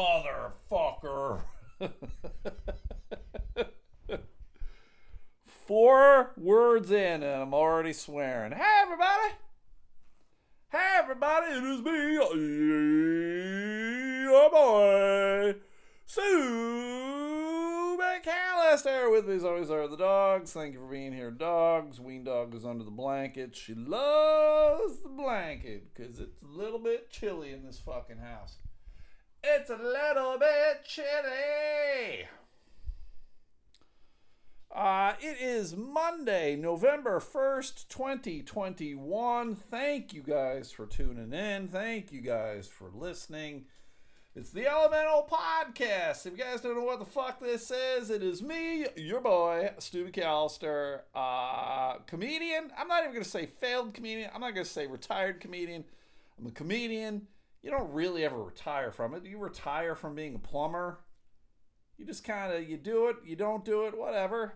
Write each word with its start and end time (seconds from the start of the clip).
motherfucker. 0.00 1.42
Four 5.44 6.32
words 6.36 6.90
in, 6.90 7.22
and 7.22 7.42
I'm 7.42 7.54
already 7.54 7.92
swearing. 7.92 8.50
Hey, 8.52 8.80
everybody. 8.82 9.34
Hey, 10.72 10.98
everybody, 10.98 11.52
it 11.52 11.64
is 11.64 11.82
me, 11.82 12.14
your 14.22 14.50
boy, 14.50 15.56
Stu 16.06 17.98
McAllister. 18.00 19.10
With 19.10 19.26
me 19.26 19.34
as 19.34 19.44
always 19.44 19.68
are 19.70 19.88
the 19.88 19.96
dogs. 19.96 20.52
Thank 20.52 20.74
you 20.74 20.80
for 20.80 20.86
being 20.86 21.12
here, 21.12 21.32
dogs. 21.32 21.98
Ween 21.98 22.22
Dog 22.24 22.54
is 22.54 22.64
under 22.64 22.84
the 22.84 22.92
blanket. 22.92 23.56
She 23.56 23.74
loves 23.74 25.00
the 25.00 25.08
blanket 25.08 25.92
because 25.92 26.20
it's 26.20 26.40
a 26.42 26.46
little 26.46 26.78
bit 26.78 27.10
chilly 27.10 27.50
in 27.50 27.64
this 27.64 27.80
fucking 27.80 28.18
house. 28.18 28.58
It's 29.42 29.70
a 29.70 29.76
little 29.76 30.38
bit 30.38 30.84
chilly. 30.84 32.26
Uh, 34.70 35.14
it 35.18 35.38
is 35.40 35.74
Monday, 35.74 36.56
November 36.56 37.20
1st, 37.20 37.88
2021. 37.88 39.54
Thank 39.54 40.12
you 40.12 40.22
guys 40.22 40.70
for 40.70 40.84
tuning 40.84 41.32
in. 41.32 41.68
Thank 41.68 42.12
you 42.12 42.20
guys 42.20 42.68
for 42.68 42.90
listening. 42.94 43.64
It's 44.36 44.50
the 44.50 44.68
Elemental 44.68 45.26
Podcast. 45.30 46.26
If 46.26 46.36
you 46.36 46.44
guys 46.44 46.60
don't 46.60 46.76
know 46.76 46.84
what 46.84 46.98
the 46.98 47.06
fuck 47.06 47.40
this 47.40 47.70
is, 47.70 48.10
it 48.10 48.22
is 48.22 48.42
me, 48.42 48.86
your 48.94 49.22
boy, 49.22 49.70
Stu 49.78 50.04
McAllister, 50.04 51.00
uh, 51.14 51.94
comedian. 52.06 52.70
I'm 52.78 52.88
not 52.88 53.00
even 53.00 53.12
going 53.12 53.24
to 53.24 53.30
say 53.30 53.46
failed 53.46 53.94
comedian. 53.94 54.30
I'm 54.34 54.42
not 54.42 54.54
going 54.54 54.66
to 54.66 54.70
say 54.70 54.86
retired 54.86 55.40
comedian. 55.40 55.84
I'm 56.38 56.46
a 56.46 56.50
comedian. 56.50 57.26
You 57.62 57.70
don't 57.70 57.92
really 57.92 58.24
ever 58.24 58.42
retire 58.42 58.90
from 58.90 59.14
it. 59.14 59.26
You 59.26 59.38
retire 59.38 59.94
from 59.94 60.14
being 60.14 60.34
a 60.34 60.38
plumber. 60.38 61.00
You 61.98 62.06
just 62.06 62.24
kind 62.24 62.52
of 62.52 62.68
you 62.68 62.78
do 62.78 63.08
it 63.08 63.16
you 63.26 63.36
don't 63.36 63.64
do 63.64 63.86
it 63.86 63.96
whatever. 63.96 64.54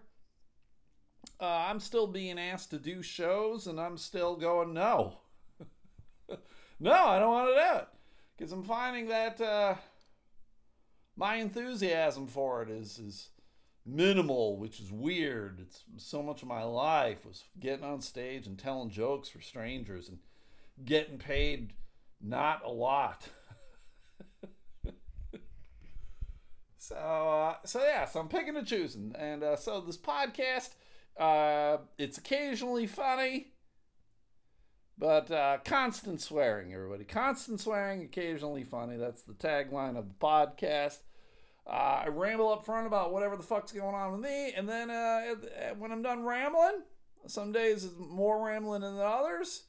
Uh, 1.41 1.67
i'm 1.69 1.81
still 1.81 2.07
being 2.07 2.39
asked 2.39 2.71
to 2.71 2.79
do 2.79 3.03
shows 3.03 3.67
and 3.67 3.81
i'm 3.81 3.99
still 3.99 4.37
going 4.37 4.73
no. 4.73 5.19
No 6.81 6.93
i 6.93 7.19
don't 7.19 7.33
want 7.33 7.49
to 7.49 7.55
do 7.55 7.79
it. 7.79 7.89
Because 8.37 8.53
i'm 8.53 8.63
finding 8.63 9.09
that 9.09 9.41
uh, 9.41 9.75
my 11.17 11.37
enthusiasm 11.37 12.27
for 12.27 12.63
it 12.63 12.71
is 12.71 12.99
is 12.99 13.29
minimal 13.85 14.57
which 14.57 14.81
is 14.81 14.91
weird. 14.91 15.61
It's 15.61 15.85
so 15.99 16.23
much 16.23 16.41
of 16.41 16.49
my 16.49 16.63
life 16.63 17.27
was 17.27 17.45
getting 17.61 17.85
on 17.85 18.01
stage 18.01 18.47
and 18.47 18.59
telling 18.59 18.89
jokes 18.89 19.29
for 19.29 19.43
strangers 19.43 20.09
and 20.09 20.19
getting 20.83 21.19
paid 21.19 21.75
not 22.25 22.65
a 22.65 22.71
lot 22.71 23.29
So, 26.85 26.97
uh, 26.97 27.55
so 27.65 27.83
yeah, 27.83 28.05
so 28.05 28.21
I'm 28.21 28.29
picking 28.29 28.59
and 28.59 28.67
choosing, 28.67 29.15
and 29.19 29.43
uh, 29.43 29.57
so 29.57 29.81
this 29.81 29.97
podcast, 29.97 30.75
uh, 31.19 31.79
it's 31.97 32.19
occasionally 32.19 32.87
funny, 32.87 33.55
but 34.99 35.31
uh, 35.31 35.59
constant 35.65 36.21
swearing, 36.21 36.75
everybody, 36.75 37.05
constant 37.05 37.63
swearing, 37.63 38.03
occasionally 38.03 38.65
funny. 38.65 38.99
That's 38.99 39.23
the 39.23 39.33
tagline 39.33 39.97
of 39.97 40.09
the 40.09 40.15
podcast. 40.21 40.99
Uh, 41.67 42.03
I 42.05 42.09
ramble 42.09 42.53
up 42.53 42.67
front 42.67 42.87
about 42.87 43.15
whatever 43.15 43.39
the 43.39 43.43
fuck's 43.43 43.73
going 43.73 43.95
on 43.95 44.13
with 44.13 44.21
me, 44.21 44.53
and 44.53 44.69
then 44.69 44.91
uh, 44.91 45.37
when 45.79 45.91
I'm 45.91 46.03
done 46.03 46.23
rambling, 46.23 46.83
some 47.27 47.51
days 47.51 47.85
it's 47.85 47.95
more 47.99 48.47
rambling 48.47 48.83
than 48.83 48.99
others. 48.99 49.63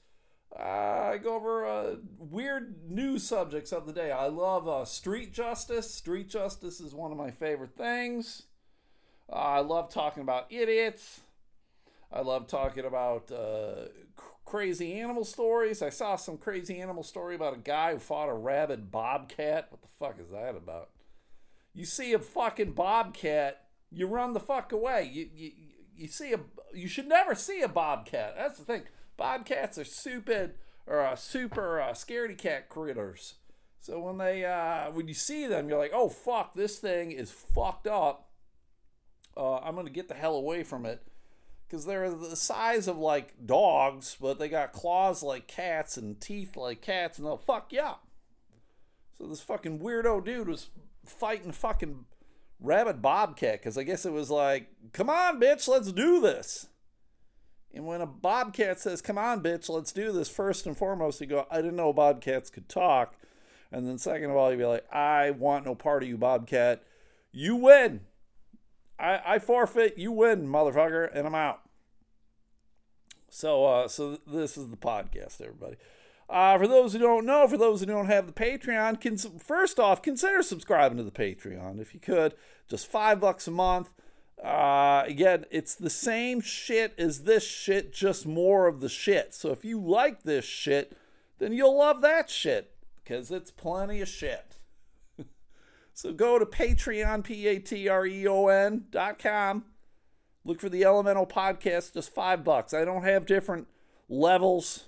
Uh, 0.57 1.11
I 1.13 1.17
go 1.17 1.35
over 1.35 1.65
uh, 1.65 1.95
weird 2.17 2.89
news 2.89 3.23
subjects 3.23 3.73
of 3.73 3.85
the 3.85 3.91
day. 3.91 4.11
I 4.11 4.27
love 4.27 4.67
uh, 4.67 4.85
street 4.85 5.33
justice. 5.33 5.93
Street 5.93 6.29
justice 6.29 6.79
is 6.79 6.93
one 6.93 7.11
of 7.11 7.17
my 7.17 7.31
favorite 7.31 7.75
things. 7.75 8.43
Uh, 9.29 9.35
I 9.35 9.59
love 9.59 9.89
talking 9.89 10.23
about 10.23 10.47
idiots. 10.49 11.21
I 12.11 12.21
love 12.21 12.47
talking 12.47 12.85
about 12.85 13.31
uh, 13.31 13.89
crazy 14.45 14.97
animal 14.99 15.25
stories. 15.25 15.81
I 15.81 15.89
saw 15.89 16.15
some 16.15 16.37
crazy 16.37 16.79
animal 16.79 17.03
story 17.03 17.35
about 17.35 17.55
a 17.55 17.59
guy 17.59 17.91
who 17.91 17.99
fought 17.99 18.29
a 18.29 18.33
rabid 18.33 18.91
bobcat. 18.91 19.67
What 19.71 19.81
the 19.81 19.87
fuck 19.87 20.19
is 20.21 20.31
that 20.31 20.55
about? 20.55 20.91
You 21.73 21.83
see 21.83 22.13
a 22.13 22.19
fucking 22.19 22.71
bobcat, 22.71 23.65
you 23.91 24.07
run 24.07 24.31
the 24.31 24.39
fuck 24.39 24.71
away. 24.71 25.09
You, 25.11 25.27
you, 25.35 25.51
you 25.97 26.07
see 26.07 26.31
a, 26.31 26.39
you 26.73 26.87
should 26.87 27.09
never 27.09 27.35
see 27.35 27.61
a 27.61 27.67
bobcat. 27.67 28.35
That's 28.37 28.59
the 28.59 28.63
thing 28.63 28.83
Bobcats 29.17 29.77
are 29.77 29.85
stupid 29.85 30.55
or 30.87 31.01
uh, 31.01 31.15
super 31.15 31.81
uh, 31.81 31.91
scaredy 31.91 32.37
cat 32.37 32.69
critters. 32.69 33.35
So 33.79 33.99
when 33.99 34.17
they 34.17 34.45
uh, 34.45 34.91
when 34.91 35.07
you 35.07 35.13
see 35.13 35.47
them, 35.47 35.69
you're 35.69 35.77
like, 35.77 35.93
oh 35.93 36.09
fuck, 36.09 36.55
this 36.55 36.79
thing 36.79 37.11
is 37.11 37.31
fucked 37.31 37.87
up. 37.87 38.29
Uh, 39.37 39.57
I'm 39.57 39.75
gonna 39.75 39.89
get 39.89 40.07
the 40.07 40.15
hell 40.15 40.35
away 40.35 40.63
from 40.63 40.85
it 40.85 41.01
because 41.67 41.85
they're 41.85 42.09
the 42.09 42.35
size 42.35 42.87
of 42.87 42.97
like 42.97 43.45
dogs, 43.45 44.17
but 44.19 44.39
they 44.39 44.49
got 44.49 44.73
claws 44.73 45.21
like 45.21 45.47
cats 45.47 45.97
and 45.97 46.19
teeth 46.19 46.55
like 46.55 46.81
cats, 46.81 47.17
and 47.17 47.27
they'll 47.27 47.37
fuck 47.37 47.71
you 47.71 47.81
up. 47.81 48.07
So 49.17 49.27
this 49.27 49.41
fucking 49.41 49.79
weirdo 49.79 50.25
dude 50.25 50.49
was 50.49 50.69
fighting 51.05 51.51
fucking 51.51 52.05
rabid 52.59 53.01
bobcat 53.01 53.59
because 53.59 53.77
I 53.77 53.83
guess 53.83 54.05
it 54.05 54.13
was 54.13 54.29
like, 54.29 54.69
come 54.93 55.09
on, 55.09 55.39
bitch, 55.39 55.67
let's 55.67 55.91
do 55.91 56.19
this. 56.19 56.67
And 57.75 57.85
when 57.85 57.99
a 57.99 58.05
bobcat 58.05 58.79
says, 58.79 59.01
Come 59.01 59.17
on, 59.17 59.43
bitch, 59.43 59.69
let's 59.69 59.91
do 59.91 60.11
this, 60.13 60.29
first 60.29 60.65
and 60.65 60.77
foremost, 60.77 61.19
you 61.19 61.27
go, 61.27 61.45
I 61.51 61.57
didn't 61.57 61.75
know 61.75 61.91
bobcats 61.91 62.49
could 62.49 62.69
talk. 62.69 63.15
And 63.71 63.87
then, 63.87 63.97
second 63.97 64.29
of 64.29 64.37
all, 64.37 64.49
you'd 64.49 64.59
be 64.59 64.65
like, 64.65 64.91
I 64.93 65.31
want 65.31 65.65
no 65.65 65.75
part 65.75 66.01
of 66.01 66.09
you, 66.09 66.17
bobcat. 66.17 66.83
You 67.33 67.57
win. 67.57 68.01
I, 68.97 69.19
I 69.25 69.39
forfeit. 69.39 69.97
You 69.97 70.13
win, 70.13 70.47
motherfucker. 70.47 71.09
And 71.13 71.27
I'm 71.27 71.35
out. 71.35 71.61
So, 73.29 73.65
uh, 73.65 73.87
so 73.89 74.19
this 74.25 74.55
is 74.55 74.69
the 74.69 74.77
podcast, 74.77 75.41
everybody. 75.41 75.75
Uh, 76.29 76.57
for 76.57 76.67
those 76.67 76.93
who 76.93 76.99
don't 76.99 77.25
know, 77.25 77.47
for 77.47 77.57
those 77.57 77.81
who 77.81 77.85
don't 77.85 78.05
have 78.05 78.25
the 78.25 78.31
Patreon, 78.31 79.01
cons- 79.01 79.27
first 79.43 79.77
off, 79.77 80.01
consider 80.01 80.41
subscribing 80.41 80.97
to 80.97 81.03
the 81.03 81.11
Patreon 81.11 81.81
if 81.81 81.93
you 81.93 81.99
could. 81.99 82.33
Just 82.69 82.87
five 82.87 83.19
bucks 83.19 83.47
a 83.47 83.51
month. 83.51 83.93
Uh, 84.43 85.03
again, 85.07 85.45
it's 85.49 85.75
the 85.75 85.89
same 85.89 86.41
shit 86.41 86.93
as 86.97 87.23
this 87.23 87.47
shit, 87.47 87.93
just 87.93 88.25
more 88.25 88.67
of 88.67 88.81
the 88.81 88.89
shit. 88.89 89.33
So 89.33 89.51
if 89.51 89.63
you 89.63 89.79
like 89.79 90.23
this 90.23 90.45
shit, 90.45 90.95
then 91.39 91.53
you'll 91.53 91.77
love 91.77 92.01
that 92.01 92.29
shit 92.29 92.71
because 92.95 93.31
it's 93.31 93.51
plenty 93.51 94.01
of 94.01 94.07
shit. 94.07 94.57
so 95.93 96.13
go 96.13 96.37
to 96.37 96.45
Patreon, 96.45 97.23
P 97.23 97.47
A 97.47 97.59
T 97.59 97.87
R 97.87 98.05
E 98.05 98.27
O 98.27 98.47
N 98.47 98.85
dot 98.91 99.19
com. 99.19 99.65
Look 100.43 100.59
for 100.59 100.69
the 100.69 100.85
Elemental 100.85 101.25
Podcast, 101.25 101.93
just 101.93 102.13
five 102.13 102.43
bucks. 102.43 102.73
I 102.73 102.85
don't 102.85 103.03
have 103.03 103.25
different 103.25 103.67
levels. 104.07 104.85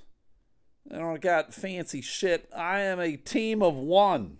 I 0.94 1.00
don't 1.00 1.20
got 1.20 1.54
fancy 1.54 2.02
shit. 2.02 2.50
I 2.56 2.82
am 2.82 3.00
a 3.00 3.18
team 3.18 3.64
of 3.64 3.76
one. 3.76 4.38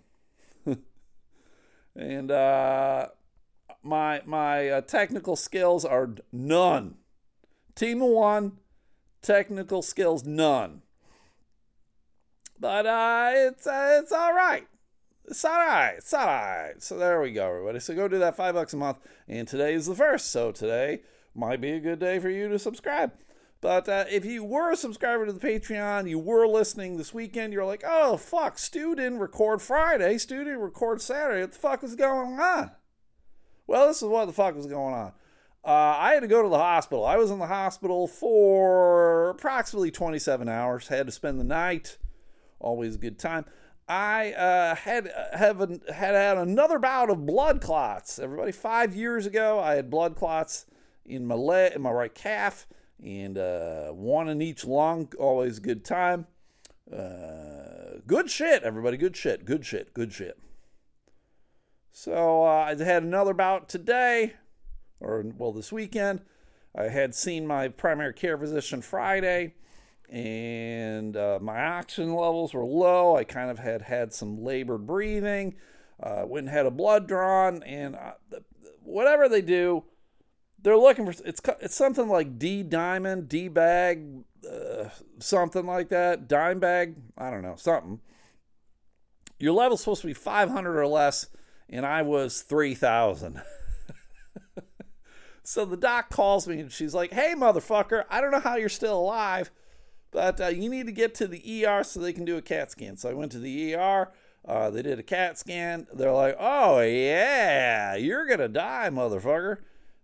and 1.96 2.30
uh 2.30 3.08
my 3.82 4.22
my 4.26 4.68
uh, 4.68 4.80
technical 4.80 5.36
skills 5.36 5.84
are 5.84 6.14
none. 6.32 6.96
Team 7.74 8.00
one, 8.00 8.58
technical 9.22 9.82
skills 9.82 10.24
none. 10.24 10.82
But 12.58 12.86
uh, 12.86 13.30
it's 13.34 13.66
uh, 13.66 14.00
it's 14.02 14.12
all 14.12 14.34
right. 14.34 14.66
It's 15.26 15.44
all 15.44 15.52
right. 15.52 15.94
It's 15.98 16.14
all 16.14 16.26
right. 16.26 16.82
So 16.82 16.98
there 16.98 17.20
we 17.20 17.32
go, 17.32 17.48
everybody. 17.48 17.80
So 17.80 17.94
go 17.94 18.08
do 18.08 18.18
that 18.18 18.36
five 18.36 18.54
bucks 18.54 18.72
a 18.72 18.76
month. 18.76 18.98
And 19.28 19.46
today 19.46 19.74
is 19.74 19.86
the 19.86 19.94
first. 19.94 20.32
So 20.32 20.52
today 20.52 21.02
might 21.34 21.60
be 21.60 21.72
a 21.72 21.80
good 21.80 21.98
day 21.98 22.18
for 22.18 22.30
you 22.30 22.48
to 22.48 22.58
subscribe. 22.58 23.12
But 23.60 23.88
uh, 23.88 24.04
if 24.08 24.24
you 24.24 24.44
were 24.44 24.70
a 24.70 24.76
subscriber 24.76 25.26
to 25.26 25.32
the 25.32 25.46
Patreon, 25.46 26.08
you 26.08 26.18
were 26.18 26.46
listening 26.46 26.96
this 26.96 27.12
weekend, 27.12 27.52
you're 27.52 27.64
like, 27.64 27.82
oh, 27.84 28.16
fuck, 28.16 28.58
Stu 28.58 28.94
didn't 28.94 29.18
record 29.18 29.60
Friday. 29.60 30.16
Stu 30.16 30.44
didn't 30.44 30.60
record 30.60 31.02
Saturday. 31.02 31.40
What 31.40 31.52
the 31.52 31.58
fuck 31.58 31.84
is 31.84 31.96
going 31.96 32.38
on? 32.38 32.70
Well, 33.68 33.86
this 33.86 34.02
is 34.02 34.08
what 34.08 34.24
the 34.24 34.32
fuck 34.32 34.56
was 34.56 34.66
going 34.66 34.94
on. 34.94 35.12
Uh, 35.62 35.96
I 35.98 36.14
had 36.14 36.20
to 36.20 36.26
go 36.26 36.42
to 36.42 36.48
the 36.48 36.58
hospital. 36.58 37.04
I 37.04 37.18
was 37.18 37.30
in 37.30 37.38
the 37.38 37.46
hospital 37.46 38.08
for 38.08 39.28
approximately 39.28 39.90
27 39.90 40.48
hours. 40.48 40.88
Had 40.88 41.06
to 41.06 41.12
spend 41.12 41.38
the 41.38 41.44
night. 41.44 41.98
Always 42.58 42.94
a 42.94 42.98
good 42.98 43.18
time. 43.18 43.44
I 43.86 44.32
uh, 44.32 44.74
had 44.74 45.10
have 45.34 45.60
an, 45.60 45.82
had 45.94 46.14
had 46.14 46.38
another 46.38 46.78
bout 46.78 47.10
of 47.10 47.26
blood 47.26 47.60
clots. 47.60 48.18
Everybody, 48.18 48.52
five 48.52 48.96
years 48.96 49.26
ago, 49.26 49.60
I 49.60 49.74
had 49.74 49.90
blood 49.90 50.16
clots 50.16 50.64
in 51.04 51.26
my 51.26 51.34
leg, 51.34 51.74
in 51.74 51.82
my 51.82 51.90
right 51.90 52.14
calf, 52.14 52.66
and 53.04 53.36
uh, 53.36 53.88
one 53.90 54.30
in 54.30 54.40
each 54.40 54.64
lung. 54.64 55.12
Always 55.18 55.58
a 55.58 55.62
good 55.62 55.84
time. 55.84 56.26
Uh, 56.90 58.00
good 58.06 58.30
shit, 58.30 58.62
everybody. 58.62 58.96
Good 58.96 59.16
shit. 59.16 59.44
Good 59.44 59.66
shit. 59.66 59.92
Good 59.92 60.12
shit. 60.12 60.38
So 62.00 62.44
uh, 62.44 62.72
I 62.78 62.80
had 62.80 63.02
another 63.02 63.34
bout 63.34 63.68
today, 63.68 64.34
or 65.00 65.24
well, 65.36 65.50
this 65.50 65.72
weekend. 65.72 66.20
I 66.72 66.84
had 66.84 67.12
seen 67.12 67.44
my 67.44 67.66
primary 67.66 68.14
care 68.14 68.38
physician 68.38 68.82
Friday, 68.82 69.54
and 70.08 71.16
uh, 71.16 71.40
my 71.42 71.60
oxygen 71.60 72.14
levels 72.14 72.54
were 72.54 72.64
low. 72.64 73.16
I 73.16 73.24
kind 73.24 73.50
of 73.50 73.58
had 73.58 73.82
had 73.82 74.14
some 74.14 74.44
labored 74.44 74.86
breathing. 74.86 75.56
Uh, 76.00 76.22
went 76.24 76.46
and 76.46 76.54
had 76.54 76.66
a 76.66 76.70
blood 76.70 77.08
drawn, 77.08 77.64
and 77.64 77.96
uh, 77.96 78.12
whatever 78.84 79.28
they 79.28 79.42
do, 79.42 79.82
they're 80.62 80.78
looking 80.78 81.04
for 81.04 81.20
it's 81.26 81.40
it's 81.60 81.74
something 81.74 82.08
like 82.08 82.38
D 82.38 82.62
diamond, 82.62 83.28
D 83.28 83.48
bag, 83.48 84.22
uh, 84.48 84.90
something 85.18 85.66
like 85.66 85.88
that, 85.88 86.28
dime 86.28 86.60
bag. 86.60 86.94
I 87.18 87.32
don't 87.32 87.42
know, 87.42 87.56
something. 87.56 87.98
Your 89.40 89.52
level's 89.52 89.80
supposed 89.80 90.02
to 90.02 90.06
be 90.06 90.14
500 90.14 90.78
or 90.78 90.86
less, 90.86 91.26
and 91.68 91.84
I 91.84 92.02
was 92.02 92.42
3,000. 92.42 93.42
so 95.42 95.64
the 95.64 95.76
doc 95.76 96.10
calls 96.10 96.48
me 96.48 96.60
and 96.60 96.72
she's 96.72 96.94
like, 96.94 97.12
"Hey, 97.12 97.34
motherfucker, 97.36 98.04
I 98.10 98.20
don't 98.20 98.30
know 98.30 98.40
how 98.40 98.56
you're 98.56 98.68
still 98.68 98.98
alive, 98.98 99.50
but 100.10 100.40
uh, 100.40 100.48
you 100.48 100.68
need 100.68 100.86
to 100.86 100.92
get 100.92 101.14
to 101.16 101.26
the 101.26 101.66
ER 101.66 101.84
so 101.84 102.00
they 102.00 102.12
can 102.12 102.24
do 102.24 102.36
a 102.36 102.42
CAT 102.42 102.70
scan." 102.70 102.96
So 102.96 103.10
I 103.10 103.14
went 103.14 103.32
to 103.32 103.38
the 103.38 103.74
ER. 103.74 104.12
Uh, 104.46 104.70
they 104.70 104.82
did 104.82 104.98
a 104.98 105.02
CAT 105.02 105.38
scan. 105.38 105.86
They're 105.92 106.12
like, 106.12 106.36
"Oh 106.38 106.80
yeah, 106.80 107.96
you're 107.96 108.26
gonna 108.26 108.48
die, 108.48 108.88
motherfucker." 108.90 109.58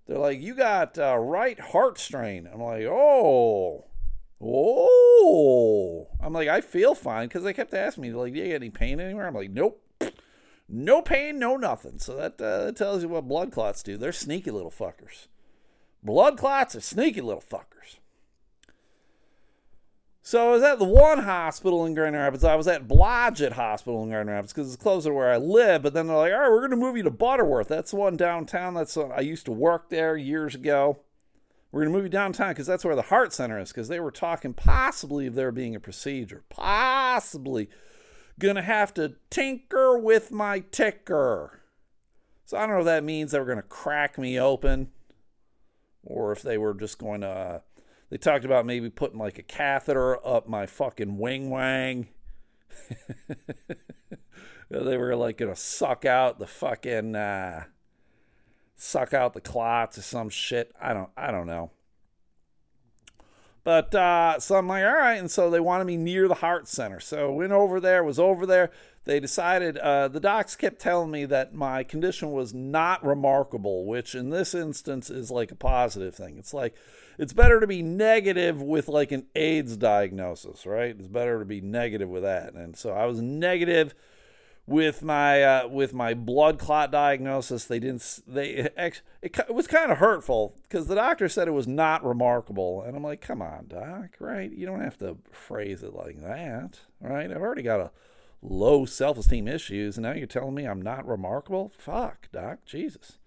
They're 0.06 0.19
like, 0.19 0.40
"You 0.40 0.55
got 0.55 0.99
uh, 0.99 1.16
right 1.16 1.58
heart 1.58 1.99
strain." 1.99 2.49
I'm 2.52 2.61
like, 2.61 2.84
"Oh." 2.84 3.87
Oh, 4.46 6.08
I'm 6.20 6.34
like, 6.34 6.49
I 6.49 6.61
feel 6.61 6.94
fine 6.94 7.28
because 7.28 7.44
they 7.44 7.55
kept 7.55 7.72
asking 7.72 8.02
me, 8.02 8.12
like, 8.12 8.34
do 8.34 8.40
you 8.40 8.46
get 8.46 8.56
any 8.56 8.69
pain 8.69 9.00
anywhere? 9.00 9.26
I'm 9.26 9.34
like, 9.34 9.50
nope, 9.50 9.81
no 10.69 11.02
pain, 11.02 11.38
no 11.38 11.56
nothing. 11.56 11.99
So 11.99 12.16
that, 12.16 12.40
uh, 12.40 12.66
that 12.66 12.76
tells 12.76 13.02
you 13.02 13.08
what 13.08 13.28
blood 13.28 13.52
clots 13.52 13.82
do. 13.82 13.96
They're 13.96 14.12
sneaky 14.12 14.50
little 14.50 14.70
fuckers. 14.70 15.28
Blood 16.02 16.38
clots 16.38 16.76
are 16.76 16.81
sneaky 16.81 17.20
little 17.20 17.43
fuckers. 17.43 17.99
So 20.26 20.49
I 20.49 20.52
was 20.52 20.62
at 20.62 20.78
the 20.78 20.87
one 20.87 21.19
hospital 21.19 21.84
in 21.84 21.93
Grand 21.93 22.16
Rapids. 22.16 22.44
I 22.44 22.55
was 22.55 22.66
at 22.66 22.88
Blodgett 22.88 23.52
Hospital 23.52 24.02
in 24.02 24.08
Grand 24.08 24.31
Rapids 24.31 24.55
because 24.55 24.72
it's 24.72 24.82
closer 24.82 25.11
to 25.11 25.14
where 25.14 25.31
I 25.31 25.37
live. 25.37 25.82
But 25.82 25.93
then 25.93 26.06
they're 26.06 26.16
like, 26.16 26.32
all 26.32 26.40
right, 26.40 26.50
we're 26.50 26.61
going 26.61 26.70
to 26.70 26.76
move 26.76 26.96
you 26.96 27.02
to 27.02 27.11
Butterworth. 27.11 27.69
That's 27.69 27.90
the 27.90 27.99
one 27.99 28.16
downtown. 28.16 28.72
That's 28.72 28.96
I 28.96 29.20
used 29.20 29.44
to 29.44 29.52
work 29.52 29.90
there 29.90 30.16
years 30.16 30.55
ago. 30.55 31.00
We're 31.70 31.82
going 31.82 31.93
to 31.93 31.96
move 31.99 32.05
you 32.05 32.11
downtown 32.11 32.52
because 32.52 32.66
that's 32.66 32.87
where 32.87 32.96
the 32.96 33.02
heart 33.02 33.34
center 33.34 33.58
is. 33.58 33.69
Because 33.69 33.88
they 33.88 34.00
were 34.00 34.11
talking 34.11 34.55
possibly 34.55 35.26
of 35.26 35.34
there 35.34 35.52
being 35.52 35.75
a 35.75 35.81
procedure, 35.81 36.43
possibly 36.49 37.69
to 38.56 38.62
have 38.62 38.92
to 38.94 39.14
tinker 39.31 39.98
with 39.98 40.31
my 40.31 40.60
ticker. 40.70 41.60
So 42.44 42.56
I 42.56 42.66
don't 42.66 42.70
know 42.70 42.81
if 42.81 42.84
that 42.86 43.04
means 43.04 43.32
they 43.32 43.38
were 43.38 43.46
to 43.54 43.62
crack 43.62 44.19
me 44.19 44.38
open, 44.38 44.90
or 46.02 46.32
if 46.32 46.42
they 46.42 46.58
were 46.58 46.75
just 46.75 46.98
going 46.98 47.22
to. 47.22 47.28
Uh, 47.28 47.58
they 48.10 48.19
talked 48.19 48.44
about 48.44 48.66
maybe 48.66 48.90
putting 48.90 49.19
like 49.19 49.38
a 49.38 49.42
catheter 49.42 50.25
up 50.26 50.48
my 50.48 50.66
fucking 50.66 51.19
wing 51.19 51.50
wang. 51.50 52.08
they 54.69 54.96
were 54.96 55.16
like 55.16 55.38
to 55.38 55.56
suck 55.56 56.04
out 56.04 56.38
the 56.38 56.46
fucking. 56.46 57.16
Uh, 57.16 57.64
suck 58.76 59.14
out 59.14 59.32
the 59.32 59.40
clots 59.40 59.98
or 59.98 60.02
some 60.02 60.28
shit. 60.28 60.72
I 60.80 60.92
don't 60.92 61.10
I 61.16 61.30
don't 61.30 61.46
know. 61.46 61.70
But 63.64 63.94
uh, 63.94 64.38
so 64.40 64.56
I'm 64.56 64.69
like, 64.69 64.84
all 64.84 64.93
right, 64.93 65.14
and 65.14 65.31
so 65.31 65.50
they 65.50 65.58
wanted 65.58 65.84
me 65.84 65.96
near 65.96 66.28
the 66.28 66.34
heart 66.34 66.69
center. 66.69 67.00
So 67.00 67.32
went 67.32 67.52
over 67.52 67.81
there, 67.81 68.05
was 68.05 68.19
over 68.19 68.44
there. 68.44 68.70
They 69.05 69.20
decided 69.20 69.78
uh, 69.78 70.08
the 70.08 70.20
docs 70.20 70.55
kept 70.55 70.81
telling 70.81 71.11
me 71.11 71.25
that 71.26 71.55
my 71.55 71.82
condition 71.82 72.32
was 72.32 72.55
not 72.55 73.05
remarkable, 73.05 73.87
which 73.87 74.14
in 74.14 74.31
this 74.31 74.55
instance 74.55 75.11
is 75.11 75.31
like 75.31 75.50
a 75.50 75.56
positive 75.56 76.14
thing. 76.14 76.37
It's 76.38 76.55
like 76.55 76.75
it's 77.19 77.32
better 77.32 77.58
to 77.58 77.66
be 77.66 77.82
negative 77.82 78.61
with 78.61 78.88
like 78.88 79.12
an 79.12 79.26
AIDS 79.34 79.76
diagnosis, 79.78 80.66
right? 80.66 80.96
It's 80.99 81.08
better 81.08 81.38
to 81.38 81.44
be 81.44 81.61
negative 81.61 82.08
with 82.08 82.22
that. 82.22 82.55
And 82.55 82.76
so 82.76 82.90
I 82.90 83.06
was 83.06 83.20
negative 83.20 83.94
with 84.66 85.02
my 85.02 85.43
uh, 85.43 85.69
with 85.69 85.93
my 85.93 86.14
blood 86.14 86.58
clot 86.58 86.90
diagnosis. 86.90 87.64
They 87.64 87.78
didn't. 87.78 88.20
They 88.26 88.70
it, 88.76 89.02
it 89.22 89.55
was 89.55 89.66
kind 89.66 89.90
of 89.93 89.99
hurtful 89.99 90.56
because 90.62 90.87
the 90.87 90.94
doctor 90.94 91.28
said 91.28 91.49
it 91.49 91.52
was 91.52 91.69
not 91.69 92.05
remarkable, 92.05 92.82
and 92.82 92.96
I'm 92.96 93.02
like, 93.02 93.20
come 93.20 93.43
on, 93.43 93.66
doc, 93.69 94.16
right? 94.19 94.50
You 94.50 94.66
don't 94.66 94.81
have 94.81 94.99
to 94.99 95.19
phrase 95.31 95.82
it 95.82 95.94
like 95.94 96.20
that, 96.22 96.81
right? 97.00 97.31
I've 97.31 97.43
already 97.43 97.62
got 97.62 97.81
a 97.81 97.90
low 98.43 98.84
self 98.84 99.19
esteem 99.19 99.49
issues, 99.49 99.96
and 99.96 100.05
now 100.05 100.12
you're 100.12 100.26
telling 100.26 100.55
me 100.55 100.64
I'm 100.64 100.82
not 100.82 101.06
remarkable? 101.06 101.72
Fuck, 101.76 102.28
doc, 102.32 102.64
Jesus. 102.64 103.19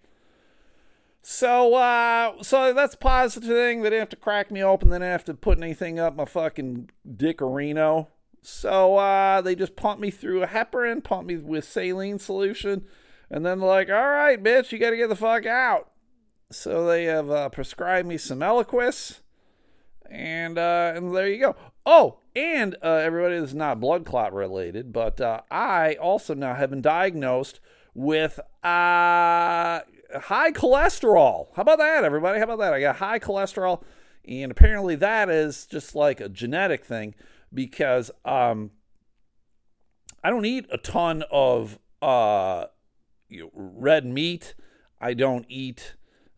So, 1.30 1.75
uh, 1.75 2.42
so 2.42 2.74
that's 2.74 2.95
positive 2.95 3.50
thing. 3.50 3.81
They 3.81 3.89
didn't 3.89 4.00
have 4.00 4.10
to 4.10 4.16
crack 4.16 4.50
me 4.50 4.63
open. 4.63 4.89
They 4.89 4.95
didn't 4.95 5.12
have 5.12 5.25
to 5.25 5.34
put 5.34 5.57
anything 5.57 6.00
up 6.00 6.16
my 6.16 6.24
fucking 6.24 6.89
dickerino 7.06 8.07
so 8.50 8.96
uh, 8.96 9.42
they 9.42 9.56
just 9.56 9.76
pumped 9.76 10.02
me 10.02 10.10
through 10.10 10.42
a 10.42 10.48
heparin, 10.48 11.04
pumped 11.04 11.28
me 11.28 11.36
with 11.36 11.66
saline 11.66 12.18
solution, 12.18 12.86
and 13.30 13.46
then 13.46 13.60
they're 13.60 13.68
like, 13.68 13.90
all 13.90 14.10
right, 14.10 14.42
bitch, 14.42 14.72
you 14.72 14.80
got 14.80 14.92
to 14.92 14.96
get 14.96 15.10
the 15.10 15.18
fuck 15.18 15.46
out. 15.46 15.92
So 16.50 16.88
they 16.88 17.04
have 17.04 17.30
uh, 17.30 17.50
prescribed 17.50 18.08
me 18.08 18.18
some 18.18 18.40
Eliquis, 18.40 19.20
and 20.10 20.58
uh, 20.58 20.94
and 20.96 21.14
there 21.14 21.28
you 21.28 21.42
go. 21.42 21.58
Oh, 21.86 22.20
and 22.38 22.78
uh, 22.82 22.88
everybody, 22.88 23.38
this 23.38 23.50
is 23.50 23.56
not 23.56 23.82
blood 23.82 24.06
clot 24.06 24.32
related, 24.32 24.94
but 24.94 25.20
uh, 25.20 25.42
I 25.52 25.96
also 25.96 26.34
now 26.34 26.56
have 26.56 26.70
been 26.70 26.82
diagnosed 26.82 27.60
with 27.94 28.40
uh, 28.64 29.82
high 30.22 30.52
cholesterol. 30.54 31.48
How 31.54 31.64
about 31.64 31.80
that, 31.80 32.06
everybody? 32.06 32.40
How 32.40 32.46
about 32.46 32.60
that? 32.60 32.74
I 32.74 32.80
got 32.80 32.96
high 32.96 33.20
cholesterol, 33.20 33.84
and 34.26 34.54
apparently 34.54 34.96
that 34.96 35.30
is 35.30 35.66
just 35.66 35.96
like 35.96 36.22
a 36.22 36.30
genetic 36.30 36.86
thing 36.86 37.14
because 37.54 38.12
um, 38.26 38.72
I 40.24 40.30
don't 40.30 40.46
eat 40.46 40.66
a 40.72 40.78
ton 40.78 41.24
of 41.32 41.80
uh, 42.02 42.66
you 43.30 43.42
know, 43.44 43.52
red 43.54 44.06
meat. 44.06 44.56
I 45.00 45.14
don't 45.14 45.46
eat 45.48 45.96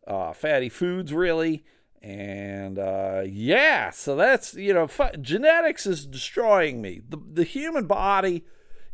uh, 0.08 0.34
fatty 0.34 0.70
foods 0.70 1.14
really. 1.14 1.64
And 2.02 2.80
uh, 2.80 3.24
yeah, 3.26 3.90
so 3.90 4.16
that's, 4.16 4.54
you 4.54 4.74
know, 4.74 4.88
genetics 5.22 5.86
is 5.86 6.06
destroying 6.06 6.82
me. 6.82 7.02
The, 7.08 7.18
the 7.34 7.44
human 7.44 7.88
body 7.88 8.46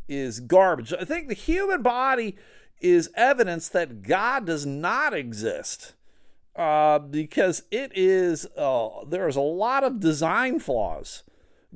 is 0.08 0.40
garbage. 0.40 0.94
I 0.94 1.06
think 1.06 1.28
the 1.28 1.36
human 1.36 1.84
body 1.84 2.36
is 2.82 3.10
evidence 3.16 3.70
that 3.70 4.02
God 4.02 4.46
does 4.46 4.66
not 4.66 5.14
exist. 5.14 5.94
Uh, 6.56 7.00
because 7.00 7.64
it 7.70 7.92
is, 7.94 8.48
uh, 8.58 9.04
there's 9.06 9.36
a 9.36 9.42
lot 9.42 9.84
of 9.84 10.00
design 10.00 10.58
flaws 10.58 11.24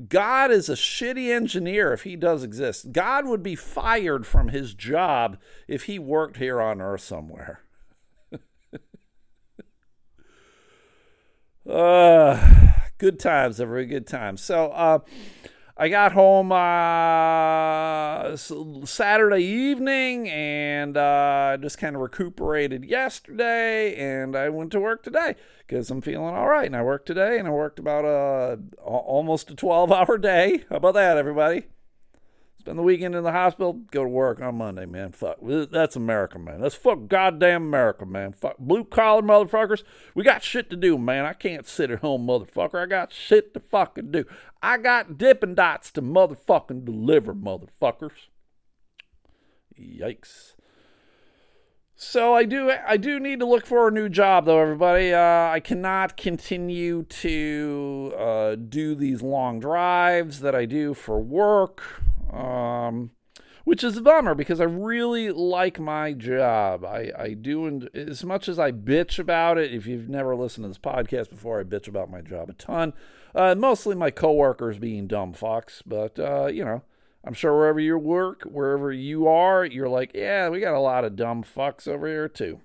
God 0.08 0.52
is 0.52 0.70
a 0.70 0.74
shitty 0.74 1.30
engineer 1.30 1.92
if 1.92 2.04
he 2.04 2.16
does 2.16 2.44
exist. 2.44 2.94
God 2.94 3.26
would 3.26 3.44
be 3.44 3.56
fired 3.56 4.26
from 4.26 4.48
his 4.50 4.74
job 4.74 5.38
if 5.68 5.84
he 5.84 6.00
worked 6.00 6.38
here 6.38 6.62
on 6.62 6.82
earth 6.82 7.02
somewhere. 7.02 7.62
uh, 11.70 12.72
good 12.98 13.20
times, 13.20 13.60
every 13.60 13.86
good 13.86 14.08
times. 14.08 14.42
So, 14.42 14.72
uh, 14.72 15.00
I 15.82 15.88
got 15.88 16.12
home 16.12 16.52
uh, 16.52 18.36
Saturday 18.86 19.44
evening 19.44 20.28
and 20.28 20.98
uh, 20.98 21.58
just 21.62 21.78
kind 21.78 21.96
of 21.96 22.02
recuperated 22.02 22.84
yesterday, 22.84 23.96
and 23.96 24.36
I 24.36 24.50
went 24.50 24.74
to 24.74 24.82
work 24.82 25.04
today 25.04 25.36
because 25.70 25.92
I'm 25.92 26.02
feeling 26.02 26.34
all 26.34 26.48
right. 26.48 26.66
And 26.66 26.76
I 26.76 26.82
worked 26.82 27.06
today, 27.06 27.38
and 27.38 27.48
I 27.48 27.52
worked 27.52 27.80
about 27.80 28.04
a 28.04 28.60
almost 28.82 29.52
a 29.52 29.56
12 29.56 29.92
hour 29.94 30.18
day. 30.18 30.64
How 30.70 30.78
about 30.78 30.96
that, 30.96 31.18
everybody? 31.18 31.66
Spend 32.58 32.78
the 32.78 32.84
weekend 32.84 33.16
in 33.16 33.24
the 33.24 33.32
hospital, 33.32 33.74
go 33.90 34.04
to 34.04 34.10
work 34.10 34.42
on 34.42 34.56
Monday, 34.56 34.86
man. 34.86 35.14
Fuck. 35.14 35.38
That's 35.42 35.96
America, 35.96 36.38
man. 36.38 36.60
That's 36.60 36.76
fuck 36.76 37.08
goddamn 37.08 37.68
America, 37.68 38.06
man. 38.06 38.34
Fuck 38.34 38.58
blue 38.58 38.84
collar 38.84 39.22
motherfuckers. 39.22 39.84
We 40.14 40.26
got 40.26 40.44
shit 40.44 40.70
to 40.72 40.76
do, 40.76 40.98
man. 40.98 41.26
I 41.26 41.34
can't 41.34 41.66
sit 41.66 41.90
at 41.90 42.00
home, 42.00 42.28
motherfucker. 42.28 42.82
I 42.82 42.86
got 42.86 43.14
shit 43.14 43.54
to 43.54 43.62
fucking 43.62 44.12
do. 44.12 44.26
I 44.62 44.78
got 44.78 45.18
dipping 45.18 45.56
dots 45.56 45.90
to 45.92 46.02
motherfucking 46.02 46.84
deliver, 46.84 47.34
motherfuckers. 47.34 48.28
Yikes. 49.80 50.56
So 52.02 52.34
I 52.34 52.46
do 52.46 52.72
I 52.88 52.96
do 52.96 53.20
need 53.20 53.42
to 53.42 53.46
look 53.46 53.66
for 53.66 53.90
a 53.90 53.92
new 53.92 54.08
job 54.08 54.46
though, 54.46 54.60
everybody. 54.60 55.14
Uh, 55.14 55.50
I 55.50 55.60
cannot 55.60 56.16
continue 56.16 57.04
to 57.04 58.14
uh, 58.18 58.56
do 58.56 58.96
these 58.96 59.22
long 59.22 59.60
drives 59.60 60.40
that 60.40 60.56
I 60.56 60.64
do 60.64 60.94
for 60.94 61.20
work 61.20 61.84
um, 62.32 63.12
which 63.66 63.84
is 63.84 63.98
a 63.98 64.02
bummer 64.02 64.34
because 64.34 64.62
I 64.62 64.64
really 64.64 65.30
like 65.30 65.78
my 65.78 66.14
job. 66.14 66.86
I, 66.86 67.12
I 67.18 67.34
do, 67.34 67.66
and 67.66 67.90
as 67.94 68.24
much 68.24 68.48
as 68.48 68.58
I 68.58 68.72
bitch 68.72 69.20
about 69.20 69.58
it, 69.58 69.74
if 69.74 69.86
you've 69.86 70.08
never 70.08 70.36
listened 70.38 70.64
to 70.64 70.70
this 70.70 70.78
podcast 70.78 71.30
before, 71.30 71.60
I 71.60 71.64
bitch 71.64 71.88
about 71.88 72.10
my 72.10 72.22
job 72.22 72.50
a 72.50 72.54
ton. 72.54 72.94
Uh, 73.36 73.56
mostly 73.56 73.94
my 73.94 74.10
coworkers 74.10 74.80
being 74.80 75.06
dumb 75.06 75.34
fucks, 75.34 75.82
but 75.86 76.18
uh, 76.18 76.48
you 76.48 76.64
know, 76.64 76.82
I'm 77.24 77.34
sure 77.34 77.54
wherever 77.54 77.80
you 77.80 77.98
work, 77.98 78.44
wherever 78.44 78.92
you 78.92 79.28
are, 79.28 79.66
you're 79.66 79.90
like, 79.90 80.12
yeah, 80.16 80.50
we 80.50 80.62
got 80.62 80.74
a 80.74 80.80
lot 80.80 81.04
of 81.04 81.16
dumb 81.16 81.44
fucks 81.44 81.88
over 81.88 82.08
here 82.08 82.30
too. 82.30 82.62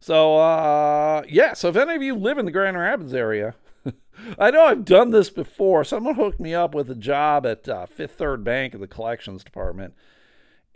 So 0.00 0.36
uh, 0.36 1.22
yeah, 1.28 1.54
so 1.54 1.68
if 1.68 1.76
any 1.76 1.94
of 1.94 2.02
you 2.02 2.14
live 2.14 2.38
in 2.38 2.44
the 2.44 2.52
Grand 2.52 2.76
Rapids 2.76 3.14
area, 3.14 3.54
I 4.38 4.50
know 4.50 4.64
I've 4.64 4.84
done 4.84 5.10
this 5.10 5.30
before. 5.30 5.82
Someone 5.84 6.14
hooked 6.14 6.40
me 6.40 6.54
up 6.54 6.74
with 6.74 6.90
a 6.90 6.94
job 6.94 7.46
at 7.46 7.68
uh, 7.68 7.86
Fifth 7.86 8.12
Third 8.12 8.44
Bank 8.44 8.74
in 8.74 8.80
the 8.80 8.86
collections 8.86 9.42
department. 9.42 9.94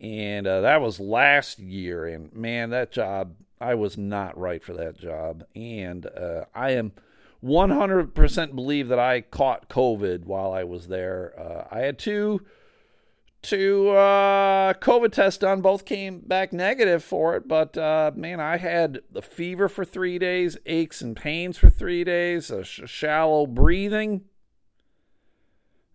And 0.01 0.47
uh, 0.47 0.63
that 0.63 0.81
was 0.81 0.99
last 0.99 1.59
year. 1.61 2.07
And 2.07 2.33
man, 2.33 2.71
that 2.71 2.91
job, 2.91 3.37
I 3.61 3.75
was 3.75 3.97
not 3.97 4.37
right 4.37 4.63
for 4.63 4.73
that 4.75 4.99
job. 4.99 5.45
And 5.55 6.07
uh, 6.07 6.47
I 6.55 6.71
am 6.71 6.93
100% 7.43 8.55
believe 8.55 8.89
that 8.89 8.99
I 8.99 9.21
caught 9.21 9.69
COVID 9.69 10.25
while 10.25 10.53
I 10.53 10.65
was 10.65 10.89
there. 10.89 11.33
Uh, 11.39 11.67
I 11.71 11.81
had 11.81 11.99
two 11.99 12.41
two 13.43 13.91
uh, 13.91 14.73
COVID 14.75 15.13
tests 15.13 15.39
done. 15.39 15.61
Both 15.61 15.85
came 15.85 16.21
back 16.21 16.53
negative 16.53 17.03
for 17.03 17.37
it, 17.37 17.49
but 17.49 17.77
uh, 17.77 18.13
man, 18.15 18.41
I 18.41 18.57
had 18.57 19.01
the 19.11 19.23
fever 19.23 19.69
for 19.69 19.85
three 19.85 20.19
days, 20.19 20.57
aches 20.65 21.01
and 21.01 21.17
pains 21.17 21.59
for 21.59 21.69
three 21.69 22.05
days, 22.05 22.51
a 22.51 22.65
sh- 22.65 22.83
shallow 22.87 23.47
breathing, 23.47 24.23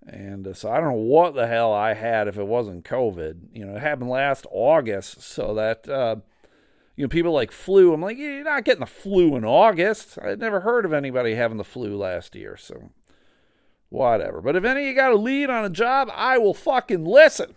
and 0.05 0.47
uh, 0.47 0.53
so 0.53 0.69
I 0.69 0.79
don't 0.79 0.89
know 0.89 0.95
what 0.95 1.33
the 1.33 1.47
hell 1.47 1.73
I 1.73 1.93
had 1.93 2.27
if 2.27 2.37
it 2.37 2.47
wasn't 2.47 2.83
COVID. 2.83 3.47
You 3.53 3.65
know, 3.65 3.75
it 3.77 3.81
happened 3.81 4.09
last 4.09 4.45
August, 4.51 5.21
so 5.21 5.53
that 5.55 5.87
uh, 5.87 6.17
you 6.97 7.03
know, 7.03 7.09
people 7.09 7.31
like 7.31 7.51
flu. 7.51 7.93
I'm 7.93 8.01
like, 8.01 8.17
you're 8.17 8.43
not 8.43 8.65
getting 8.65 8.79
the 8.79 8.87
flu 8.87 9.35
in 9.35 9.45
August. 9.45 10.17
I'd 10.19 10.39
never 10.39 10.61
heard 10.61 10.83
of 10.83 10.93
anybody 10.93 11.35
having 11.35 11.57
the 11.57 11.63
flu 11.63 11.95
last 11.95 12.35
year, 12.35 12.57
so 12.57 12.89
whatever. 13.89 14.41
But 14.41 14.55
if 14.55 14.65
any 14.65 14.81
of 14.81 14.87
you 14.87 14.95
got 14.95 15.11
a 15.11 15.15
lead 15.15 15.51
on 15.51 15.63
a 15.63 15.69
job, 15.69 16.09
I 16.13 16.39
will 16.39 16.55
fucking 16.55 17.05
listen. 17.05 17.55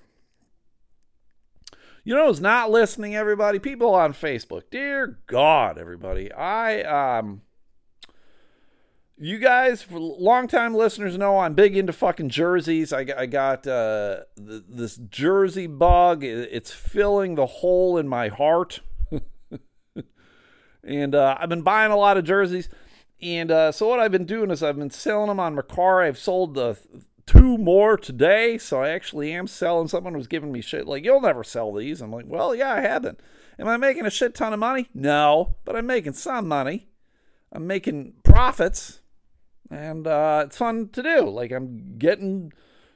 You 2.04 2.14
know 2.14 2.26
who's 2.28 2.40
not 2.40 2.70
listening, 2.70 3.16
everybody? 3.16 3.58
People 3.58 3.94
on 3.94 4.12
Facebook. 4.12 4.64
Dear 4.70 5.18
God, 5.26 5.78
everybody. 5.78 6.30
I, 6.32 6.82
um, 6.82 7.40
you 9.16 9.38
guys, 9.38 9.86
longtime 9.90 10.74
listeners, 10.74 11.16
know 11.16 11.38
I'm 11.38 11.54
big 11.54 11.78
into 11.78 11.94
fucking 11.94 12.28
jerseys. 12.28 12.92
I, 12.92 13.06
I 13.16 13.24
got 13.24 13.66
uh, 13.66 14.20
this 14.36 14.96
jersey 14.96 15.66
bug. 15.66 16.24
It's 16.24 16.72
filling 16.72 17.36
the 17.36 17.46
hole 17.46 17.96
in 17.96 18.06
my 18.06 18.28
heart. 18.28 18.80
And 20.84 21.14
uh, 21.14 21.36
I've 21.38 21.48
been 21.48 21.62
buying 21.62 21.92
a 21.92 21.96
lot 21.96 22.16
of 22.16 22.24
jerseys. 22.24 22.68
And 23.22 23.50
uh, 23.50 23.72
so 23.72 23.88
what 23.88 24.00
I've 24.00 24.12
been 24.12 24.24
doing 24.24 24.50
is 24.50 24.62
I've 24.62 24.78
been 24.78 24.90
selling 24.90 25.28
them 25.28 25.40
on 25.40 25.54
Mercari. 25.54 26.06
I've 26.06 26.18
sold 26.18 26.58
two 27.26 27.58
more 27.58 27.96
today. 27.96 28.58
So 28.58 28.82
I 28.82 28.88
actually 28.90 29.32
am 29.32 29.46
selling. 29.46 29.88
Someone 29.88 30.16
was 30.16 30.26
giving 30.26 30.52
me 30.52 30.60
shit 30.60 30.86
like, 30.86 31.04
you'll 31.04 31.20
never 31.20 31.44
sell 31.44 31.72
these. 31.72 32.00
I'm 32.00 32.12
like, 32.12 32.24
well, 32.26 32.54
yeah, 32.54 32.72
I 32.72 32.80
have 32.80 33.02
been. 33.02 33.16
Am 33.58 33.68
I 33.68 33.76
making 33.76 34.06
a 34.06 34.10
shit 34.10 34.34
ton 34.34 34.52
of 34.52 34.58
money? 34.58 34.88
No, 34.94 35.56
but 35.64 35.76
I'm 35.76 35.86
making 35.86 36.14
some 36.14 36.48
money. 36.48 36.88
I'm 37.52 37.66
making 37.66 38.14
profits. 38.22 39.00
And 39.70 40.06
uh, 40.06 40.44
it's 40.46 40.56
fun 40.56 40.88
to 40.92 41.02
do. 41.02 41.28
Like 41.28 41.52
I'm 41.52 41.98
getting 41.98 42.52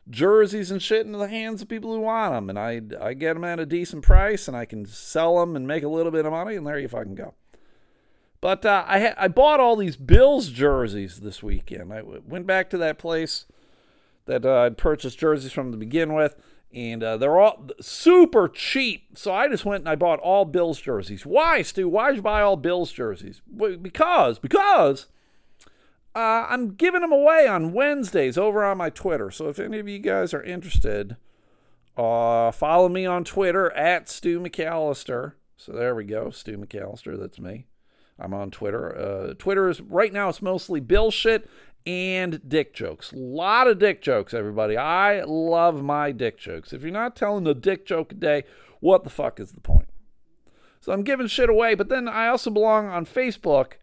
jerseys 0.09 0.71
and 0.71 0.83
shit 0.83 1.07
into 1.07 1.19
the 1.19 1.29
hands 1.29 1.63
of 1.63 1.69
people 1.69 1.93
who 1.95 2.01
want 2.01 2.33
them. 2.33 2.51
And 2.51 2.59
I, 2.59 2.81
I 3.01 3.15
get 3.15 3.35
them 3.35 3.45
at 3.45 3.61
a 3.61 3.67
decent 3.67 4.03
price 4.03 4.49
and 4.49 4.57
I 4.57 4.65
can 4.65 4.87
sell 4.87 5.39
them 5.39 5.55
and 5.55 5.67
make 5.67 5.83
a 5.83 5.89
little 5.89 6.13
bit 6.13 6.25
of 6.25 6.33
money. 6.33 6.57
And 6.57 6.67
there 6.67 6.79
you 6.79 6.89
fucking 6.89 7.15
go. 7.15 7.35
But 8.45 8.67
uh, 8.67 8.85
I 8.87 9.01
ha- 9.01 9.15
I 9.17 9.29
bought 9.29 9.59
all 9.59 9.75
these 9.75 9.97
Bills 9.97 10.51
jerseys 10.51 11.21
this 11.21 11.43
weekend. 11.43 11.91
I 11.95 12.01
w- 12.01 12.23
went 12.29 12.47
back 12.47 12.69
to 12.69 12.77
that 12.77 12.99
place 12.99 13.47
that 14.27 14.45
uh, 14.45 14.65
I'd 14.65 14.77
purchased 14.77 15.19
jerseys 15.19 15.51
from 15.51 15.73
to 15.73 15.79
begin 15.79 16.13
with, 16.13 16.37
and 16.71 17.03
uh, 17.03 17.17
they're 17.17 17.41
all 17.41 17.71
super 17.81 18.47
cheap. 18.49 19.17
So 19.17 19.33
I 19.33 19.49
just 19.49 19.65
went 19.65 19.81
and 19.81 19.89
I 19.89 19.95
bought 19.95 20.19
all 20.19 20.45
Bills 20.45 20.79
jerseys. 20.79 21.25
Why, 21.25 21.63
Stu? 21.63 21.89
Why'd 21.89 22.17
you 22.17 22.21
buy 22.21 22.43
all 22.43 22.59
Bills 22.59 22.93
jerseys? 22.93 23.41
Because 23.81 24.39
because 24.39 25.07
uh, 26.15 26.45
I'm 26.47 26.75
giving 26.75 27.01
them 27.01 27.13
away 27.13 27.49
on 27.49 27.73
Wednesdays 27.73 28.37
over 28.37 28.63
on 28.63 28.77
my 28.77 28.91
Twitter. 28.91 29.31
So 29.31 29.49
if 29.49 29.59
any 29.59 29.79
of 29.79 29.89
you 29.89 30.01
guys 30.01 30.35
are 30.35 30.43
interested, 30.43 31.17
uh, 31.97 32.51
follow 32.51 32.91
me 32.91 33.07
on 33.07 33.25
Twitter 33.25 33.71
at 33.71 34.11
Stu 34.11 34.39
McAllister. 34.39 35.33
So 35.57 35.73
there 35.73 35.95
we 35.95 36.05
go, 36.05 36.29
Stu 36.29 36.59
McAllister. 36.59 37.19
That's 37.19 37.41
me. 37.41 37.69
I'm 38.19 38.35
on 38.35 38.51
Twitter. 38.51 38.97
Uh, 38.97 39.35
Twitter 39.35 39.69
is 39.69 39.81
right 39.81 40.13
now. 40.13 40.29
It's 40.29 40.43
mostly 40.43 40.81
Bill 40.81 41.11
shit 41.11 41.49
and 41.87 42.41
dick 42.49 42.75
jokes. 42.75 43.13
A 43.13 43.17
lot 43.17 43.67
of 43.67 43.79
dick 43.79 44.01
jokes, 44.01 44.33
everybody. 44.33 44.77
I 44.77 45.23
love 45.23 45.83
my 45.83 46.13
dick 46.13 46.39
jokes. 46.39 46.73
If 46.73 46.83
you're 46.83 46.91
not 46.91 47.17
telling 47.17 47.47
a 47.47 47.55
dick 47.55 47.87
joke 47.87 48.13
a 48.13 48.15
day, 48.15 48.45
what 48.81 49.05
the 49.05 49.11
fuck 49.11 49.41
is 49.41 49.53
the 49.53 49.61
point? 49.61 49.89
So 50.81 50.93
I'm 50.93 51.03
giving 51.03 51.27
shit 51.27 51.49
away, 51.49 51.75
but 51.75 51.89
then 51.89 52.09
I 52.09 52.29
also 52.29 52.51
belong 52.51 52.87
on 52.87 53.07
Facebook. 53.07 53.75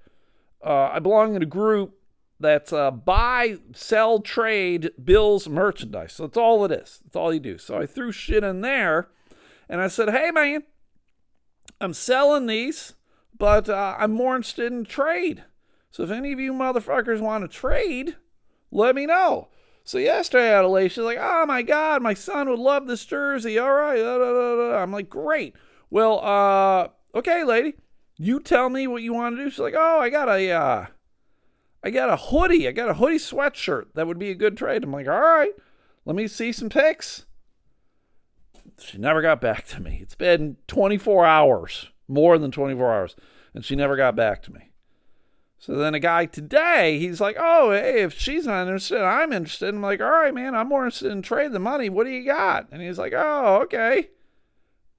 Uh, 0.63 0.89
I 0.93 0.99
belong 0.99 1.35
in 1.35 1.41
a 1.41 1.47
group 1.47 1.95
that's 2.39 2.73
uh, 2.73 2.91
buy, 2.91 3.57
sell, 3.73 4.19
trade 4.19 4.91
Bill's 5.03 5.47
merchandise. 5.47 6.13
So 6.13 6.27
that's 6.27 6.37
all 6.37 6.63
it 6.65 6.71
is. 6.71 6.99
That's 7.03 7.15
all 7.15 7.33
you 7.33 7.39
do. 7.39 7.57
So 7.57 7.77
I 7.77 7.85
threw 7.85 8.11
shit 8.11 8.43
in 8.43 8.61
there, 8.61 9.09
and 9.69 9.81
I 9.81 9.87
said, 9.87 10.09
"Hey 10.09 10.31
man, 10.31 10.63
I'm 11.79 11.93
selling 11.93 12.47
these." 12.47 12.93
But 13.37 13.69
uh, 13.69 13.95
I'm 13.97 14.11
more 14.11 14.35
interested 14.35 14.71
in 14.71 14.85
trade. 14.85 15.43
So 15.89 16.03
if 16.03 16.11
any 16.11 16.31
of 16.31 16.39
you 16.39 16.53
motherfuckers 16.53 17.19
want 17.19 17.43
to 17.43 17.47
trade, 17.47 18.15
let 18.71 18.95
me 18.95 19.05
know. 19.05 19.49
So 19.83 19.97
yesterday 19.97 20.55
I 20.55 20.87
she's 20.87 20.97
like, 20.99 21.17
oh 21.19 21.45
my 21.45 21.61
God, 21.63 22.01
my 22.01 22.13
son 22.13 22.49
would 22.49 22.59
love 22.59 22.87
this 22.87 23.05
jersey. 23.05 23.57
All 23.57 23.73
right. 23.73 23.99
I'm 24.81 24.91
like, 24.91 25.09
great. 25.09 25.55
Well, 25.89 26.23
uh, 26.23 26.87
okay, 27.17 27.43
lady, 27.43 27.73
you 28.17 28.39
tell 28.39 28.69
me 28.69 28.87
what 28.87 29.01
you 29.01 29.13
want 29.13 29.35
to 29.35 29.43
do. 29.43 29.49
She's 29.49 29.59
like, 29.59 29.73
oh, 29.75 29.99
I 29.99 30.09
got 30.09 30.29
a, 30.29 30.51
uh, 30.51 30.85
I 31.83 31.89
got 31.89 32.09
a 32.09 32.17
hoodie. 32.17 32.67
I 32.67 32.71
got 32.71 32.89
a 32.89 32.93
hoodie 32.93 33.17
sweatshirt. 33.17 33.87
That 33.95 34.07
would 34.07 34.19
be 34.19 34.29
a 34.29 34.35
good 34.35 34.55
trade. 34.55 34.83
I'm 34.83 34.91
like, 34.91 35.07
all 35.07 35.19
right, 35.19 35.53
let 36.05 36.15
me 36.15 36.27
see 36.27 36.51
some 36.51 36.69
pics. 36.69 37.25
She 38.79 38.97
never 38.97 39.21
got 39.21 39.41
back 39.41 39.67
to 39.67 39.81
me. 39.81 39.99
It's 40.01 40.15
been 40.15 40.57
24 40.67 41.25
hours, 41.25 41.89
more 42.11 42.37
than 42.37 42.51
24 42.51 42.93
hours 42.93 43.15
and 43.53 43.65
she 43.65 43.75
never 43.75 43.95
got 43.95 44.15
back 44.15 44.41
to 44.43 44.53
me. 44.53 44.71
So 45.59 45.75
then 45.75 45.93
a 45.93 45.99
guy 45.99 46.25
today, 46.25 46.97
he's 46.97 47.21
like, 47.21 47.35
"Oh, 47.39 47.71
hey, 47.71 48.01
if 48.01 48.17
she's 48.17 48.47
not 48.47 48.63
interested, 48.63 48.99
I'm 48.99 49.31
interested." 49.31 49.69
I'm 49.69 49.81
like, 49.81 50.01
"All 50.01 50.09
right, 50.09 50.33
man, 50.33 50.55
I'm 50.55 50.69
more 50.69 50.85
interested 50.85 51.11
in 51.11 51.21
trade 51.21 51.51
the 51.51 51.59
money. 51.59 51.87
What 51.87 52.05
do 52.05 52.09
you 52.09 52.25
got?" 52.25 52.67
And 52.71 52.81
he's 52.81 52.97
like, 52.97 53.13
"Oh, 53.15 53.61
okay. 53.63 54.09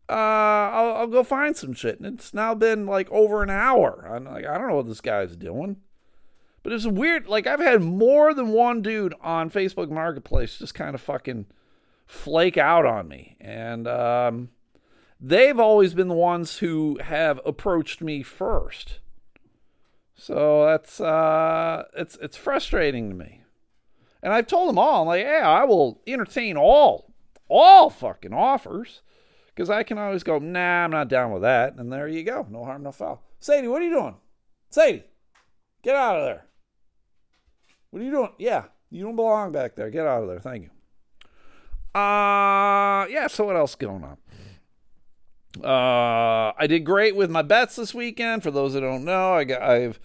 Uh, 0.09 0.12
I'll, 0.12 0.95
I'll 0.95 1.07
go 1.09 1.25
find 1.25 1.57
some 1.57 1.73
shit." 1.73 1.99
And 1.99 2.07
it's 2.07 2.33
now 2.33 2.54
been 2.54 2.87
like 2.87 3.11
over 3.11 3.42
an 3.42 3.50
hour. 3.50 4.09
I'm 4.09 4.25
like, 4.25 4.47
I 4.47 4.57
don't 4.57 4.69
know 4.69 4.76
what 4.76 4.87
this 4.87 5.00
guy's 5.00 5.35
doing, 5.35 5.78
but 6.62 6.73
it's 6.73 6.87
weird. 6.87 7.26
Like 7.26 7.49
I've 7.49 7.59
had 7.59 7.83
more 7.83 8.33
than 8.33 8.52
one 8.52 8.83
dude 8.83 9.14
on 9.21 9.50
Facebook 9.50 9.90
Marketplace 9.90 10.59
just 10.59 10.75
kind 10.75 10.95
of 10.95 11.00
fucking 11.00 11.47
flake 12.07 12.57
out 12.57 12.87
on 12.87 13.09
me, 13.09 13.37
and 13.40 13.88
um, 13.88 14.50
they've 15.23 15.59
always 15.59 15.95
been 15.95 16.09
the 16.09 16.14
ones 16.14 16.59
who 16.59 16.99
have 17.00 17.41
approached 17.47 18.02
me 18.02 18.23
first. 18.23 18.99
So 20.14 20.67
that's 20.67 21.00
uh, 21.00 21.85
it's 21.97 22.19
it's 22.21 22.37
frustrating 22.37 23.09
to 23.09 23.14
me. 23.14 23.43
And 24.23 24.33
I've 24.33 24.47
told 24.47 24.69
them 24.69 24.79
all, 24.79 25.02
I'm 25.02 25.07
like, 25.07 25.25
yeah, 25.25 25.49
I 25.49 25.64
will 25.64 26.00
entertain 26.07 26.57
all 26.57 27.14
all 27.49 27.88
fucking 27.88 28.35
offers. 28.35 29.02
Because 29.55 29.69
I 29.69 29.83
can 29.83 29.99
always 29.99 30.23
go, 30.23 30.38
nah, 30.38 30.85
I'm 30.85 30.91
not 30.91 31.09
down 31.09 31.31
with 31.31 31.43
that. 31.43 31.75
And 31.76 31.93
there 31.93 32.09
you 32.09 32.25
go. 32.25 32.47
No 32.49 32.64
harm, 32.64 32.85
no 32.85 32.93
foul. 32.93 33.23
Sadie, 33.38 33.69
what 33.69 33.83
are 33.83 33.85
you 33.85 33.91
doing? 33.91 34.17
Sadie, 34.71 35.05
get 35.83 35.95
out 35.95 36.17
of 36.17 36.25
there. 36.25 36.47
What 37.91 38.00
are 38.00 38.05
you 38.05 38.11
doing? 38.11 38.33
Yeah, 38.38 38.64
you 38.91 39.05
don't 39.05 39.17
belong 39.17 39.52
back 39.52 39.76
there. 39.76 39.91
Get 39.91 40.07
out 40.07 40.23
of 40.23 40.29
there. 40.29 40.41
Thank 40.41 40.64
you. 40.64 40.71
Uh 42.00 43.07
yeah, 43.11 43.26
so 43.26 43.45
what 43.45 43.57
else 43.57 43.75
going 43.75 44.02
on? 44.02 44.17
Uh, 45.61 46.52
I 46.56 46.66
did 46.66 46.80
great 46.80 47.14
with 47.14 47.30
my 47.30 47.42
bets 47.42 47.76
this 47.76 47.92
weekend. 47.92 48.42
For 48.42 48.50
those 48.50 48.75
that 48.75 48.80
don't 48.80 49.04
know, 49.04 49.35
I 49.35 49.44
got, 49.44 49.62
I've 49.62 50.00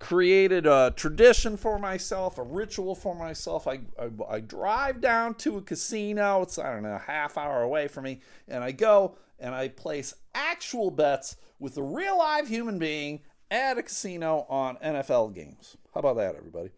created 0.00 0.66
a 0.66 0.92
tradition 0.96 1.56
for 1.56 1.78
myself, 1.78 2.38
a 2.38 2.42
ritual 2.42 2.94
for 2.94 3.14
myself. 3.14 3.68
I, 3.68 3.80
I, 3.98 4.10
I 4.28 4.40
drive 4.40 5.00
down 5.00 5.34
to 5.36 5.58
a 5.58 5.62
casino. 5.62 6.42
It's 6.42 6.58
I 6.58 6.72
don't 6.72 6.82
know 6.82 6.94
a 6.94 6.98
half 6.98 7.38
hour 7.38 7.62
away 7.62 7.86
from 7.86 8.04
me, 8.04 8.20
and 8.48 8.64
I 8.64 8.72
go 8.72 9.16
and 9.38 9.54
I 9.54 9.68
place 9.68 10.14
actual 10.34 10.90
bets 10.90 11.36
with 11.58 11.76
a 11.76 11.82
real 11.82 12.18
live 12.18 12.48
human 12.48 12.78
being 12.78 13.20
at 13.50 13.78
a 13.78 13.82
casino 13.82 14.46
on 14.48 14.76
NFL 14.76 15.34
games. 15.34 15.76
How 15.94 16.00
about 16.00 16.16
that, 16.16 16.34
everybody? 16.34 16.70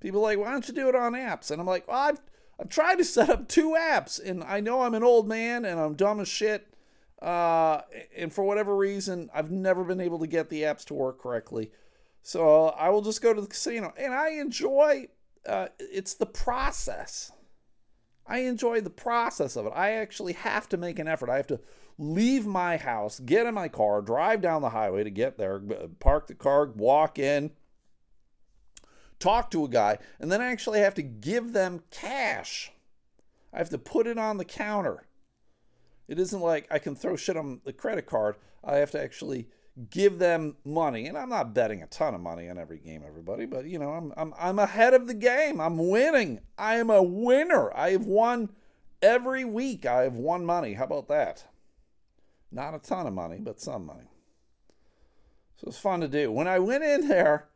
People 0.00 0.20
like, 0.20 0.38
why 0.38 0.52
don't 0.52 0.68
you 0.68 0.74
do 0.74 0.88
it 0.88 0.94
on 0.94 1.14
apps? 1.14 1.50
And 1.50 1.60
I'm 1.60 1.66
like, 1.66 1.88
well, 1.88 1.98
I've 1.98 2.20
I've 2.60 2.68
tried 2.68 2.96
to 2.96 3.04
set 3.04 3.28
up 3.28 3.48
two 3.48 3.70
apps, 3.78 4.22
and 4.22 4.44
I 4.44 4.60
know 4.60 4.82
I'm 4.82 4.94
an 4.94 5.02
old 5.02 5.26
man 5.26 5.64
and 5.64 5.80
I'm 5.80 5.94
dumb 5.94 6.20
as 6.20 6.28
shit 6.28 6.68
uh, 7.26 7.82
and 8.16 8.32
for 8.32 8.44
whatever 8.44 8.76
reason, 8.76 9.28
I've 9.34 9.50
never 9.50 9.82
been 9.82 10.00
able 10.00 10.20
to 10.20 10.28
get 10.28 10.48
the 10.48 10.62
apps 10.62 10.84
to 10.84 10.94
work 10.94 11.20
correctly. 11.20 11.72
So 12.22 12.68
I 12.68 12.88
will 12.90 13.02
just 13.02 13.20
go 13.20 13.34
to 13.34 13.40
the 13.40 13.48
casino, 13.48 13.92
and 13.98 14.14
I 14.14 14.30
enjoy. 14.34 15.08
Uh, 15.44 15.68
it's 15.80 16.14
the 16.14 16.26
process. 16.26 17.32
I 18.28 18.38
enjoy 18.38 18.80
the 18.80 18.90
process 18.90 19.56
of 19.56 19.66
it. 19.66 19.72
I 19.74 19.92
actually 19.92 20.34
have 20.34 20.68
to 20.68 20.76
make 20.76 21.00
an 21.00 21.08
effort. 21.08 21.28
I 21.28 21.36
have 21.36 21.48
to 21.48 21.58
leave 21.98 22.46
my 22.46 22.76
house, 22.76 23.18
get 23.18 23.46
in 23.46 23.54
my 23.54 23.68
car, 23.68 24.02
drive 24.02 24.40
down 24.40 24.62
the 24.62 24.70
highway 24.70 25.02
to 25.02 25.10
get 25.10 25.36
there, 25.36 25.60
park 25.98 26.28
the 26.28 26.34
car, 26.34 26.66
walk 26.66 27.18
in, 27.18 27.50
talk 29.18 29.50
to 29.50 29.64
a 29.64 29.68
guy, 29.68 29.98
and 30.20 30.30
then 30.30 30.40
I 30.40 30.52
actually 30.52 30.78
have 30.78 30.94
to 30.94 31.02
give 31.02 31.52
them 31.52 31.82
cash. 31.90 32.70
I 33.52 33.58
have 33.58 33.70
to 33.70 33.78
put 33.78 34.06
it 34.06 34.18
on 34.18 34.36
the 34.36 34.44
counter 34.44 35.06
It 36.08 36.18
isn't 36.18 36.40
like 36.40 36.66
I 36.70 36.78
can 36.78 36.94
throw 36.94 37.16
shit 37.16 37.36
on 37.36 37.60
the 37.64 37.72
credit 37.72 38.06
card. 38.06 38.36
I 38.62 38.76
have 38.76 38.90
to 38.92 39.02
actually 39.02 39.48
give 39.90 40.18
them 40.18 40.56
money. 40.64 41.06
And 41.06 41.18
I'm 41.18 41.28
not 41.28 41.54
betting 41.54 41.82
a 41.82 41.86
ton 41.86 42.14
of 42.14 42.20
money 42.20 42.48
on 42.48 42.58
every 42.58 42.78
game, 42.78 43.02
everybody, 43.06 43.46
but 43.46 43.66
you 43.66 43.78
know, 43.78 43.90
I'm 43.90 44.12
I'm 44.16 44.34
I'm 44.38 44.58
ahead 44.58 44.94
of 44.94 45.06
the 45.06 45.14
game. 45.14 45.60
I'm 45.60 45.88
winning. 45.88 46.40
I 46.56 46.76
am 46.76 46.90
a 46.90 47.02
winner. 47.02 47.74
I 47.76 47.90
have 47.90 48.06
won 48.06 48.50
every 49.02 49.44
week. 49.44 49.84
I 49.84 50.02
have 50.02 50.16
won 50.16 50.44
money. 50.44 50.74
How 50.74 50.84
about 50.84 51.08
that? 51.08 51.44
Not 52.50 52.74
a 52.74 52.78
ton 52.78 53.06
of 53.06 53.12
money, 53.12 53.38
but 53.40 53.60
some 53.60 53.84
money. 53.84 54.08
So 55.56 55.68
it's 55.68 55.78
fun 55.78 56.00
to 56.00 56.08
do. 56.08 56.30
When 56.30 56.46
I 56.46 56.58
went 56.58 56.84
in 56.84 57.08
there 57.08 57.48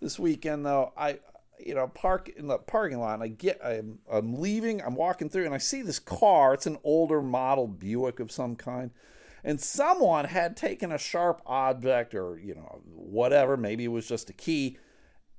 this 0.00 0.18
weekend 0.18 0.64
though, 0.64 0.92
I 0.96 1.18
you 1.64 1.74
know, 1.74 1.88
park 1.88 2.28
in 2.36 2.46
the 2.46 2.58
parking 2.58 2.98
lot 2.98 3.14
and 3.14 3.22
I 3.22 3.28
get 3.28 3.60
I'm 3.64 3.98
I'm 4.10 4.34
leaving, 4.34 4.82
I'm 4.82 4.94
walking 4.94 5.28
through 5.28 5.44
and 5.44 5.54
I 5.54 5.58
see 5.58 5.82
this 5.82 5.98
car. 5.98 6.54
It's 6.54 6.66
an 6.66 6.78
older 6.84 7.22
model 7.22 7.66
Buick 7.66 8.20
of 8.20 8.30
some 8.30 8.56
kind. 8.56 8.90
And 9.44 9.60
someone 9.60 10.26
had 10.26 10.56
taken 10.56 10.92
a 10.92 10.98
sharp 10.98 11.40
object 11.46 12.14
or 12.14 12.38
you 12.38 12.54
know 12.54 12.82
whatever 12.84 13.56
maybe 13.56 13.84
it 13.84 13.88
was 13.88 14.08
just 14.08 14.30
a 14.30 14.32
key 14.34 14.78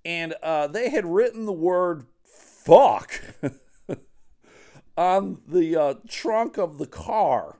and 0.06 0.34
uh, 0.42 0.68
they 0.68 0.90
had 0.90 1.06
written 1.06 1.46
the 1.46 1.54
word 1.54 2.06
fuck 2.24 3.22
on 4.98 5.42
the 5.48 5.76
uh, 5.76 5.94
trunk 6.08 6.58
of 6.58 6.78
the 6.78 6.88
car. 6.88 7.60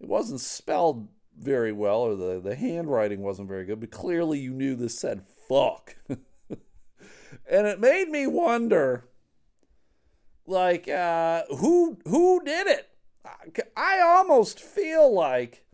It 0.00 0.08
wasn't 0.08 0.40
spelled 0.40 1.08
very 1.38 1.72
well 1.72 2.00
or 2.00 2.14
the, 2.14 2.40
the 2.40 2.54
handwriting 2.54 3.20
wasn't 3.20 3.48
very 3.48 3.64
good 3.64 3.80
but 3.80 3.90
clearly 3.90 4.38
you 4.38 4.52
knew 4.52 4.74
this 4.74 4.98
said 4.98 5.22
fuck 5.48 5.96
and 7.50 7.66
it 7.66 7.80
made 7.80 8.08
me 8.08 8.26
wonder 8.26 9.04
like 10.46 10.88
uh, 10.88 11.42
who 11.58 11.98
who 12.06 12.42
did 12.44 12.66
it 12.66 12.88
I 13.76 14.00
almost 14.00 14.60
feel 14.60 15.12
like 15.12 15.64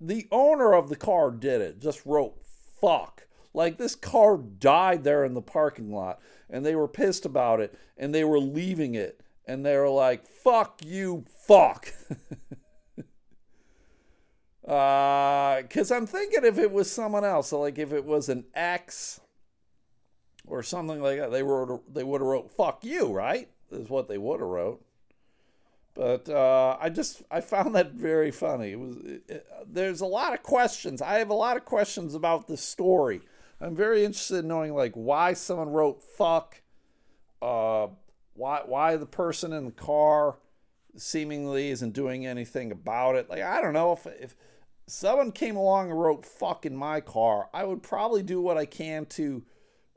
the 0.00 0.26
owner 0.30 0.72
of 0.72 0.88
the 0.88 0.96
car 0.96 1.30
did 1.30 1.60
it, 1.60 1.80
just 1.80 2.04
wrote 2.06 2.34
fuck. 2.80 3.26
Like 3.52 3.78
this 3.78 3.94
car 3.94 4.36
died 4.38 5.04
there 5.04 5.24
in 5.24 5.34
the 5.34 5.42
parking 5.42 5.92
lot 5.92 6.20
and 6.48 6.64
they 6.64 6.74
were 6.74 6.88
pissed 6.88 7.26
about 7.26 7.60
it 7.60 7.76
and 7.96 8.14
they 8.14 8.24
were 8.24 8.38
leaving 8.38 8.94
it 8.94 9.20
and 9.46 9.66
they 9.66 9.76
were 9.76 9.90
like, 9.90 10.24
fuck 10.24 10.80
you, 10.84 11.24
fuck. 11.46 11.92
Because 14.62 15.90
uh, 15.90 15.96
I'm 15.96 16.06
thinking 16.06 16.44
if 16.44 16.58
it 16.58 16.70
was 16.70 16.90
someone 16.90 17.24
else, 17.24 17.52
like 17.52 17.78
if 17.78 17.92
it 17.92 18.04
was 18.04 18.28
an 18.28 18.44
ex 18.54 19.20
or 20.50 20.62
something 20.62 21.00
like 21.00 21.18
that, 21.18 21.30
they 21.30 21.42
wrote 21.42 21.94
they 21.94 22.04
would 22.04 22.20
have 22.20 22.28
wrote 22.28 22.50
"fuck 22.50 22.84
you," 22.84 23.12
right? 23.12 23.48
Is 23.70 23.88
what 23.88 24.08
they 24.08 24.18
would 24.18 24.40
have 24.40 24.48
wrote. 24.48 24.84
But 25.94 26.28
uh, 26.28 26.76
I 26.80 26.88
just 26.88 27.22
I 27.30 27.40
found 27.40 27.74
that 27.74 27.92
very 27.92 28.30
funny. 28.30 28.72
It 28.72 28.80
was 28.80 28.96
it, 28.96 29.22
it, 29.28 29.46
there's 29.66 30.00
a 30.00 30.06
lot 30.06 30.34
of 30.34 30.42
questions. 30.42 31.02
I 31.02 31.14
have 31.14 31.30
a 31.30 31.34
lot 31.34 31.56
of 31.56 31.64
questions 31.64 32.14
about 32.14 32.46
this 32.46 32.62
story. 32.62 33.20
I'm 33.60 33.76
very 33.76 34.04
interested 34.04 34.38
in 34.38 34.48
knowing 34.48 34.74
like 34.74 34.94
why 34.94 35.34
someone 35.34 35.68
wrote 35.68 36.02
fuck, 36.02 36.62
uh, 37.42 37.88
why 38.34 38.62
why 38.64 38.96
the 38.96 39.06
person 39.06 39.52
in 39.52 39.66
the 39.66 39.72
car 39.72 40.38
seemingly 40.96 41.70
isn't 41.70 41.92
doing 41.92 42.26
anything 42.26 42.72
about 42.72 43.16
it. 43.16 43.28
Like 43.28 43.42
I 43.42 43.60
don't 43.60 43.74
know 43.74 43.92
if 43.92 44.06
if 44.06 44.36
someone 44.86 45.32
came 45.32 45.56
along 45.56 45.90
and 45.90 46.00
wrote 46.00 46.24
fuck 46.24 46.64
in 46.64 46.76
my 46.76 47.00
car, 47.00 47.48
I 47.52 47.64
would 47.64 47.82
probably 47.82 48.22
do 48.22 48.40
what 48.40 48.56
I 48.56 48.66
can 48.66 49.06
to 49.06 49.44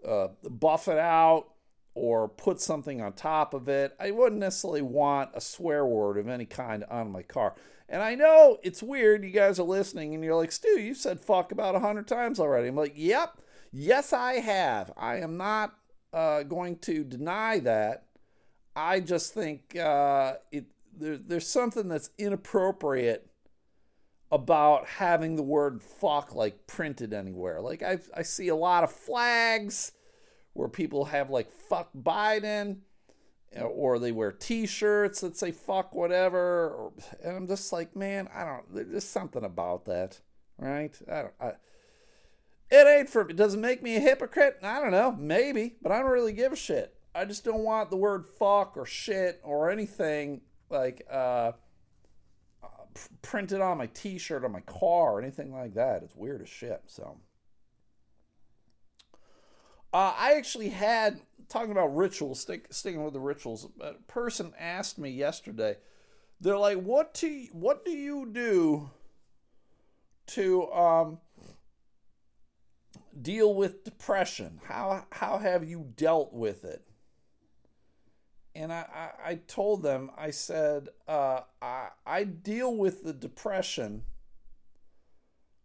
uh, 0.07 0.29
buff 0.49 0.87
it 0.87 0.97
out 0.97 1.47
or 1.95 2.27
put 2.27 2.59
something 2.59 3.01
on 3.01 3.13
top 3.13 3.53
of 3.53 3.67
it. 3.67 3.95
I 3.99 4.11
wouldn't 4.11 4.41
necessarily 4.41 4.81
want 4.81 5.31
a 5.33 5.41
swear 5.41 5.85
word 5.85 6.17
of 6.17 6.27
any 6.27 6.45
kind 6.45 6.83
on 6.89 7.11
my 7.11 7.21
car. 7.21 7.55
And 7.87 8.01
I 8.01 8.15
know 8.15 8.57
it's 8.63 8.81
weird. 8.81 9.23
You 9.23 9.29
guys 9.29 9.59
are 9.59 9.63
listening 9.63 10.15
and 10.15 10.23
you're 10.23 10.35
like, 10.35 10.51
Stu, 10.51 10.79
you 10.79 10.95
said 10.95 11.19
fuck 11.19 11.51
about 11.51 11.75
a 11.75 11.79
hundred 11.79 12.07
times 12.07 12.39
already. 12.39 12.67
I'm 12.67 12.75
like, 12.75 12.93
yep, 12.95 13.37
yes, 13.71 14.13
I 14.13 14.33
have. 14.35 14.91
I 14.97 15.17
am 15.17 15.37
not 15.37 15.75
uh, 16.11 16.43
going 16.43 16.77
to 16.79 17.03
deny 17.03 17.59
that. 17.59 18.05
I 18.75 18.99
just 18.99 19.33
think 19.33 19.75
uh, 19.75 20.35
it 20.51 20.65
there, 20.97 21.17
there's 21.17 21.47
something 21.47 21.87
that's 21.87 22.11
inappropriate 22.17 23.29
about 24.31 24.87
having 24.87 25.35
the 25.35 25.43
word 25.43 25.83
fuck 25.83 26.33
like 26.33 26.65
printed 26.65 27.13
anywhere. 27.13 27.61
Like 27.61 27.83
I 27.83 27.99
I 28.15 28.23
see 28.23 28.47
a 28.47 28.55
lot 28.55 28.83
of 28.83 28.91
flags 28.91 29.91
where 30.53 30.67
people 30.67 31.05
have 31.05 31.29
like 31.29 31.51
fuck 31.51 31.89
Biden 31.95 32.77
or 33.55 33.99
they 33.99 34.11
wear 34.11 34.31
t-shirts 34.31 35.21
that 35.21 35.37
say 35.37 35.51
fuck 35.51 35.93
whatever 35.93 36.91
and 37.23 37.37
i'm 37.37 37.47
just 37.47 37.71
like 37.71 37.95
man 37.95 38.27
i 38.33 38.43
don't 38.43 38.63
there's 38.91 39.03
something 39.03 39.43
about 39.43 39.85
that 39.85 40.19
right? 40.57 40.99
I 41.07 41.21
don't 41.21 41.33
I, 41.39 41.51
it 42.71 42.87
ain't 42.87 43.09
for 43.11 43.29
it 43.29 43.35
doesn't 43.35 43.61
make 43.61 43.83
me 43.83 43.95
a 43.95 43.99
hypocrite 43.99 44.57
i 44.63 44.79
don't 44.79 44.89
know 44.89 45.11
maybe 45.11 45.75
but 45.83 45.91
i 45.91 45.99
don't 45.99 46.09
really 46.09 46.33
give 46.33 46.51
a 46.51 46.55
shit. 46.55 46.95
I 47.15 47.25
just 47.25 47.43
don't 47.43 47.63
want 47.63 47.91
the 47.91 47.97
word 47.97 48.25
fuck 48.25 48.75
or 48.75 48.85
shit 48.85 49.39
or 49.43 49.69
anything 49.69 50.41
like 50.69 51.05
uh, 51.11 51.51
printed 53.21 53.61
on 53.61 53.77
my 53.77 53.87
t-shirt 53.87 54.43
on 54.43 54.51
my 54.51 54.61
car 54.61 55.13
or 55.13 55.21
anything 55.21 55.53
like 55.53 55.75
that. 55.75 56.01
It's 56.03 56.15
weird 56.15 56.41
as 56.41 56.49
shit 56.49 56.81
so 56.87 57.17
uh, 59.93 60.13
I 60.17 60.33
actually 60.33 60.69
had 60.69 61.21
talking 61.49 61.71
about 61.71 61.95
rituals, 61.95 62.39
stick, 62.39 62.67
sticking 62.71 63.03
with 63.03 63.13
the 63.13 63.19
rituals. 63.19 63.67
A 63.79 63.93
person 64.07 64.53
asked 64.59 64.97
me 64.97 65.11
yesterday. 65.11 65.77
They're 66.41 66.57
like, 66.57 66.81
"What 66.81 67.13
do 67.13 67.45
what 67.51 67.85
do 67.85 67.91
you 67.91 68.25
do 68.25 68.89
to 70.27 70.71
um, 70.73 71.19
deal 73.21 73.53
with 73.53 73.83
depression? 73.83 74.59
How 74.65 75.05
how 75.11 75.37
have 75.37 75.63
you 75.63 75.91
dealt 75.95 76.33
with 76.33 76.65
it?" 76.65 76.81
And 78.55 78.73
I, 78.73 78.85
I, 78.93 79.29
I 79.29 79.35
told 79.47 79.81
them, 79.81 80.11
I 80.15 80.29
said, 80.29 80.89
uh, 81.07 81.41
I, 81.59 81.87
I 82.05 82.23
deal 82.23 82.75
with 82.75 83.03
the 83.03 83.13
depression 83.13 84.03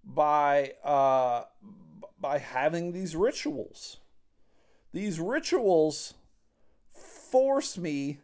by 0.02 0.72
uh, 0.84 1.44
by 2.20 2.38
having 2.38 2.92
these 2.92 3.16
rituals 3.16 3.98
these 4.92 5.20
rituals 5.20 6.14
force 7.30 7.76
me 7.76 8.18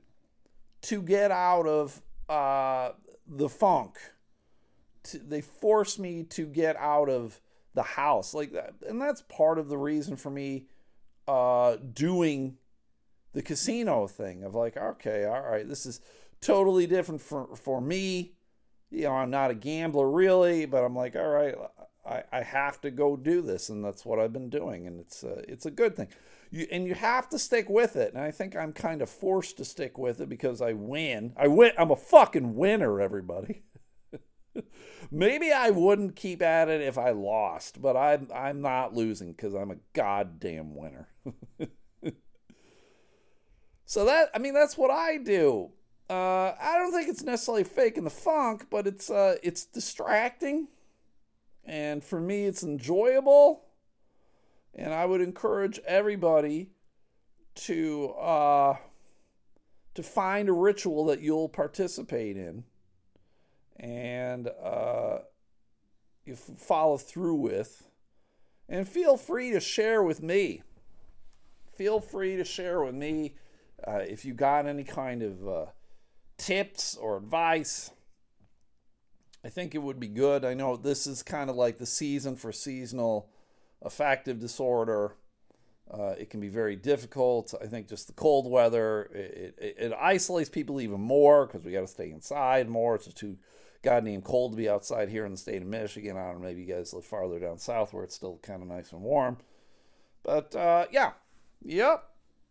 to 0.82 1.02
get 1.02 1.30
out 1.30 1.66
of 1.66 2.02
uh, 2.28 2.90
the 3.26 3.48
funk. 3.48 3.98
To, 5.04 5.18
they 5.18 5.40
force 5.40 5.98
me 5.98 6.22
to 6.30 6.46
get 6.46 6.76
out 6.76 7.08
of 7.08 7.40
the 7.74 7.82
house 7.82 8.34
like 8.34 8.52
that, 8.52 8.74
and 8.88 9.00
that's 9.00 9.22
part 9.22 9.58
of 9.58 9.68
the 9.68 9.76
reason 9.76 10.16
for 10.16 10.30
me 10.30 10.66
uh, 11.26 11.76
doing 11.92 12.56
the 13.32 13.42
casino 13.42 14.06
thing. 14.06 14.44
Of 14.44 14.54
like, 14.54 14.76
okay, 14.76 15.24
all 15.24 15.42
right, 15.42 15.68
this 15.68 15.84
is 15.84 16.00
totally 16.40 16.86
different 16.86 17.20
for 17.20 17.54
for 17.56 17.80
me. 17.80 18.32
You 18.90 19.04
know, 19.04 19.12
I'm 19.12 19.30
not 19.30 19.50
a 19.50 19.54
gambler 19.54 20.08
really, 20.08 20.66
but 20.66 20.84
I'm 20.84 20.94
like, 20.94 21.16
all 21.16 21.28
right, 21.28 21.54
I, 22.06 22.22
I 22.32 22.42
have 22.42 22.80
to 22.82 22.90
go 22.90 23.16
do 23.16 23.40
this, 23.40 23.68
and 23.68 23.84
that's 23.84 24.04
what 24.04 24.18
I've 24.18 24.32
been 24.32 24.50
doing, 24.50 24.86
and 24.86 25.00
it's 25.00 25.22
a, 25.22 25.50
it's 25.50 25.66
a 25.66 25.70
good 25.70 25.96
thing. 25.96 26.08
You, 26.50 26.66
and 26.70 26.86
you 26.86 26.94
have 26.94 27.28
to 27.30 27.38
stick 27.38 27.68
with 27.68 27.96
it. 27.96 28.14
And 28.14 28.22
I 28.22 28.30
think 28.30 28.54
I'm 28.54 28.72
kind 28.72 29.02
of 29.02 29.10
forced 29.10 29.56
to 29.56 29.64
stick 29.64 29.98
with 29.98 30.20
it 30.20 30.28
because 30.28 30.60
I 30.60 30.72
win. 30.72 31.32
I 31.36 31.48
win. 31.48 31.72
I'm 31.78 31.90
a 31.90 31.96
fucking 31.96 32.54
winner, 32.54 33.00
everybody. 33.00 33.64
Maybe 35.10 35.50
I 35.50 35.70
wouldn't 35.70 36.16
keep 36.16 36.42
at 36.42 36.68
it 36.68 36.80
if 36.80 36.96
I 36.96 37.10
lost, 37.10 37.82
but 37.82 37.96
I'm 37.96 38.28
I'm 38.34 38.60
not 38.60 38.94
losing 38.94 39.32
because 39.32 39.54
I'm 39.54 39.70
a 39.70 39.76
goddamn 39.94 40.74
winner. 40.76 41.08
so 43.84 44.04
that 44.04 44.30
I 44.34 44.38
mean 44.38 44.54
that's 44.54 44.78
what 44.78 44.90
I 44.90 45.18
do. 45.18 45.72
Uh, 46.08 46.54
I 46.60 46.76
don't 46.78 46.92
think 46.92 47.08
it's 47.08 47.22
necessarily 47.22 47.64
faking 47.64 48.04
the 48.04 48.10
funk, 48.10 48.66
but 48.70 48.86
it's 48.86 49.10
uh, 49.10 49.36
it's 49.42 49.64
distracting, 49.64 50.68
and 51.64 52.04
for 52.04 52.20
me, 52.20 52.44
it's 52.44 52.62
enjoyable. 52.62 53.64
And 54.74 54.92
I 54.92 55.04
would 55.06 55.20
encourage 55.20 55.78
everybody 55.86 56.70
to 57.54 58.10
uh, 58.10 58.76
to 59.94 60.02
find 60.02 60.48
a 60.48 60.52
ritual 60.52 61.06
that 61.06 61.20
you'll 61.20 61.48
participate 61.48 62.36
in 62.36 62.64
and 63.78 64.48
uh, 64.62 65.18
you 66.24 66.34
follow 66.34 66.96
through 66.96 67.36
with. 67.36 67.88
And 68.68 68.88
feel 68.88 69.16
free 69.16 69.50
to 69.52 69.60
share 69.60 70.02
with 70.02 70.22
me. 70.22 70.62
Feel 71.76 72.00
free 72.00 72.36
to 72.36 72.44
share 72.44 72.82
with 72.82 72.94
me 72.94 73.34
uh, 73.86 73.98
if 73.98 74.24
you 74.24 74.32
got 74.32 74.66
any 74.66 74.84
kind 74.84 75.22
of 75.22 75.46
uh, 75.46 75.66
tips 76.38 76.96
or 76.96 77.16
advice. 77.16 77.90
I 79.44 79.50
think 79.50 79.74
it 79.74 79.82
would 79.82 80.00
be 80.00 80.08
good. 80.08 80.44
I 80.44 80.54
know 80.54 80.76
this 80.76 81.06
is 81.06 81.22
kind 81.22 81.50
of 81.50 81.56
like 81.56 81.76
the 81.76 81.86
season 81.86 82.34
for 82.34 82.50
seasonal 82.50 83.28
affective 83.82 84.40
disorder. 84.40 85.16
Uh, 85.90 86.14
it 86.18 86.30
can 86.30 86.40
be 86.40 86.48
very 86.48 86.76
difficult. 86.76 87.52
I 87.62 87.66
think 87.66 87.88
just 87.88 88.06
the 88.06 88.14
cold 88.14 88.50
weather 88.50 89.02
it, 89.12 89.54
it, 89.58 89.76
it 89.78 89.92
isolates 90.00 90.48
people 90.48 90.80
even 90.80 91.00
more 91.00 91.46
because 91.46 91.62
we 91.62 91.72
got 91.72 91.82
to 91.82 91.86
stay 91.86 92.10
inside 92.10 92.70
more. 92.70 92.94
It's 92.94 93.12
too 93.12 93.36
goddamn 93.82 94.22
cold 94.22 94.52
to 94.52 94.56
be 94.56 94.68
outside 94.68 95.10
here 95.10 95.26
in 95.26 95.32
the 95.32 95.36
state 95.36 95.60
of 95.60 95.68
Michigan. 95.68 96.16
I 96.16 96.24
don't 96.24 96.40
know, 96.40 96.46
maybe 96.46 96.62
you 96.62 96.74
guys 96.74 96.94
live 96.94 97.04
farther 97.04 97.38
down 97.38 97.58
south 97.58 97.92
where 97.92 98.02
it's 98.02 98.14
still 98.14 98.38
kind 98.42 98.62
of 98.62 98.68
nice 98.68 98.92
and 98.92 99.02
warm. 99.02 99.36
But 100.22 100.56
uh, 100.56 100.86
yeah, 100.90 101.12
yep, 101.62 102.02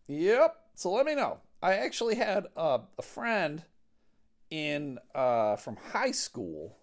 yep. 0.06 0.54
So 0.76 0.92
let 0.92 1.06
me 1.06 1.16
know. 1.16 1.38
I 1.60 1.74
actually 1.74 2.14
had 2.14 2.46
uh, 2.56 2.78
a 2.96 3.02
friend 3.02 3.64
in 4.48 5.00
uh, 5.12 5.56
from 5.56 5.76
high 5.92 6.12
school 6.12 6.76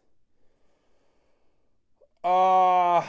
uh, 2.23 3.05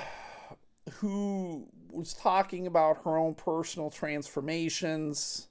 who 0.95 1.67
was 1.91 2.15
talking 2.15 2.67
about 2.67 3.05
her 3.05 3.17
own 3.17 3.35
personal 3.35 3.91
transformations, 3.91 5.49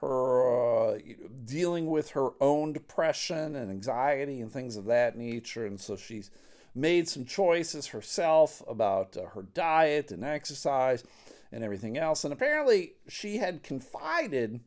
her 0.00 0.94
uh, 0.94 0.98
dealing 1.44 1.86
with 1.86 2.10
her 2.10 2.30
own 2.40 2.72
depression 2.72 3.56
and 3.56 3.70
anxiety 3.70 4.40
and 4.40 4.52
things 4.52 4.76
of 4.76 4.84
that 4.86 5.16
nature. 5.16 5.66
And 5.66 5.80
so 5.80 5.96
she's 5.96 6.30
made 6.74 7.08
some 7.08 7.24
choices 7.24 7.88
herself 7.88 8.62
about 8.68 9.16
uh, 9.16 9.26
her 9.26 9.42
diet 9.42 10.10
and 10.10 10.24
exercise 10.24 11.04
and 11.52 11.62
everything 11.62 11.96
else. 11.96 12.24
And 12.24 12.32
apparently, 12.32 12.94
she 13.08 13.38
had 13.38 13.62
confided 13.62 14.60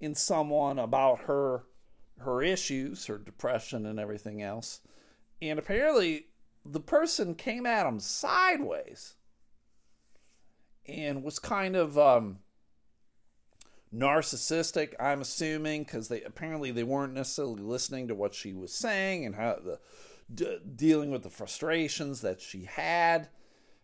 in 0.00 0.14
someone 0.14 0.78
about 0.78 1.20
her 1.20 1.64
her 2.18 2.42
issues, 2.42 3.06
her 3.06 3.18
depression 3.18 3.84
and 3.84 4.00
everything 4.00 4.42
else. 4.42 4.80
And 5.42 5.58
apparently, 5.58 6.26
the 6.72 6.80
person 6.80 7.34
came 7.34 7.66
at 7.66 7.86
him 7.86 8.00
sideways 8.00 9.14
and 10.86 11.22
was 11.22 11.38
kind 11.38 11.76
of 11.76 11.98
um, 11.98 12.38
narcissistic. 13.94 14.94
I'm 15.00 15.20
assuming 15.20 15.84
because 15.84 16.08
they 16.08 16.22
apparently 16.22 16.70
they 16.70 16.84
weren't 16.84 17.14
necessarily 17.14 17.62
listening 17.62 18.08
to 18.08 18.14
what 18.14 18.34
she 18.34 18.52
was 18.52 18.72
saying 18.72 19.24
and 19.24 19.34
how 19.34 19.58
the 19.64 19.78
d- 20.32 20.58
dealing 20.74 21.10
with 21.10 21.22
the 21.22 21.30
frustrations 21.30 22.20
that 22.22 22.40
she 22.40 22.64
had. 22.64 23.28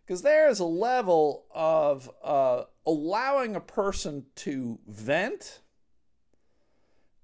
Because 0.05 0.21
there 0.21 0.49
is 0.49 0.59
a 0.59 0.65
level 0.65 1.45
of 1.53 2.11
uh, 2.23 2.63
allowing 2.85 3.55
a 3.55 3.61
person 3.61 4.25
to 4.35 4.79
vent 4.85 5.61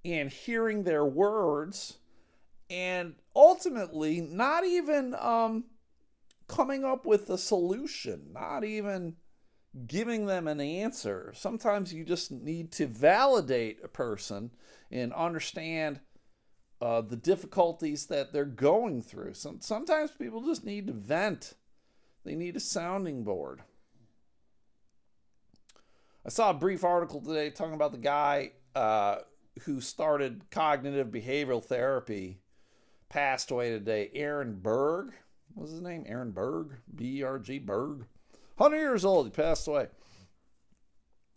and 0.02 0.30
hearing 0.30 0.84
their 0.84 1.04
words 1.04 1.98
and 2.70 3.14
ultimately 3.34 4.20
not 4.20 4.64
even 4.64 5.14
um, 5.18 5.64
coming 6.46 6.84
up 6.84 7.04
with 7.04 7.28
a 7.28 7.36
solution, 7.36 8.28
not 8.32 8.64
even 8.64 9.16
giving 9.86 10.26
them 10.26 10.48
an 10.48 10.60
answer. 10.60 11.32
Sometimes 11.34 11.92
you 11.92 12.04
just 12.04 12.30
need 12.30 12.72
to 12.72 12.86
validate 12.86 13.78
a 13.84 13.88
person 13.88 14.52
and 14.90 15.12
understand 15.12 16.00
uh, 16.80 17.00
the 17.00 17.16
difficulties 17.16 18.06
that 18.06 18.32
they're 18.32 18.44
going 18.44 19.02
through. 19.02 19.34
Some, 19.34 19.60
sometimes 19.60 20.12
people 20.12 20.42
just 20.42 20.64
need 20.64 20.86
to 20.86 20.92
vent, 20.92 21.54
they 22.24 22.34
need 22.34 22.56
a 22.56 22.60
sounding 22.60 23.24
board. 23.24 23.62
I 26.24 26.28
saw 26.28 26.50
a 26.50 26.54
brief 26.54 26.84
article 26.84 27.20
today 27.20 27.50
talking 27.50 27.74
about 27.74 27.92
the 27.92 27.98
guy 27.98 28.52
uh, 28.74 29.18
who 29.62 29.80
started 29.80 30.44
cognitive 30.50 31.08
behavioral 31.08 31.64
therapy 31.64 32.39
passed 33.10 33.50
away 33.50 33.68
today. 33.68 34.10
Aaron 34.14 34.58
Berg, 34.62 35.12
what 35.52 35.64
was 35.64 35.72
his 35.72 35.82
name? 35.82 36.04
Aaron 36.06 36.30
Berg, 36.30 36.76
B 36.94 37.18
E 37.18 37.22
R 37.22 37.38
G 37.38 37.58
Berg. 37.58 38.06
100 38.56 38.76
years 38.78 39.04
old, 39.04 39.26
he 39.26 39.30
passed 39.30 39.68
away. 39.68 39.88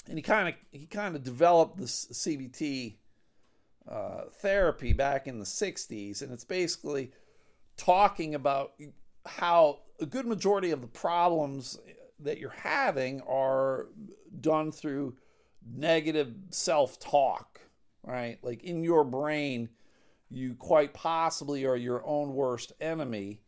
And 0.07 0.17
he 0.17 0.21
kind 0.21 0.49
of 0.49 0.55
he 0.71 0.86
kind 0.86 1.15
of 1.15 1.23
developed 1.23 1.77
this 1.77 2.05
CBT 2.12 2.95
uh, 3.89 4.23
therapy 4.41 4.93
back 4.93 5.27
in 5.27 5.39
the 5.39 5.45
60s, 5.45 6.21
and 6.21 6.31
it's 6.31 6.45
basically 6.45 7.12
talking 7.75 8.36
about 8.36 8.73
how 9.25 9.79
a 9.99 10.05
good 10.05 10.25
majority 10.25 10.71
of 10.71 10.81
the 10.81 10.88
problems 10.88 11.79
that 12.19 12.38
you're 12.38 12.49
having 12.49 13.21
are 13.21 13.88
done 14.39 14.71
through 14.71 15.15
negative 15.65 16.33
self-talk, 16.49 17.62
right? 18.03 18.38
Like 18.41 18.63
in 18.63 18.83
your 18.83 19.03
brain, 19.03 19.69
you 20.34 20.56
quite 20.56 20.93
possibly 20.93 21.65
are 21.65 21.76
your 21.76 22.06
own 22.06 22.34
worst 22.34 22.74
enemy. 22.82 23.41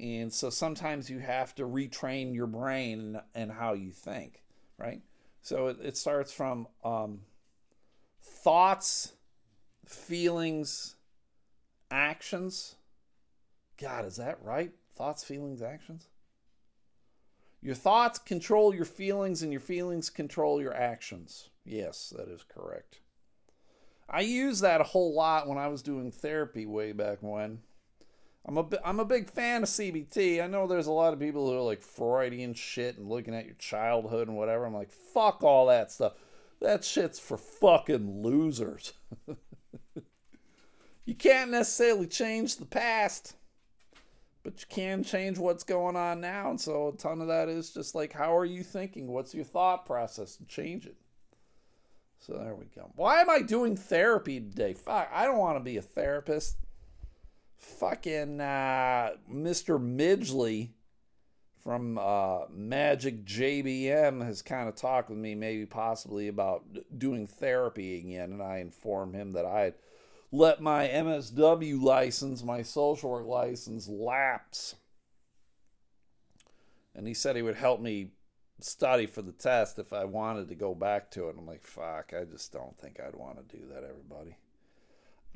And 0.00 0.32
so 0.32 0.50
sometimes 0.50 1.08
you 1.08 1.20
have 1.20 1.54
to 1.54 1.64
retrain 1.64 2.34
your 2.34 2.48
brain 2.48 3.20
and 3.34 3.52
how 3.52 3.74
you 3.74 3.92
think, 3.92 4.42
right? 4.76 5.00
So 5.42 5.68
it, 5.68 5.76
it 5.82 5.96
starts 5.96 6.32
from 6.32 6.66
um, 6.82 7.20
thoughts, 8.22 9.12
feelings, 9.86 10.96
actions. 11.90 12.74
God, 13.80 14.04
is 14.04 14.16
that 14.16 14.38
right? 14.42 14.72
Thoughts, 14.96 15.22
feelings, 15.22 15.62
actions? 15.62 16.08
Your 17.60 17.76
thoughts 17.76 18.18
control 18.18 18.74
your 18.74 18.84
feelings, 18.84 19.42
and 19.42 19.52
your 19.52 19.60
feelings 19.60 20.10
control 20.10 20.60
your 20.60 20.74
actions. 20.74 21.50
Yes, 21.64 22.12
that 22.16 22.28
is 22.28 22.42
correct. 22.42 22.98
I 24.08 24.20
used 24.20 24.62
that 24.62 24.80
a 24.80 24.84
whole 24.84 25.14
lot 25.14 25.48
when 25.48 25.58
I 25.58 25.68
was 25.68 25.82
doing 25.82 26.10
therapy 26.10 26.66
way 26.66 26.92
back 26.92 27.18
when. 27.20 27.60
I'm 28.44 28.58
a, 28.58 28.66
I'm 28.84 28.98
a 28.98 29.04
big 29.04 29.30
fan 29.30 29.62
of 29.62 29.68
CBT. 29.68 30.42
I 30.42 30.48
know 30.48 30.66
there's 30.66 30.88
a 30.88 30.92
lot 30.92 31.12
of 31.12 31.20
people 31.20 31.48
who 31.48 31.56
are 31.56 31.62
like 31.62 31.80
Freudian 31.80 32.54
shit 32.54 32.98
and 32.98 33.08
looking 33.08 33.34
at 33.34 33.46
your 33.46 33.54
childhood 33.54 34.26
and 34.26 34.36
whatever. 34.36 34.64
I'm 34.64 34.74
like, 34.74 34.90
fuck 34.90 35.44
all 35.44 35.66
that 35.66 35.92
stuff. 35.92 36.14
That 36.60 36.84
shit's 36.84 37.20
for 37.20 37.36
fucking 37.36 38.22
losers. 38.22 38.92
you 41.04 41.14
can't 41.14 41.52
necessarily 41.52 42.06
change 42.08 42.56
the 42.56 42.66
past, 42.66 43.34
but 44.42 44.60
you 44.60 44.66
can 44.68 45.04
change 45.04 45.38
what's 45.38 45.64
going 45.64 45.96
on 45.96 46.20
now. 46.20 46.50
And 46.50 46.60
so 46.60 46.88
a 46.88 46.96
ton 46.96 47.20
of 47.20 47.28
that 47.28 47.48
is 47.48 47.72
just 47.72 47.94
like, 47.94 48.12
how 48.12 48.36
are 48.36 48.44
you 48.44 48.64
thinking? 48.64 49.06
What's 49.06 49.34
your 49.34 49.44
thought 49.44 49.86
process? 49.86 50.38
Change 50.48 50.86
it. 50.86 50.96
So 52.22 52.34
there 52.34 52.54
we 52.54 52.66
go. 52.66 52.88
Why 52.94 53.20
am 53.20 53.28
I 53.28 53.40
doing 53.40 53.76
therapy 53.76 54.38
today? 54.38 54.74
Fuck, 54.74 55.10
I 55.12 55.24
don't 55.24 55.38
want 55.38 55.56
to 55.56 55.64
be 55.64 55.76
a 55.76 55.82
therapist. 55.82 56.56
Fucking 57.58 58.40
uh, 58.40 59.10
Mr. 59.28 59.80
Midgley 59.80 60.70
from 61.64 61.98
uh, 61.98 62.42
Magic 62.48 63.24
JBM 63.24 64.24
has 64.24 64.40
kind 64.40 64.68
of 64.68 64.76
talked 64.76 65.10
with 65.10 65.18
me, 65.18 65.34
maybe 65.34 65.66
possibly 65.66 66.28
about 66.28 66.62
doing 66.96 67.26
therapy 67.26 67.98
again, 67.98 68.32
and 68.32 68.42
I 68.42 68.58
informed 68.58 69.16
him 69.16 69.32
that 69.32 69.44
I 69.44 69.60
had 69.60 69.74
let 70.30 70.60
my 70.60 70.86
MSW 70.86 71.82
license, 71.82 72.44
my 72.44 72.62
social 72.62 73.10
work 73.10 73.26
license, 73.26 73.88
lapse. 73.88 74.76
And 76.94 77.08
he 77.08 77.14
said 77.14 77.34
he 77.34 77.42
would 77.42 77.56
help 77.56 77.80
me 77.80 78.12
study 78.64 79.06
for 79.06 79.22
the 79.22 79.32
test 79.32 79.78
if 79.78 79.92
I 79.92 80.04
wanted 80.04 80.48
to 80.48 80.54
go 80.54 80.74
back 80.74 81.10
to 81.12 81.28
it. 81.28 81.36
I'm 81.38 81.46
like, 81.46 81.64
fuck, 81.64 82.12
I 82.18 82.24
just 82.24 82.52
don't 82.52 82.76
think 82.78 83.00
I'd 83.00 83.14
want 83.14 83.36
to 83.36 83.56
do 83.56 83.64
that, 83.72 83.84
everybody. 83.84 84.36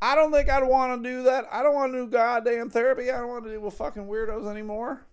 I 0.01 0.15
don't 0.15 0.33
think 0.33 0.51
I'd 0.51 0.63
want 0.63 1.03
to 1.03 1.09
do 1.09 1.23
that. 1.25 1.47
I 1.51 1.63
don't 1.63 1.75
want 1.75 1.93
to 1.93 2.05
do 2.05 2.11
goddamn 2.11 2.71
therapy. 2.71 3.11
I 3.11 3.19
don't 3.19 3.29
want 3.29 3.45
to 3.45 3.51
deal 3.51 3.61
with 3.61 3.75
fucking 3.75 4.07
weirdos 4.07 4.51
anymore. 4.51 5.07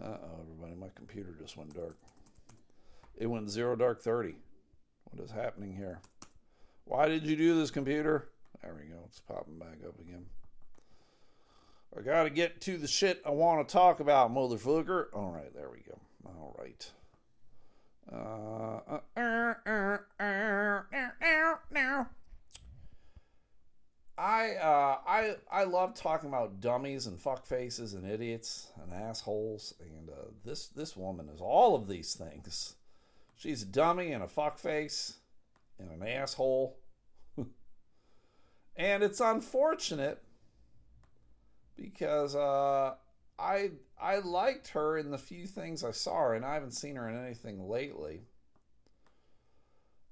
Uh 0.00 0.08
oh, 0.08 0.40
everybody, 0.42 0.74
my 0.74 0.90
computer 0.94 1.34
just 1.40 1.56
went 1.56 1.74
dark. 1.74 1.96
It 3.16 3.26
went 3.26 3.48
zero 3.48 3.76
dark 3.76 4.02
30. 4.02 4.36
What 5.10 5.24
is 5.24 5.30
happening 5.30 5.74
here? 5.74 6.00
Why 6.84 7.08
did 7.08 7.24
you 7.24 7.34
do 7.34 7.58
this, 7.58 7.70
computer? 7.70 8.28
There 8.62 8.74
we 8.74 8.86
go. 8.88 9.00
It's 9.06 9.20
popping 9.20 9.58
back 9.58 9.78
up 9.86 9.98
again. 9.98 10.26
I 11.96 12.02
gotta 12.02 12.28
get 12.28 12.60
to 12.62 12.76
the 12.76 12.86
shit 12.86 13.22
I 13.24 13.30
want 13.30 13.66
to 13.66 13.72
talk 13.72 14.00
about, 14.00 14.30
motherfucker. 14.30 15.06
All 15.14 15.30
right, 15.30 15.52
there 15.54 15.70
we 15.70 15.78
go. 15.78 15.98
All 16.26 16.56
right. 16.58 16.90
Uh, 18.12 18.98
I 24.18 24.54
uh, 24.54 24.98
I 25.06 25.36
I 25.50 25.64
love 25.64 25.94
talking 25.94 26.28
about 26.28 26.60
dummies 26.60 27.06
and 27.06 27.18
fuckfaces 27.18 27.94
and 27.94 28.10
idiots 28.10 28.70
and 28.82 28.92
assholes, 28.92 29.74
and 29.80 30.08
uh, 30.08 30.30
this 30.44 30.68
this 30.68 30.96
woman 30.96 31.28
is 31.28 31.40
all 31.40 31.74
of 31.74 31.86
these 31.86 32.14
things. 32.14 32.76
She's 33.36 33.62
a 33.62 33.66
dummy 33.66 34.12
and 34.12 34.24
a 34.24 34.26
fuckface 34.26 35.16
and 35.78 35.90
an 35.90 36.06
asshole, 36.06 36.78
and 38.76 39.02
it's 39.02 39.20
unfortunate 39.20 40.22
because 41.76 42.34
uh, 42.34 42.94
I 43.38 43.72
I 44.00 44.18
liked 44.18 44.68
her 44.68 44.98
in 44.98 45.10
the 45.10 45.18
few 45.18 45.46
things 45.46 45.82
I 45.82 45.90
saw 45.90 46.28
her, 46.28 46.34
and 46.34 46.44
I 46.44 46.54
haven't 46.54 46.72
seen 46.72 46.96
her 46.96 47.08
in 47.08 47.16
anything 47.16 47.68
lately. 47.68 48.22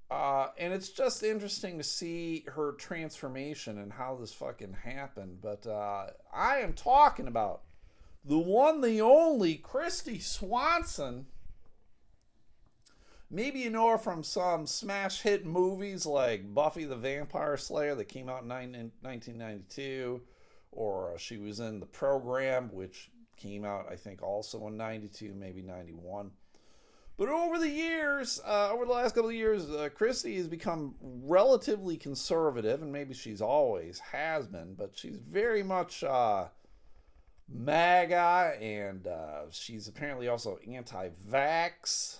Uh, 0.09 0.47
and 0.57 0.73
it's 0.73 0.89
just 0.89 1.23
interesting 1.23 1.77
to 1.77 1.83
see 1.83 2.45
her 2.47 2.73
transformation 2.73 3.79
and 3.79 3.91
how 3.93 4.15
this 4.15 4.33
fucking 4.33 4.77
happened. 4.83 5.39
But 5.41 5.65
uh, 5.65 6.07
I 6.33 6.57
am 6.57 6.73
talking 6.73 7.27
about 7.27 7.61
the 8.23 8.37
one, 8.37 8.81
the 8.81 9.01
only 9.01 9.57
Kristy 9.57 10.21
Swanson. 10.21 11.25
Maybe 13.31 13.59
you 13.59 13.71
know 13.71 13.89
her 13.89 13.97
from 13.97 14.23
some 14.23 14.67
smash 14.67 15.21
hit 15.21 15.45
movies 15.45 16.05
like 16.05 16.53
Buffy 16.53 16.85
the 16.85 16.95
Vampire 16.95 17.57
Slayer 17.57 17.95
that 17.95 18.07
came 18.07 18.29
out 18.29 18.43
in 18.43 18.49
1992 18.49 20.21
or 20.75 21.13
uh, 21.13 21.17
she 21.17 21.37
was 21.37 21.59
in 21.59 21.79
the 21.79 21.85
program, 21.85 22.69
which 22.71 23.09
came 23.37 23.65
out, 23.65 23.87
I 23.91 23.95
think, 23.95 24.21
also 24.23 24.67
in 24.67 24.77
92, 24.77 25.33
maybe 25.33 25.61
91. 25.61 26.31
But 27.17 27.29
over 27.29 27.57
the 27.57 27.69
years, 27.69 28.41
uh, 28.45 28.71
over 28.71 28.85
the 28.85 28.91
last 28.91 29.15
couple 29.15 29.29
of 29.29 29.35
years, 29.35 29.69
uh, 29.69 29.89
Kristy 29.97 30.35
has 30.35 30.47
become 30.47 30.95
relatively 31.01 31.95
conservative, 31.95 32.81
and 32.81 32.91
maybe 32.91 33.13
she's 33.13 33.41
always 33.41 33.99
has 33.99 34.47
been, 34.47 34.73
but 34.73 34.91
she's 34.95 35.15
very 35.15 35.63
much 35.63 36.03
uh, 36.03 36.47
MAGA, 37.47 38.57
and 38.59 39.07
uh, 39.07 39.43
she's 39.49 39.87
apparently 39.87 40.27
also 40.27 40.59
anti 40.67 41.09
vax, 41.29 42.19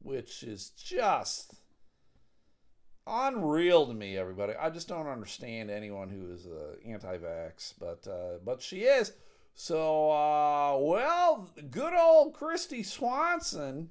which 0.00 0.42
is 0.42 0.70
just 0.70 1.54
unreal 3.06 3.86
to 3.86 3.94
me, 3.94 4.16
everybody. 4.16 4.54
I 4.54 4.70
just 4.70 4.88
don't 4.88 5.06
understand 5.06 5.70
anyone 5.70 6.08
who 6.08 6.32
is 6.32 6.46
uh, 6.46 6.74
anti 6.84 7.18
vax, 7.18 7.74
but, 7.78 8.04
uh, 8.10 8.38
but 8.44 8.60
she 8.60 8.80
is. 8.80 9.12
So, 9.54 10.10
uh, 10.10 10.76
well, 10.78 11.50
good 11.70 11.94
old 11.94 12.34
Kristy 12.34 12.84
Swanson 12.84 13.90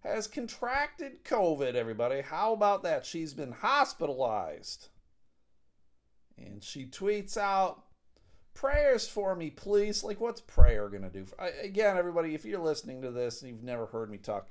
has 0.00 0.26
contracted 0.26 1.24
COVID, 1.24 1.74
everybody. 1.74 2.20
How 2.20 2.52
about 2.52 2.82
that? 2.84 3.04
She's 3.04 3.34
been 3.34 3.52
hospitalized. 3.52 4.88
And 6.38 6.62
she 6.62 6.86
tweets 6.86 7.36
out, 7.36 7.82
prayers 8.54 9.08
for 9.08 9.34
me, 9.34 9.50
please. 9.50 10.04
Like, 10.04 10.20
what's 10.20 10.40
prayer 10.40 10.88
going 10.88 11.02
to 11.02 11.10
do? 11.10 11.26
I, 11.38 11.48
again, 11.62 11.96
everybody, 11.96 12.34
if 12.34 12.44
you're 12.44 12.60
listening 12.60 13.02
to 13.02 13.10
this 13.10 13.42
and 13.42 13.50
you've 13.50 13.64
never 13.64 13.86
heard 13.86 14.10
me 14.10 14.18
talk, 14.18 14.48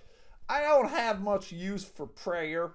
I 0.50 0.62
don't 0.62 0.90
have 0.90 1.22
much 1.22 1.52
use 1.52 1.84
for 1.84 2.06
prayer 2.06 2.74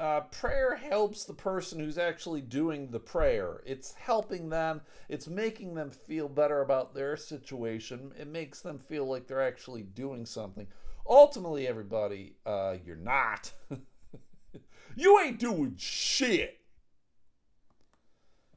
uh, 0.00 0.20
prayer 0.20 0.76
helps 0.76 1.24
the 1.24 1.34
person 1.34 1.80
who's 1.80 1.98
actually 1.98 2.40
doing 2.40 2.90
the 2.90 3.00
prayer. 3.00 3.62
It's 3.66 3.94
helping 3.94 4.48
them, 4.48 4.82
it's 5.08 5.26
making 5.26 5.74
them 5.74 5.90
feel 5.90 6.28
better 6.28 6.60
about 6.60 6.94
their 6.94 7.16
situation. 7.16 8.12
It 8.18 8.28
makes 8.28 8.60
them 8.60 8.78
feel 8.78 9.06
like 9.06 9.26
they're 9.26 9.46
actually 9.46 9.82
doing 9.82 10.24
something. 10.24 10.68
Ultimately, 11.08 11.66
everybody, 11.66 12.34
uh, 12.46 12.76
you're 12.84 12.96
not. 12.96 13.52
you 14.96 15.20
ain't 15.20 15.38
doing 15.38 15.74
shit. 15.78 16.57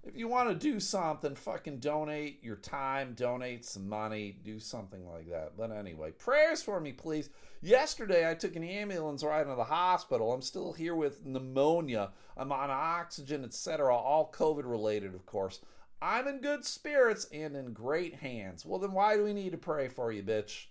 If 0.04 0.18
you 0.18 0.28
want 0.28 0.50
to 0.50 0.56
do 0.56 0.80
something, 0.80 1.36
fucking 1.36 1.78
donate 1.78 2.44
your 2.44 2.56
time, 2.56 3.14
donate 3.14 3.64
some 3.66 3.88
money, 3.88 4.36
do 4.44 4.60
something 4.60 5.08
like 5.08 5.30
that. 5.30 5.54
But 5.56 5.72
anyway, 5.72 6.12
prayers 6.12 6.64
for 6.64 6.80
me, 6.80 6.92
please. 6.92 7.30
Yesterday, 7.62 8.28
I 8.28 8.34
took 8.34 8.56
an 8.56 8.64
ambulance 8.64 9.24
ride 9.24 9.44
to 9.44 9.54
the 9.54 9.64
hospital. 9.64 10.34
I'm 10.34 10.42
still 10.42 10.74
here 10.74 10.96
with 10.96 11.24
pneumonia. 11.24 12.10
I'm 12.36 12.52
on 12.52 12.72
oxygen, 12.72 13.44
etc. 13.44 13.96
All 13.96 14.32
COVID 14.32 14.64
related, 14.66 15.14
of 15.14 15.28
course. 15.28 15.60
I'm 16.02 16.28
in 16.28 16.42
good 16.42 16.66
spirits 16.66 17.28
and 17.32 17.56
in 17.56 17.74
great 17.74 18.16
hands. 18.16 18.66
Well, 18.66 18.80
then 18.80 18.94
why 18.94 19.16
do 19.16 19.24
we 19.24 19.34
need 19.34 19.52
to 19.52 19.60
pray 19.60 19.88
for 19.88 20.12
you, 20.12 20.24
bitch? 20.24 20.66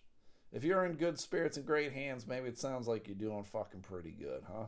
If 0.53 0.64
you're 0.64 0.85
in 0.85 0.95
good 0.95 1.21
spirits 1.21 1.57
and 1.57 1.64
great 1.64 1.93
hands, 1.93 2.27
maybe 2.27 2.49
it 2.49 2.59
sounds 2.59 2.88
like 2.88 3.07
you're 3.07 3.14
doing 3.14 3.45
fucking 3.45 3.83
pretty 3.83 4.11
good, 4.11 4.43
huh? 4.53 4.66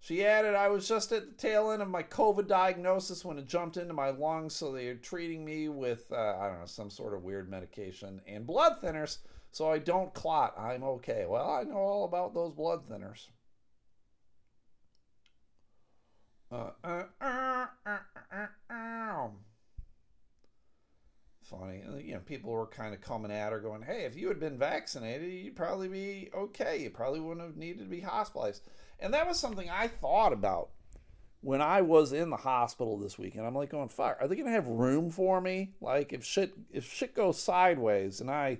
She 0.00 0.24
added, 0.24 0.54
I 0.54 0.68
was 0.68 0.86
just 0.86 1.10
at 1.10 1.26
the 1.26 1.32
tail 1.32 1.70
end 1.70 1.82
of 1.82 1.88
my 1.88 2.02
COVID 2.02 2.46
diagnosis 2.46 3.24
when 3.24 3.38
it 3.38 3.46
jumped 3.46 3.76
into 3.76 3.94
my 3.94 4.10
lungs, 4.10 4.54
so 4.54 4.70
they 4.70 4.86
are 4.88 4.94
treating 4.94 5.44
me 5.44 5.68
with, 5.68 6.12
uh, 6.12 6.36
I 6.38 6.48
don't 6.48 6.60
know, 6.60 6.66
some 6.66 6.90
sort 6.90 7.14
of 7.14 7.24
weird 7.24 7.50
medication 7.50 8.20
and 8.26 8.46
blood 8.46 8.80
thinners 8.80 9.18
so 9.56 9.70
I 9.70 9.78
don't 9.78 10.12
clot. 10.12 10.52
I'm 10.58 10.82
okay. 10.82 11.24
Well, 11.26 11.50
I 11.50 11.62
know 11.62 11.78
all 11.78 12.04
about 12.04 12.34
those 12.34 12.52
blood 12.52 12.86
thinners. 12.86 13.28
Uh, 16.52 16.72
uh, 16.84 17.04
uh, 17.18 17.66
Funny. 21.42 21.82
You 22.04 22.14
know, 22.14 22.20
people 22.20 22.50
were 22.50 22.66
kind 22.66 22.92
of 22.92 23.00
coming 23.00 23.30
at 23.30 23.52
her 23.52 23.60
going, 23.60 23.80
hey, 23.80 24.04
if 24.04 24.14
you 24.14 24.28
had 24.28 24.38
been 24.38 24.58
vaccinated, 24.58 25.32
you'd 25.32 25.56
probably 25.56 25.88
be 25.88 26.28
okay. 26.34 26.82
You 26.82 26.90
probably 26.90 27.20
wouldn't 27.20 27.46
have 27.46 27.56
needed 27.56 27.78
to 27.78 27.88
be 27.88 28.00
hospitalized. 28.00 28.60
And 28.98 29.12
that 29.14 29.26
was 29.26 29.38
something 29.38 29.68
I 29.68 29.88
thought 29.88 30.32
about 30.32 30.70
when 31.40 31.60
I 31.60 31.82
was 31.82 32.12
in 32.12 32.30
the 32.30 32.36
hospital 32.36 32.98
this 32.98 33.18
weekend. 33.18 33.46
I'm 33.46 33.54
like 33.54 33.70
going, 33.70 33.88
fuck, 33.88 34.18
are 34.20 34.28
they 34.28 34.36
to 34.46 34.52
have 34.52 34.66
room 34.66 35.10
for 35.10 35.40
me? 35.40 35.72
Like 35.80 36.12
if 36.12 36.24
shit, 36.24 36.54
if 36.72 36.90
shit 36.90 37.14
goes 37.14 37.40
sideways 37.40 38.20
and 38.20 38.30
I 38.30 38.58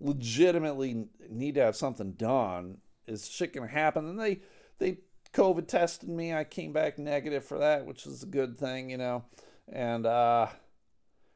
legitimately 0.00 1.06
need 1.28 1.56
to 1.56 1.62
have 1.62 1.76
something 1.76 2.12
done, 2.12 2.78
is 3.06 3.28
shit 3.28 3.52
to 3.68 3.74
happen? 3.74 4.08
And 4.08 4.18
they, 4.18 4.40
they 4.78 4.98
COVID 5.32 5.66
tested 5.66 6.08
me. 6.08 6.32
I 6.32 6.44
came 6.44 6.72
back 6.72 6.98
negative 6.98 7.44
for 7.44 7.58
that, 7.58 7.84
which 7.84 8.06
is 8.06 8.22
a 8.22 8.26
good 8.26 8.56
thing, 8.56 8.90
you 8.90 8.98
know. 8.98 9.24
And, 9.70 10.06
uh, 10.06 10.46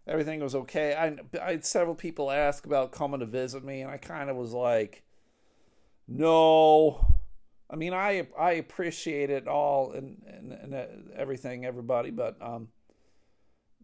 everything 0.08 0.40
was 0.40 0.54
okay. 0.54 0.94
I, 0.94 1.16
I 1.40 1.50
had 1.52 1.64
several 1.64 1.94
people 1.94 2.30
ask 2.30 2.64
about 2.64 2.92
coming 2.92 3.20
to 3.20 3.26
visit 3.26 3.62
me, 3.62 3.82
and 3.82 3.90
I 3.90 3.98
kind 3.98 4.30
of 4.30 4.36
was 4.36 4.52
like, 4.52 5.02
no, 6.08 7.17
I 7.70 7.76
mean, 7.76 7.92
I 7.92 8.26
I 8.38 8.52
appreciate 8.52 9.30
it 9.30 9.46
all 9.46 9.92
and 9.92 10.22
and, 10.26 10.52
and 10.52 10.74
uh, 10.74 10.86
everything, 11.16 11.64
everybody, 11.64 12.10
but 12.10 12.36
um, 12.40 12.68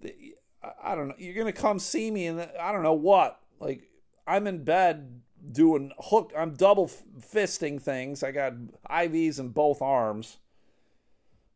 the, 0.01 0.35
I 0.83 0.95
don't 0.95 1.09
know. 1.09 1.15
You're 1.19 1.35
gonna 1.35 1.53
come 1.53 1.79
see 1.79 2.11
me, 2.11 2.27
and 2.27 2.49
I 2.61 2.73
don't 2.73 2.83
know 2.83 2.95
what. 2.95 3.41
Like, 3.61 3.89
I'm 4.27 4.47
in 4.47 4.65
bed 4.65 5.21
doing 5.53 5.93
hook. 5.99 6.33
I'm 6.37 6.55
double 6.55 6.89
fisting 6.89 7.81
things. 7.81 8.23
I 8.23 8.31
got 8.33 8.55
IVs 8.91 9.39
in 9.39 9.51
both 9.51 9.83
arms. 9.83 10.39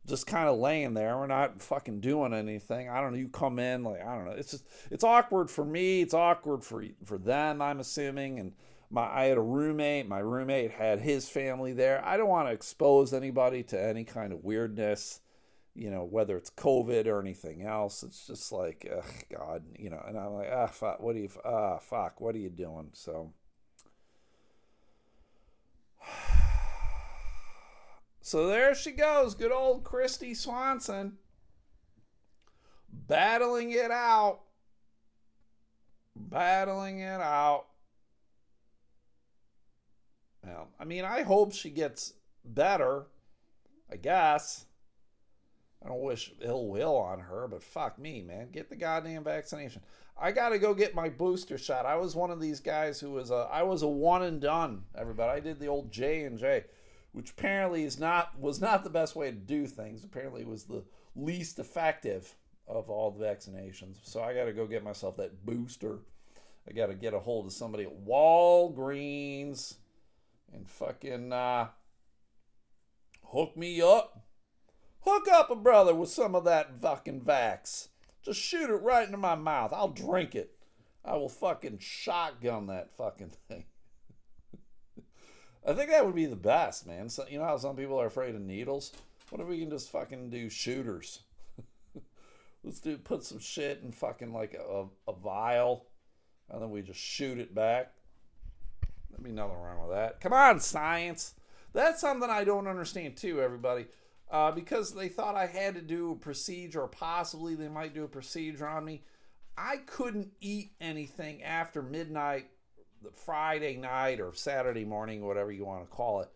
Just 0.06 0.26
kind 0.26 0.48
of 0.48 0.58
laying 0.58 0.94
there. 0.94 1.18
We're 1.18 1.26
not 1.26 1.60
fucking 1.60 2.00
doing 2.00 2.32
anything. 2.32 2.88
I 2.88 3.00
don't 3.00 3.12
know. 3.12 3.18
You 3.18 3.28
come 3.28 3.58
in 3.58 3.84
like 3.84 4.02
I 4.04 4.14
don't 4.14 4.24
know. 4.26 4.32
It's 4.32 4.50
just 4.50 4.66
it's 4.90 5.04
awkward 5.04 5.50
for 5.50 5.64
me. 5.64 6.02
It's 6.02 6.14
awkward 6.14 6.64
for 6.64 6.84
for 7.04 7.18
them. 7.18 7.62
I'm 7.62 7.80
assuming 7.80 8.38
and 8.38 8.52
my 8.90 9.02
I 9.02 9.24
had 9.24 9.38
a 9.38 9.42
roommate. 9.42 10.08
My 10.08 10.18
roommate 10.18 10.72
had 10.72 11.00
his 11.00 11.28
family 11.28 11.72
there. 11.72 12.04
I 12.04 12.16
don't 12.16 12.28
want 12.28 12.48
to 12.48 12.54
expose 12.54 13.12
anybody 13.12 13.62
to 13.64 13.80
any 13.80 14.04
kind 14.04 14.32
of 14.32 14.44
weirdness, 14.44 15.20
you 15.74 15.90
know, 15.90 16.04
whether 16.04 16.36
it's 16.36 16.50
COVID 16.50 17.06
or 17.06 17.20
anything 17.20 17.62
else. 17.62 18.02
It's 18.02 18.26
just 18.26 18.50
like, 18.52 18.88
ugh, 18.90 19.04
God, 19.30 19.64
you 19.78 19.90
know. 19.90 20.02
And 20.06 20.18
I'm 20.18 20.32
like, 20.32 20.48
ah, 20.52 20.66
fuck, 20.68 21.00
what 21.00 21.16
are 21.16 21.20
you, 21.20 21.30
ah, 21.44 21.78
fuck, 21.78 22.20
what 22.20 22.34
are 22.34 22.38
you 22.38 22.50
doing? 22.50 22.90
So. 22.92 23.32
So 28.20 28.46
there 28.46 28.74
she 28.74 28.90
goes, 28.90 29.34
good 29.34 29.52
old 29.52 29.84
Kristy 29.84 30.36
Swanson, 30.36 31.16
battling 32.92 33.70
it 33.70 33.90
out, 33.90 34.40
battling 36.14 36.98
it 36.98 37.22
out. 37.22 37.68
Well, 40.48 40.68
I 40.80 40.84
mean, 40.84 41.04
I 41.04 41.22
hope 41.22 41.52
she 41.52 41.70
gets 41.70 42.14
better. 42.44 43.06
I 43.90 43.96
guess. 43.96 44.66
I 45.84 45.88
don't 45.88 46.02
wish 46.02 46.32
ill 46.42 46.66
will 46.66 46.96
on 46.96 47.20
her, 47.20 47.46
but 47.48 47.62
fuck 47.62 47.98
me, 47.98 48.20
man. 48.20 48.50
Get 48.50 48.68
the 48.68 48.76
goddamn 48.76 49.24
vaccination. 49.24 49.82
I 50.20 50.32
got 50.32 50.48
to 50.48 50.58
go 50.58 50.74
get 50.74 50.94
my 50.94 51.08
booster 51.08 51.56
shot. 51.56 51.86
I 51.86 51.94
was 51.94 52.16
one 52.16 52.32
of 52.32 52.40
these 52.40 52.58
guys 52.58 52.98
who 52.98 53.12
was 53.12 53.30
a 53.30 53.48
I 53.50 53.62
was 53.62 53.82
a 53.82 53.88
one 53.88 54.22
and 54.22 54.40
done. 54.40 54.84
Everybody, 54.96 55.30
I 55.30 55.40
did 55.40 55.60
the 55.60 55.68
old 55.68 55.92
J 55.92 56.24
and 56.24 56.38
J, 56.38 56.64
which 57.12 57.30
apparently 57.30 57.84
is 57.84 58.00
not 58.00 58.38
was 58.38 58.60
not 58.60 58.82
the 58.82 58.90
best 58.90 59.14
way 59.14 59.30
to 59.30 59.36
do 59.36 59.66
things. 59.66 60.02
Apparently, 60.02 60.44
was 60.44 60.64
the 60.64 60.82
least 61.14 61.58
effective 61.60 62.34
of 62.66 62.90
all 62.90 63.12
the 63.12 63.24
vaccinations. 63.24 63.98
So 64.02 64.20
I 64.20 64.34
got 64.34 64.46
to 64.46 64.52
go 64.52 64.66
get 64.66 64.82
myself 64.82 65.16
that 65.18 65.46
booster. 65.46 66.00
I 66.68 66.72
got 66.72 66.86
to 66.86 66.94
get 66.94 67.14
a 67.14 67.20
hold 67.20 67.46
of 67.46 67.52
somebody 67.52 67.84
at 67.84 68.04
Walgreens 68.04 69.76
and 70.52 70.68
fucking 70.68 71.32
uh, 71.32 71.68
hook 73.26 73.56
me 73.56 73.80
up. 73.80 74.24
Hook 75.00 75.28
up 75.28 75.50
a 75.50 75.56
brother 75.56 75.94
with 75.94 76.10
some 76.10 76.34
of 76.34 76.44
that 76.44 76.80
fucking 76.80 77.22
vax. 77.22 77.88
Just 78.22 78.40
shoot 78.40 78.68
it 78.68 78.82
right 78.82 79.06
into 79.06 79.16
my 79.16 79.34
mouth. 79.34 79.72
I'll 79.72 79.88
drink 79.88 80.34
it. 80.34 80.56
I 81.04 81.14
will 81.14 81.28
fucking 81.28 81.78
shotgun 81.78 82.66
that 82.66 82.92
fucking 82.92 83.32
thing. 83.48 83.64
I 85.66 85.72
think 85.72 85.90
that 85.90 86.04
would 86.04 86.14
be 86.14 86.26
the 86.26 86.36
best, 86.36 86.86
man. 86.86 87.08
So, 87.08 87.24
you 87.28 87.38
know 87.38 87.44
how 87.44 87.56
some 87.58 87.76
people 87.76 88.00
are 88.00 88.06
afraid 88.06 88.34
of 88.34 88.40
needles? 88.40 88.92
What 89.30 89.40
if 89.40 89.48
we 89.48 89.58
can 89.58 89.70
just 89.70 89.90
fucking 89.90 90.30
do 90.30 90.48
shooters? 90.48 91.20
Let's 92.64 92.80
do 92.80 92.96
put 92.96 93.24
some 93.24 93.38
shit 93.38 93.80
in 93.82 93.92
fucking 93.92 94.32
like 94.32 94.54
a, 94.54 94.86
a 95.06 95.12
vial, 95.12 95.86
and 96.50 96.62
then 96.62 96.70
we 96.70 96.82
just 96.82 97.00
shoot 97.00 97.38
it 97.38 97.54
back. 97.54 97.92
There'd 99.10 99.22
be 99.22 99.30
nothing 99.30 99.56
wrong 99.56 99.86
with 99.86 99.96
that. 99.96 100.20
Come 100.20 100.32
on, 100.32 100.60
science. 100.60 101.34
That's 101.72 102.00
something 102.00 102.30
I 102.30 102.44
don't 102.44 102.66
understand 102.66 103.16
too, 103.16 103.40
everybody. 103.40 103.86
Uh, 104.30 104.52
because 104.52 104.92
they 104.92 105.08
thought 105.08 105.36
I 105.36 105.46
had 105.46 105.74
to 105.74 105.82
do 105.82 106.12
a 106.12 106.16
procedure, 106.16 106.82
or 106.82 106.88
possibly 106.88 107.54
they 107.54 107.68
might 107.68 107.94
do 107.94 108.04
a 108.04 108.08
procedure 108.08 108.68
on 108.68 108.84
me. 108.84 109.02
I 109.56 109.78
couldn't 109.86 110.32
eat 110.40 110.72
anything 110.80 111.42
after 111.42 111.82
midnight, 111.82 112.50
Friday 113.12 113.76
night 113.76 114.20
or 114.20 114.34
Saturday 114.34 114.84
morning, 114.84 115.26
whatever 115.26 115.50
you 115.50 115.64
want 115.64 115.88
to 115.88 115.96
call 115.96 116.20
it, 116.20 116.28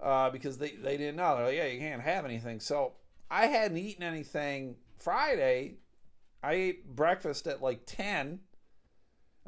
uh, 0.00 0.30
because 0.30 0.58
they, 0.58 0.70
they 0.70 0.96
didn't 0.96 1.16
know. 1.16 1.36
They're 1.36 1.46
like, 1.46 1.56
yeah, 1.56 1.66
you 1.66 1.78
can't 1.78 2.02
have 2.02 2.24
anything. 2.24 2.60
So 2.60 2.94
I 3.30 3.46
hadn't 3.46 3.76
eaten 3.76 4.02
anything 4.02 4.76
Friday, 4.98 5.74
I 6.42 6.52
ate 6.52 6.96
breakfast 6.96 7.46
at 7.46 7.62
like 7.62 7.82
10, 7.86 8.40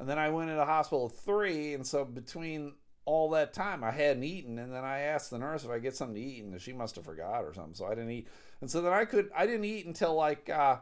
and 0.00 0.08
then 0.08 0.18
I 0.18 0.30
went 0.30 0.48
to 0.48 0.56
the 0.56 0.64
hospital 0.64 1.10
3. 1.10 1.74
And 1.74 1.86
so 1.86 2.06
between 2.06 2.72
all 3.04 3.28
that 3.30 3.52
time, 3.52 3.84
I 3.84 3.90
hadn't 3.90 4.24
eaten. 4.24 4.58
And 4.58 4.72
then 4.72 4.82
I 4.82 5.00
asked 5.00 5.30
the 5.30 5.38
nurse 5.38 5.62
if 5.62 5.70
I 5.70 5.78
get 5.78 5.94
something 5.94 6.14
to 6.14 6.20
eat, 6.20 6.42
and 6.42 6.58
she 6.58 6.72
must 6.72 6.96
have 6.96 7.04
forgot 7.04 7.44
or 7.44 7.52
something. 7.52 7.74
So 7.74 7.84
I 7.84 7.90
didn't 7.90 8.10
eat. 8.10 8.26
And 8.62 8.70
so 8.70 8.80
then 8.80 8.94
I 8.94 9.04
could, 9.04 9.28
I 9.36 9.44
didn't 9.44 9.66
eat 9.66 9.84
until 9.84 10.14
like 10.14 10.48
uh, 10.48 10.78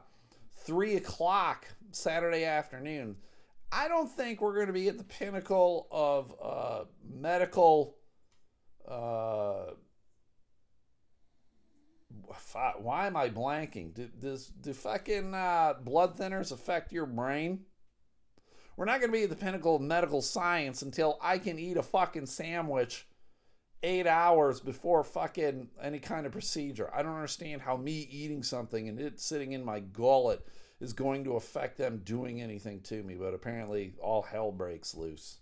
3 0.64 0.94
o'clock 0.94 1.66
Saturday 1.90 2.44
afternoon. 2.44 3.16
I 3.72 3.88
don't 3.88 4.08
think 4.08 4.40
we're 4.40 4.54
going 4.54 4.68
to 4.68 4.72
be 4.72 4.88
at 4.88 4.98
the 4.98 5.04
pinnacle 5.04 5.88
of 5.90 6.32
uh, 6.40 6.84
medical. 7.02 7.96
Uh, 8.88 9.72
why 12.78 13.08
am 13.08 13.16
I 13.16 13.30
blanking? 13.30 13.94
Do, 13.94 14.08
does 14.16 14.46
do 14.46 14.72
fucking 14.72 15.34
uh, 15.34 15.74
blood 15.82 16.16
thinners 16.16 16.52
affect 16.52 16.92
your 16.92 17.06
brain? 17.06 17.64
We're 18.78 18.84
not 18.84 19.00
going 19.00 19.10
to 19.10 19.18
be 19.18 19.24
at 19.24 19.30
the 19.30 19.34
pinnacle 19.34 19.74
of 19.74 19.82
medical 19.82 20.22
science 20.22 20.82
until 20.82 21.18
I 21.20 21.38
can 21.38 21.58
eat 21.58 21.76
a 21.76 21.82
fucking 21.82 22.26
sandwich 22.26 23.08
eight 23.82 24.06
hours 24.06 24.60
before 24.60 25.02
fucking 25.02 25.66
any 25.82 25.98
kind 25.98 26.26
of 26.26 26.30
procedure. 26.30 26.88
I 26.94 27.02
don't 27.02 27.16
understand 27.16 27.60
how 27.60 27.76
me 27.76 28.06
eating 28.08 28.44
something 28.44 28.88
and 28.88 29.00
it 29.00 29.18
sitting 29.18 29.50
in 29.50 29.64
my 29.64 29.80
gullet 29.80 30.46
is 30.78 30.92
going 30.92 31.24
to 31.24 31.32
affect 31.32 31.76
them 31.76 32.02
doing 32.04 32.40
anything 32.40 32.80
to 32.82 33.02
me, 33.02 33.16
but 33.16 33.34
apparently 33.34 33.94
all 34.00 34.22
hell 34.22 34.52
breaks 34.52 34.94
loose. 34.94 35.38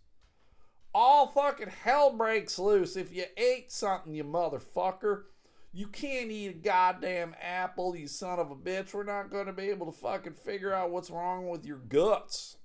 All 0.94 1.27
fucking 1.27 1.68
hell 1.68 2.16
breaks 2.16 2.59
loose 2.59 2.96
if 2.96 3.14
you 3.14 3.25
ate 3.37 3.70
something, 3.70 4.14
you 4.14 4.25
motherfucker. 4.25 5.25
You 5.75 5.88
can't 5.88 6.31
eat 6.31 6.49
a 6.49 6.55
goddamn 6.55 7.37
apple, 7.42 7.96
you 7.96 8.09
son 8.09 8.38
of 8.38 8.51
a 8.51 8.57
bitch. 8.57 8.94
We're 8.94 9.05
not 9.05 9.31
going 9.31 9.44
to 9.44 9.53
be 9.53 9.64
able 9.64 9.92
to 9.92 9.99
fucking 9.99 10.33
figure 10.33 10.72
out 10.72 10.90
what's 10.90 11.11
wrong 11.11 11.51
with 11.51 11.66
your 11.66 11.77
guts. 11.77 12.56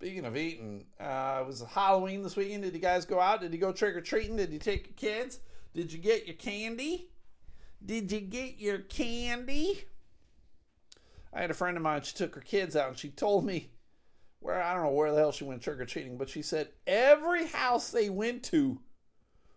Speaking 0.00 0.24
of 0.24 0.34
eating, 0.34 0.86
uh, 0.98 1.40
it 1.42 1.46
was 1.46 1.60
Halloween 1.60 2.22
this 2.22 2.34
weekend. 2.34 2.62
Did 2.62 2.72
you 2.72 2.80
guys 2.80 3.04
go 3.04 3.20
out? 3.20 3.42
Did 3.42 3.52
you 3.52 3.58
go 3.58 3.70
trick 3.70 3.94
or 3.94 4.00
treating? 4.00 4.34
Did 4.34 4.50
you 4.50 4.58
take 4.58 4.86
your 4.86 4.96
kids? 4.96 5.40
Did 5.74 5.92
you 5.92 5.98
get 5.98 6.26
your 6.26 6.36
candy? 6.36 7.10
Did 7.84 8.10
you 8.10 8.20
get 8.20 8.58
your 8.58 8.78
candy? 8.78 9.84
I 11.34 11.42
had 11.42 11.50
a 11.50 11.54
friend 11.54 11.76
of 11.76 11.82
mine, 11.82 12.00
she 12.00 12.14
took 12.14 12.34
her 12.34 12.40
kids 12.40 12.76
out 12.76 12.88
and 12.88 12.98
she 12.98 13.10
told 13.10 13.44
me 13.44 13.72
where 14.38 14.62
I 14.62 14.72
don't 14.72 14.84
know 14.84 14.92
where 14.92 15.12
the 15.12 15.18
hell 15.18 15.32
she 15.32 15.44
went 15.44 15.60
trick 15.60 15.78
or 15.78 15.84
treating, 15.84 16.16
but 16.16 16.30
she 16.30 16.40
said 16.40 16.70
every 16.86 17.46
house 17.46 17.90
they 17.90 18.08
went 18.08 18.42
to, 18.44 18.80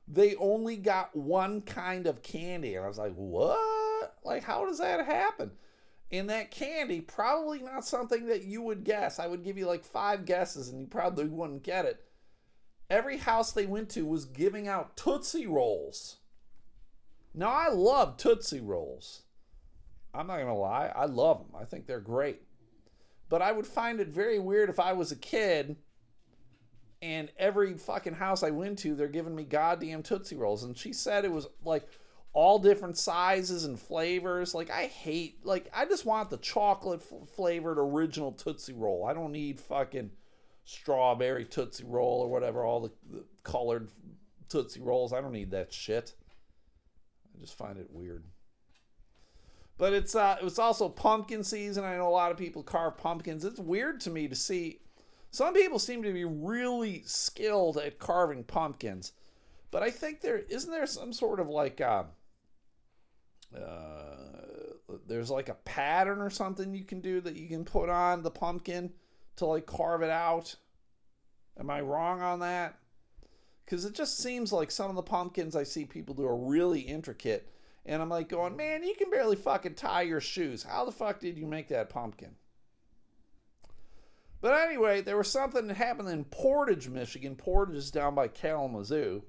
they 0.09 0.35
only 0.35 0.75
got 0.75 1.15
one 1.15 1.61
kind 1.61 2.05
of 2.05 2.21
candy. 2.21 2.75
And 2.75 2.83
I 2.83 2.89
was 2.89 2.97
like, 2.97 3.15
what? 3.15 4.17
Like, 4.25 4.43
how 4.43 4.65
does 4.65 4.79
that 4.79 5.05
happen? 5.05 5.51
And 6.13 6.29
that 6.29 6.51
candy, 6.51 7.01
probably 7.01 7.57
not 7.57 7.85
something 7.85 8.27
that 8.27 8.43
you 8.43 8.61
would 8.61 8.83
guess. 8.83 9.17
I 9.17 9.25
would 9.25 9.43
give 9.43 9.57
you 9.57 9.65
like 9.65 9.83
five 9.83 10.25
guesses 10.25 10.69
and 10.69 10.79
you 10.79 10.85
probably 10.85 11.25
wouldn't 11.25 11.63
get 11.63 11.85
it. 11.85 12.05
Every 12.87 13.17
house 13.17 13.51
they 13.51 13.65
went 13.65 13.89
to 13.89 14.05
was 14.05 14.25
giving 14.25 14.67
out 14.67 14.95
Tootsie 14.95 15.47
Rolls. 15.47 16.17
Now, 17.33 17.49
I 17.49 17.69
love 17.69 18.17
Tootsie 18.17 18.61
Rolls. 18.61 19.23
I'm 20.13 20.27
not 20.27 20.35
going 20.35 20.45
to 20.45 20.53
lie, 20.53 20.93
I 20.95 21.05
love 21.05 21.39
them. 21.39 21.59
I 21.59 21.65
think 21.65 21.87
they're 21.87 21.99
great. 21.99 22.43
But 23.27 23.41
I 23.41 23.51
would 23.51 23.65
find 23.65 23.99
it 23.99 24.09
very 24.09 24.37
weird 24.37 24.69
if 24.69 24.79
I 24.79 24.93
was 24.93 25.11
a 25.11 25.15
kid 25.15 25.77
and 27.01 27.31
every 27.39 27.73
fucking 27.73 28.13
house 28.13 28.43
I 28.43 28.51
went 28.51 28.77
to, 28.79 28.93
they're 28.93 29.07
giving 29.07 29.35
me 29.35 29.45
goddamn 29.45 30.03
Tootsie 30.03 30.35
Rolls. 30.35 30.63
And 30.63 30.77
she 30.77 30.93
said 30.93 31.25
it 31.25 31.31
was 31.31 31.47
like 31.65 31.87
all 32.33 32.57
different 32.59 32.97
sizes 32.97 33.63
and 33.63 33.79
flavors. 33.79 34.53
Like, 34.55 34.71
I 34.71 34.87
hate, 34.87 35.45
like, 35.45 35.69
I 35.73 35.85
just 35.85 36.05
want 36.05 36.29
the 36.29 36.37
chocolate 36.37 37.01
flavored 37.35 37.77
original 37.77 38.31
Tootsie 38.31 38.73
Roll. 38.73 39.05
I 39.05 39.13
don't 39.13 39.31
need 39.31 39.59
fucking 39.59 40.11
strawberry 40.65 41.45
Tootsie 41.45 41.85
Roll 41.85 42.21
or 42.21 42.29
whatever, 42.29 42.65
all 42.65 42.81
the, 42.81 42.91
the 43.11 43.23
colored 43.43 43.89
Tootsie 44.49 44.81
Rolls. 44.81 45.13
I 45.13 45.21
don't 45.21 45.31
need 45.31 45.51
that 45.51 45.71
shit. 45.71 46.13
I 47.35 47.41
just 47.41 47.57
find 47.57 47.77
it 47.77 47.89
weird. 47.91 48.23
But 49.77 49.93
it's 49.93 50.15
uh, 50.15 50.37
it 50.39 50.43
was 50.43 50.59
also 50.59 50.87
pumpkin 50.87 51.43
season. 51.43 51.83
I 51.83 51.97
know 51.97 52.07
a 52.07 52.09
lot 52.09 52.31
of 52.31 52.37
people 52.37 52.61
carve 52.63 52.97
pumpkins. 52.97 53.43
It's 53.43 53.59
weird 53.59 53.99
to 54.01 54.11
me 54.11 54.27
to 54.27 54.35
see. 54.35 54.79
Some 55.31 55.55
people 55.55 55.79
seem 55.79 56.03
to 56.03 56.13
be 56.13 56.25
really 56.25 57.01
skilled 57.05 57.77
at 57.77 57.97
carving 57.97 58.43
pumpkins, 58.43 59.13
but 59.71 59.81
I 59.81 59.89
think 59.89 60.21
there 60.21 60.37
isn't 60.37 60.69
there 60.69 60.85
some 60.85 61.11
sort 61.11 61.39
of 61.39 61.49
like 61.49 61.81
uh, 61.81 62.03
uh, 63.55 64.97
there's 65.07 65.29
like 65.29 65.49
a 65.49 65.55
pattern 65.55 66.21
or 66.21 66.29
something 66.29 66.73
you 66.73 66.85
can 66.85 67.01
do 67.01 67.21
that 67.21 67.35
you 67.35 67.47
can 67.47 67.65
put 67.65 67.89
on 67.89 68.23
the 68.23 68.31
pumpkin 68.31 68.91
to 69.37 69.45
like 69.45 69.65
carve 69.65 70.01
it 70.01 70.09
out. 70.09 70.55
Am 71.59 71.69
I 71.69 71.81
wrong 71.81 72.21
on 72.21 72.39
that? 72.39 72.77
Because 73.63 73.85
it 73.85 73.93
just 73.93 74.17
seems 74.17 74.51
like 74.51 74.71
some 74.71 74.89
of 74.89 74.95
the 74.95 75.03
pumpkins 75.03 75.55
I 75.55 75.63
see 75.63 75.85
people 75.85 76.15
do 76.15 76.25
are 76.25 76.35
really 76.35 76.81
intricate 76.81 77.49
and 77.85 78.01
I'm 78.01 78.09
like 78.09 78.29
going, 78.29 78.55
man, 78.55 78.83
you 78.83 78.95
can 78.95 79.09
barely 79.09 79.35
fucking 79.35 79.75
tie 79.75 80.03
your 80.03 80.21
shoes. 80.21 80.63
How 80.63 80.85
the 80.85 80.91
fuck 80.91 81.19
did 81.19 81.37
you 81.37 81.45
make 81.45 81.67
that 81.67 81.89
pumpkin? 81.89 82.35
But 84.39 84.53
anyway, 84.61 85.01
there 85.01 85.17
was 85.17 85.31
something 85.31 85.67
that 85.67 85.77
happened 85.77 86.09
in 86.09 86.25
Portage, 86.25 86.89
Michigan. 86.89 87.35
Portage 87.35 87.75
is 87.75 87.91
down 87.91 88.15
by 88.15 88.27
Kalamazoo. 88.27 89.23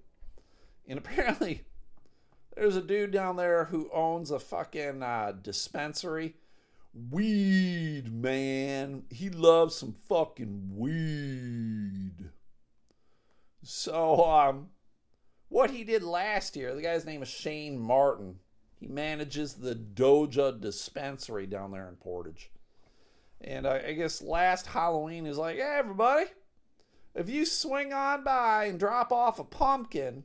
And 0.89 0.99
apparently, 0.99 1.63
there's 2.57 2.77
a 2.77 2.83
dude 2.83 3.11
down 3.11 3.37
there 3.37 3.67
who 3.67 3.91
owns 3.93 4.31
a 4.31 4.39
fucking 4.39 5.03
uh, 5.03 5.33
dispensary. 5.43 6.35
Weed, 7.11 8.13
man. 8.13 9.05
He 9.11 9.29
loves 9.29 9.75
some 9.75 9.93
fucking 9.93 10.71
weed. 10.77 12.31
So, 13.63 14.25
um, 14.25 14.69
what 15.49 15.71
he 15.71 15.85
did 15.85 16.03
last 16.03 16.55
year, 16.55 16.75
the 16.75 16.83
guy's 16.83 17.07
name 17.07 17.23
is 17.23 17.29
Shane 17.29 17.79
Martin. 17.79 18.37
He 18.79 18.87
manages 18.87 19.55
the 19.55 19.75
Doja 19.75 20.61
dispensary 20.61 21.47
down 21.47 21.73
there 21.73 21.89
in 21.89 21.97
Portage. 21.97 22.51
And 23.41 23.67
I, 23.67 23.79
I 23.89 23.93
guess 23.93 24.23
last 24.23 24.67
Halloween 24.67 25.27
is 25.27 25.39
like, 25.39 25.57
hey, 25.57 25.77
everybody, 25.79 26.27
if 27.15 27.29
you 27.29 27.47
swing 27.47 27.93
on 27.93 28.25
by 28.25 28.65
and 28.65 28.79
drop 28.79 29.13
off 29.13 29.39
a 29.39 29.45
pumpkin, 29.45 30.25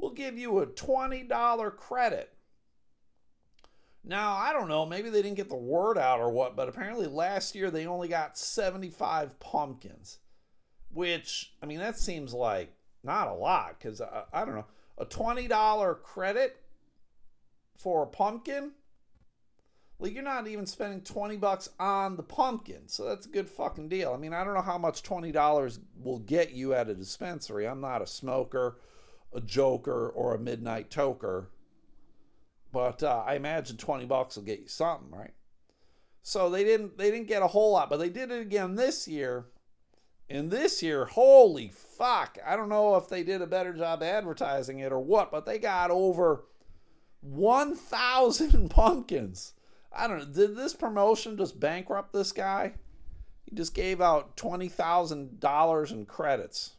we'll 0.00 0.12
give 0.12 0.38
you 0.38 0.60
a 0.60 0.66
$20 0.66 1.76
credit. 1.76 2.32
Now, 4.02 4.32
I 4.32 4.52
don't 4.54 4.68
know, 4.68 4.86
maybe 4.86 5.10
they 5.10 5.20
didn't 5.20 5.36
get 5.36 5.50
the 5.50 5.56
word 5.56 5.98
out 5.98 6.20
or 6.20 6.30
what, 6.30 6.56
but 6.56 6.68
apparently 6.68 7.06
last 7.06 7.54
year 7.54 7.70
they 7.70 7.86
only 7.86 8.08
got 8.08 8.38
75 8.38 9.38
pumpkins, 9.40 10.18
which, 10.90 11.52
I 11.62 11.66
mean, 11.66 11.80
that 11.80 11.98
seems 11.98 12.32
like 12.32 12.72
not 13.04 13.28
a 13.28 13.34
lot 13.34 13.78
because 13.78 14.00
I, 14.00 14.22
I 14.32 14.44
don't 14.46 14.54
know, 14.54 14.66
a 14.96 15.04
$20 15.04 16.02
credit 16.02 16.56
for 17.76 18.02
a 18.02 18.06
pumpkin, 18.06 18.72
like 19.98 20.14
you're 20.14 20.22
not 20.22 20.46
even 20.46 20.64
spending 20.64 21.02
20 21.02 21.36
bucks 21.36 21.68
on 21.78 22.16
the 22.16 22.22
pumpkin. 22.22 22.88
So 22.88 23.04
that's 23.04 23.26
a 23.26 23.30
good 23.30 23.50
fucking 23.50 23.90
deal. 23.90 24.14
I 24.14 24.16
mean, 24.16 24.32
I 24.32 24.44
don't 24.44 24.54
know 24.54 24.62
how 24.62 24.78
much 24.78 25.02
$20 25.02 25.78
will 26.02 26.20
get 26.20 26.52
you 26.52 26.72
at 26.72 26.88
a 26.88 26.94
dispensary. 26.94 27.68
I'm 27.68 27.82
not 27.82 28.00
a 28.00 28.06
smoker, 28.06 28.78
a 29.32 29.40
joker, 29.40 30.08
or 30.08 30.34
a 30.34 30.38
midnight 30.38 30.90
toker. 30.90 31.46
But 32.72 33.02
uh, 33.02 33.24
I 33.26 33.34
imagine 33.34 33.76
20 33.76 34.06
bucks 34.06 34.36
will 34.36 34.44
get 34.44 34.60
you 34.60 34.68
something, 34.68 35.10
right? 35.10 35.32
So 36.22 36.50
they 36.50 36.64
didn't 36.64 36.98
they 36.98 37.10
didn't 37.10 37.28
get 37.28 37.42
a 37.42 37.48
whole 37.48 37.72
lot, 37.72 37.90
but 37.90 37.98
they 37.98 38.10
did 38.10 38.30
it 38.30 38.40
again 38.40 38.74
this 38.74 39.08
year. 39.08 39.46
And 40.28 40.48
this 40.48 40.80
year, 40.80 41.06
holy 41.06 41.68
fuck, 41.68 42.38
I 42.46 42.54
don't 42.54 42.68
know 42.68 42.94
if 42.94 43.08
they 43.08 43.24
did 43.24 43.42
a 43.42 43.48
better 43.48 43.72
job 43.72 44.00
advertising 44.00 44.78
it 44.78 44.92
or 44.92 45.00
what, 45.00 45.32
but 45.32 45.44
they 45.44 45.58
got 45.58 45.90
over 45.90 46.44
1,000 47.22 48.70
pumpkins. 48.70 49.54
I 49.92 50.06
don't 50.06 50.18
know. 50.18 50.24
Did 50.26 50.56
this 50.56 50.72
promotion 50.72 51.36
just 51.36 51.58
bankrupt 51.58 52.12
this 52.12 52.30
guy? 52.30 52.74
He 53.44 53.56
just 53.56 53.74
gave 53.74 54.00
out 54.00 54.36
$20,000 54.36 55.90
in 55.90 56.06
credits, 56.06 56.76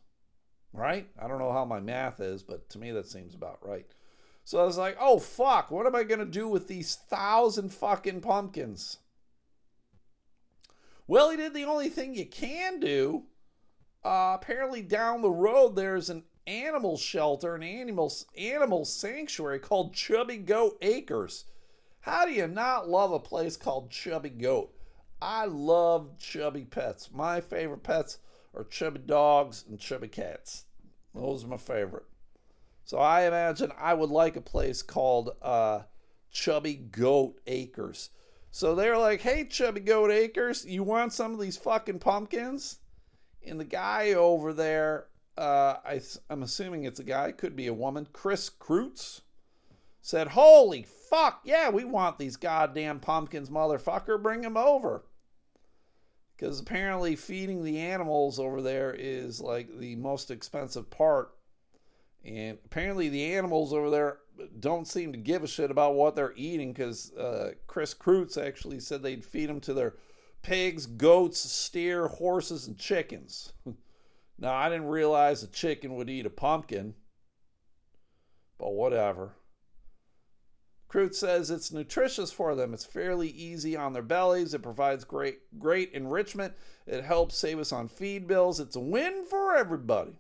right? 0.74 1.08
I 1.22 1.28
don't 1.28 1.40
know 1.40 1.52
how 1.52 1.66
my 1.66 1.80
math 1.80 2.20
is, 2.20 2.44
but 2.44 2.70
to 2.70 2.80
me 2.80 2.92
that 2.92 3.08
seems 3.08 3.34
about 3.34 3.60
right. 3.62 3.86
So 4.44 4.60
I 4.60 4.66
was 4.66 4.78
like, 4.78 4.98
oh 5.00 5.20
fuck, 5.20 5.72
what 5.72 5.86
am 5.86 5.96
I 5.96 6.04
to 6.20 6.26
do 6.26 6.48
with 6.48 6.68
these 6.68 6.96
thousand 6.96 7.74
fucking 7.74 8.22
pumpkins? 8.22 8.98
Well, 11.08 11.30
he 11.30 11.38
did 11.38 11.54
the 11.54 11.66
only 11.66 11.90
thing 11.90 12.16
you 12.16 12.26
can 12.26 12.80
do. 12.80 13.24
Uh, 14.04 14.38
apparently, 14.40 14.82
down 14.82 15.22
the 15.22 15.30
road, 15.30 15.76
there's 15.76 16.10
an 16.10 16.24
animal 16.48 16.98
shelter, 16.98 17.54
an 17.54 17.64
animal 17.64 18.12
animal 18.38 18.86
sanctuary 18.86 19.60
called 19.60 19.94
Chubby 19.94 20.38
Goat 20.38 20.78
Acres. 20.82 21.46
How 22.02 22.26
do 22.26 22.32
you 22.32 22.48
not 22.48 22.90
love 22.90 23.12
a 23.12 23.20
place 23.20 23.58
called 23.58 23.92
Chubby 23.92 24.30
Goat? 24.30 24.74
I 25.22 25.46
love 25.46 26.18
chubby 26.18 26.66
pets. 26.66 27.10
My 27.14 27.42
favorite 27.42 27.84
pets 27.84 28.18
are 28.54 28.64
chubby 28.66 29.00
dogs 29.00 29.66
and 29.70 29.80
chubby 29.80 30.08
cats. 30.08 30.66
Those 31.14 31.44
are 31.44 31.48
my 31.48 31.58
favorite. 31.58 32.06
So 32.84 32.98
I 32.98 33.28
imagine 33.28 33.72
I 33.80 33.94
would 33.94 34.10
like 34.10 34.36
a 34.36 34.42
place 34.42 34.82
called 34.82 35.36
uh, 35.42 35.82
Chubby 36.32 36.76
Goat 36.76 37.40
Acres. 37.48 38.10
So 38.52 38.76
they're 38.76 38.98
like, 38.98 39.22
hey, 39.22 39.46
Chubby 39.46 39.80
Goat 39.80 40.12
Acres, 40.12 40.66
you 40.66 40.84
want 40.84 41.14
some 41.14 41.34
of 41.34 41.40
these 41.40 41.58
fucking 41.58 42.00
pumpkins? 42.00 42.80
And 43.46 43.60
the 43.60 43.66
guy 43.66 44.14
over 44.14 44.52
there, 44.52 45.08
uh, 45.38 45.76
I, 45.86 46.02
I'm 46.30 46.44
assuming 46.44 46.84
it's 46.84 47.00
a 47.00 47.06
guy, 47.06 47.32
could 47.32 47.56
be 47.56 47.68
a 47.68 47.74
woman, 47.74 48.08
Chris 48.12 48.50
Kreutz, 48.50 49.22
said, 50.02 50.30
holy 50.30 50.86
fuck, 51.10 51.42
yeah, 51.46 51.70
we 51.70 51.86
want 51.86 52.18
these 52.18 52.36
goddamn 52.36 53.00
pumpkins, 53.00 53.50
motherfucker, 53.50 54.22
bring 54.22 54.42
them 54.42 54.58
over. 54.58 55.06
Because 56.42 56.60
apparently 56.60 57.16
feeding 57.16 57.64
the 57.64 57.78
animals 57.78 58.40
over 58.40 58.64
there 58.64 58.96
is 58.98 59.40
like 59.40 59.78
the 59.78 59.96
most 59.98 60.32
expensive 60.32 60.90
part. 60.90 61.36
And 62.26 62.58
apparently 62.66 63.10
the 63.10 63.36
animals 63.36 63.72
over 63.72 63.92
there 63.92 64.18
don't 64.60 64.88
seem 64.88 65.12
to 65.12 65.20
give 65.20 65.44
a 65.44 65.48
shit 65.48 65.70
about 65.70 65.94
what 65.94 66.16
they're 66.16 66.34
eating 66.36 66.74
because 66.74 67.14
uh, 67.14 67.52
Chris 67.68 67.94
Kreutz 67.94 68.44
actually 68.44 68.80
said 68.80 69.04
they'd 69.04 69.24
feed 69.24 69.50
them 69.50 69.60
to 69.60 69.74
their 69.76 69.94
pigs, 70.42 70.88
goats, 70.88 71.40
steer, 71.40 72.08
horses, 72.08 72.66
and 72.66 72.76
chickens. 72.76 73.54
now, 74.40 74.56
I 74.56 74.68
didn't 74.70 74.88
realize 74.88 75.44
a 75.44 75.48
chicken 75.48 75.94
would 75.94 76.10
eat 76.10 76.26
a 76.26 76.32
pumpkin, 76.32 76.96
but 78.58 78.72
whatever. 78.72 79.34
Kreutz 80.92 81.16
says 81.16 81.50
it's 81.50 81.72
nutritious 81.72 82.34
for 82.34 82.54
them. 82.54 82.74
It's 82.74 82.84
fairly 82.84 83.30
easy 83.30 83.78
on 83.78 83.94
their 83.94 84.02
bellies. 84.02 84.54
It 84.54 84.62
provides 84.62 85.06
great 85.06 85.40
great 85.58 85.94
enrichment. 85.94 86.54
It 86.86 87.04
helps 87.04 87.38
save 87.38 87.60
us 87.60 87.72
on 87.72 87.88
feed 87.88 88.28
bills. 88.28 88.60
It's 88.60 88.76
a 88.76 88.82
win 88.82 89.24
for 89.30 89.56
everybody. 89.56 90.20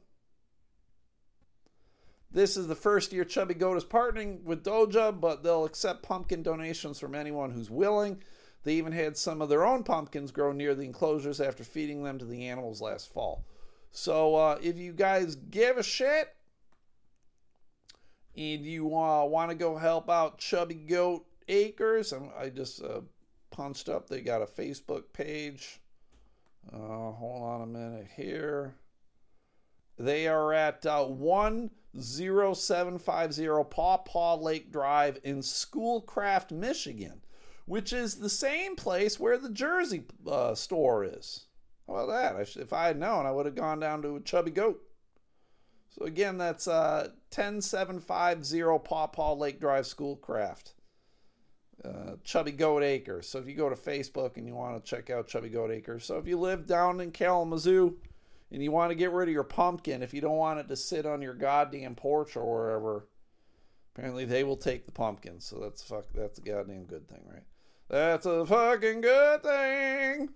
This 2.34 2.55
is 2.55 2.67
the 2.67 2.76
first 2.76 3.11
year 3.11 3.26
Chubby 3.26 3.53
Goat 3.53 3.76
is 3.76 3.84
partnering 3.84 4.43
with 4.43 4.63
Doja, 4.63 5.19
but 5.19 5.43
they'll 5.43 5.65
accept 5.65 6.03
pumpkin 6.03 6.41
donations 6.41 6.97
from 6.97 7.13
anyone 7.13 7.51
who's 7.51 7.69
willing. 7.69 8.24
They 8.63 8.76
even 8.76 8.93
had 8.93 9.17
some 9.17 9.41
of 9.41 9.49
their 9.49 9.65
own 9.65 9.84
pumpkins 9.84 10.32
grow 10.32 10.53
near 10.53 10.74
the 10.74 10.86
enclosures 10.86 11.41
after 11.41 11.65
feeding 11.65 12.03
them 12.03 12.19
to 12.19 12.26
the 12.26 12.47
animals 12.47 12.80
last 12.80 13.11
fall. 13.11 13.43
So 13.91 14.36
uh, 14.36 14.59
if 14.61 14.78
you 14.78 14.93
guys 14.93 15.36
give 15.36 15.78
a 15.78 15.84
shit 15.84 16.34
and 18.36 18.65
you 18.65 18.95
uh, 18.95 19.25
want 19.25 19.49
to 19.49 19.55
go 19.55 19.77
help 19.77 20.09
out 20.09 20.38
Chubby 20.38 20.75
Goat 20.75 21.25
Acres, 21.47 22.13
I'm, 22.13 22.29
i 22.38 22.49
just 22.49 22.82
uh, 22.82 23.01
punched 23.49 23.89
up. 23.89 24.07
They 24.07 24.21
got 24.21 24.41
a 24.41 24.45
Facebook 24.45 25.05
page. 25.13 25.82
Uh, 26.71 27.11
hold 27.11 27.43
on 27.43 27.61
a 27.61 27.67
minute 27.67 28.07
here. 28.15 28.75
They 29.97 30.27
are 30.27 30.53
at 30.53 30.86
uh, 30.86 31.05
10750 31.05 33.47
Paw 33.69 33.97
Paw 33.97 34.36
Lake 34.36 34.71
Drive 34.71 35.19
in 35.23 35.41
Schoolcraft, 35.41 36.51
Michigan, 36.51 37.21
which 37.65 37.91
is 37.91 38.15
the 38.15 38.29
same 38.29 38.75
place 38.75 39.19
where 39.19 39.38
the 39.38 39.49
Jersey 39.49 40.03
uh, 40.27 40.55
store 40.55 41.03
is. 41.03 41.47
How 41.88 41.95
about 41.95 42.07
that? 42.07 42.36
I 42.36 42.43
should, 42.45 42.61
if 42.61 42.73
I 42.73 42.88
had 42.88 42.97
known, 42.97 43.25
I 43.25 43.32
would 43.32 43.45
have 43.45 43.55
gone 43.55 43.79
down 43.79 44.01
to 44.03 44.15
a 44.15 44.21
Chubby 44.21 44.51
Goat. 44.51 44.82
So 45.98 46.06
again, 46.06 46.38
that's 46.38 46.68
uh, 46.68 47.10
10750 47.32 48.88
Paw 48.88 49.08
Paw 49.08 49.34
Lake 49.34 49.60
Drive 49.60 49.86
Schoolcraft. 49.86 50.74
Uh, 51.84 52.16
Chubby 52.24 52.52
Goat 52.52 52.84
Acres. 52.84 53.28
So 53.28 53.39
if 53.39 53.48
you 53.48 53.56
go 53.56 53.68
to 53.68 53.76
Facebook 53.76 54.38
and 54.38 54.46
you 54.46 54.54
want 54.54 54.84
to 54.84 54.89
check 54.89 55.10
out 55.10 55.28
Chubby 55.28 55.50
Goat 55.50 55.72
Acres. 55.72 56.06
So 56.06 56.18
if 56.18 56.28
you 56.28 56.39
live 56.39 56.68
down 56.68 57.02
in 57.02 57.12
Kalamazoo, 57.12 57.98
and 58.52 58.62
you 58.62 58.72
want 58.72 58.92
to 58.92 58.96
get 58.96 59.12
rid 59.12 59.30
of 59.30 59.34
your 59.34 59.44
pumpkin 59.44 60.04
if 60.04 60.14
you 60.14 60.22
don't 60.22 60.38
want 60.38 60.60
it 60.60 60.68
to 60.68 60.76
sit 60.76 61.06
on 61.06 61.22
your 61.22 61.34
goddamn 61.34 61.96
porch 61.96 62.36
or 62.36 62.46
wherever. 62.46 63.08
Apparently 63.96 64.26
they 64.26 64.44
will 64.44 64.58
take 64.58 64.86
the 64.86 64.92
pumpkin, 64.92 65.39
so 65.39 65.58
that's 65.60 65.82
fuck 65.82 66.06
that's 66.14 66.39
a 66.39 66.42
goddamn 66.42 66.86
good 66.86 67.08
thing, 67.08 67.24
right? 67.30 67.44
That's 67.89 68.26
a 68.26 68.46
fucking 68.46 69.02
good 69.02 69.44
thing. 69.44 70.30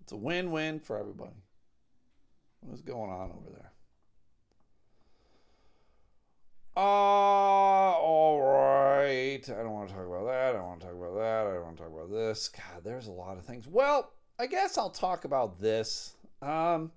It's 0.00 0.12
a 0.12 0.16
win-win 0.16 0.80
for 0.80 0.98
everybody. 0.98 1.36
What's 2.60 2.82
going 2.82 3.10
on 3.10 3.32
over 3.32 3.50
there? 3.50 3.72
Uh, 6.76 6.80
all 6.80 8.40
right. 8.42 9.40
I 9.48 9.62
don't 9.62 9.72
want 9.72 9.88
to 9.88 9.94
talk 9.94 10.06
about 10.06 10.26
that. 10.26 10.50
I 10.50 10.52
don't 10.58 10.66
want 10.66 10.80
to 10.80 10.86
talk 10.86 10.96
about 10.96 11.14
that. 11.14 11.46
I 11.46 11.54
don't 11.54 11.64
want 11.64 11.76
to 11.78 11.82
talk 11.84 11.92
about 11.92 12.10
this. 12.10 12.48
God, 12.48 12.84
there's 12.84 13.06
a 13.06 13.12
lot 13.12 13.38
of 13.38 13.44
things. 13.46 13.66
Well, 13.66 14.12
I 14.38 14.46
guess 14.46 14.76
I'll 14.76 14.90
talk 14.90 15.24
about 15.24 15.58
this. 15.58 16.16
Um, 16.42 16.92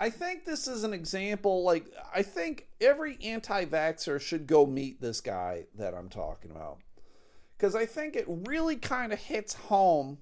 I 0.00 0.10
think 0.10 0.44
this 0.44 0.66
is 0.66 0.82
an 0.82 0.92
example. 0.92 1.62
Like, 1.62 1.86
I 2.12 2.22
think 2.22 2.66
every 2.80 3.16
anti 3.22 3.64
vaxxer 3.66 4.20
should 4.20 4.48
go 4.48 4.66
meet 4.66 5.00
this 5.00 5.20
guy 5.20 5.66
that 5.76 5.94
I'm 5.94 6.08
talking 6.08 6.50
about. 6.50 6.78
Because 7.56 7.76
I 7.76 7.86
think 7.86 8.16
it 8.16 8.24
really 8.26 8.74
kind 8.74 9.12
of 9.12 9.20
hits 9.20 9.54
home 9.54 10.18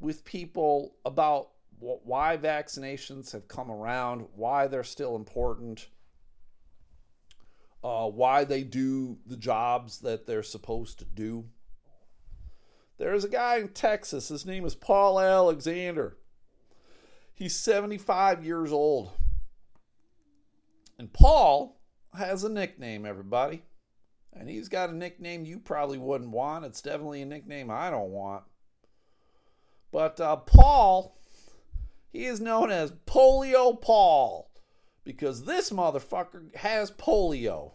with 0.00 0.24
people 0.24 0.94
about 1.04 1.50
why 1.78 2.38
vaccinations 2.38 3.32
have 3.32 3.48
come 3.48 3.70
around, 3.70 4.26
why 4.34 4.66
they're 4.66 4.82
still 4.82 5.14
important, 5.14 5.88
uh, 7.84 8.08
why 8.08 8.44
they 8.44 8.62
do 8.62 9.18
the 9.26 9.36
jobs 9.36 9.98
that 10.00 10.26
they're 10.26 10.42
supposed 10.42 10.98
to 10.98 11.04
do. 11.04 11.44
There's 12.96 13.24
a 13.24 13.28
guy 13.28 13.58
in 13.58 13.68
Texas, 13.68 14.28
his 14.28 14.46
name 14.46 14.64
is 14.64 14.74
Paul 14.74 15.20
Alexander. 15.20 16.16
He's 17.34 17.54
75 17.54 18.44
years 18.44 18.72
old. 18.72 19.10
And 20.98 21.12
Paul 21.12 21.80
has 22.16 22.42
a 22.44 22.48
nickname, 22.48 23.04
everybody. 23.04 23.64
And 24.32 24.48
he's 24.48 24.68
got 24.68 24.90
a 24.90 24.96
nickname 24.96 25.44
you 25.44 25.58
probably 25.58 25.98
wouldn't 25.98 26.30
want. 26.30 26.64
It's 26.64 26.80
definitely 26.80 27.22
a 27.22 27.26
nickname 27.26 27.70
I 27.70 27.90
don't 27.90 28.10
want. 28.10 28.44
But 29.92 30.20
uh, 30.20 30.36
Paul, 30.36 31.18
he 32.12 32.24
is 32.24 32.40
known 32.40 32.70
as 32.70 32.92
Polio 33.06 33.80
Paul 33.80 34.50
because 35.04 35.44
this 35.44 35.70
motherfucker 35.70 36.54
has 36.56 36.90
polio. 36.90 37.72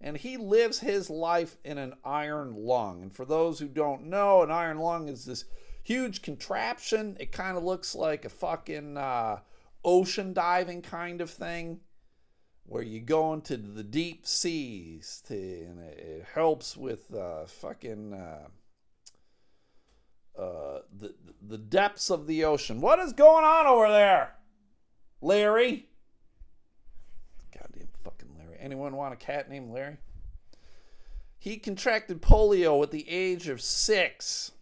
And 0.00 0.16
he 0.16 0.38
lives 0.38 0.78
his 0.78 1.10
life 1.10 1.58
in 1.62 1.76
an 1.76 1.94
iron 2.04 2.54
lung. 2.54 3.02
And 3.02 3.12
for 3.12 3.26
those 3.26 3.58
who 3.58 3.68
don't 3.68 4.06
know, 4.06 4.42
an 4.42 4.50
iron 4.50 4.78
lung 4.78 5.08
is 5.08 5.26
this 5.26 5.44
huge 5.82 6.22
contraption. 6.22 7.16
It 7.20 7.32
kind 7.32 7.58
of 7.58 7.64
looks 7.64 7.94
like 7.94 8.24
a 8.24 8.30
fucking 8.30 8.96
uh, 8.96 9.40
ocean 9.84 10.32
diving 10.32 10.80
kind 10.80 11.20
of 11.20 11.30
thing 11.30 11.80
where 12.64 12.82
you 12.82 13.00
go 13.00 13.32
into 13.32 13.56
the 13.56 13.82
deep 13.82 14.26
seas 14.26 15.22
to, 15.26 15.34
and 15.34 15.80
it 15.80 16.24
helps 16.32 16.76
with 16.76 17.12
uh, 17.12 17.44
fucking 17.46 18.14
uh, 18.14 18.46
uh, 20.40 20.78
the 20.96 21.14
the 21.42 21.58
depths 21.58 22.10
of 22.10 22.26
the 22.28 22.44
ocean. 22.44 22.80
What 22.80 23.00
is 23.00 23.12
going 23.12 23.44
on 23.44 23.66
over 23.66 23.88
there, 23.88 24.36
Larry? 25.20 25.89
Anyone 28.60 28.96
want 28.96 29.14
a 29.14 29.16
cat 29.16 29.48
named 29.48 29.70
Larry? 29.72 29.96
He 31.38 31.56
contracted 31.56 32.20
polio 32.20 32.82
at 32.82 32.90
the 32.90 33.08
age 33.08 33.48
of 33.48 33.62
six. 33.62 34.52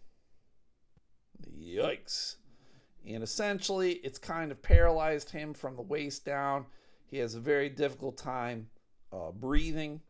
Yikes. 1.59 2.35
And 3.05 3.21
essentially, 3.21 3.93
it's 4.03 4.17
kind 4.17 4.51
of 4.51 4.61
paralyzed 4.61 5.31
him 5.31 5.53
from 5.53 5.75
the 5.75 5.81
waist 5.81 6.25
down. 6.25 6.65
He 7.07 7.17
has 7.17 7.35
a 7.35 7.39
very 7.39 7.69
difficult 7.69 8.17
time 8.17 8.69
uh, 9.11 9.31
breathing. 9.31 10.01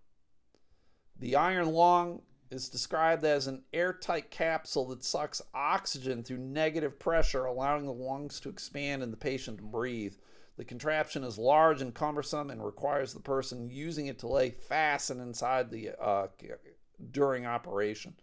The 1.19 1.35
iron 1.35 1.71
lung 1.71 2.21
is 2.51 2.69
described 2.69 3.23
as 3.23 3.47
an 3.47 3.63
airtight 3.73 4.31
capsule 4.31 4.85
that 4.87 5.03
sucks 5.03 5.41
oxygen 5.53 6.23
through 6.23 6.37
negative 6.37 6.99
pressure, 6.99 7.45
allowing 7.45 7.85
the 7.85 7.93
lungs 7.93 8.39
to 8.41 8.49
expand 8.49 9.03
and 9.03 9.13
the 9.13 9.17
patient 9.17 9.57
to 9.57 9.63
breathe. 9.63 10.15
The 10.60 10.66
contraption 10.66 11.24
is 11.24 11.38
large 11.38 11.82
and 11.82 11.93
cumbersome 11.93 12.49
and 12.49 12.62
requires 12.62 13.14
the 13.14 13.22
person 13.22 13.70
using 13.70 14.07
it 14.07 14.20
to 14.20 14.28
lay 14.28 14.49
fastened 14.49 15.22
inside 15.22 15.72
the 15.72 15.91
uh, 15.97 16.28
during 17.12 17.45
operation. 17.45 18.14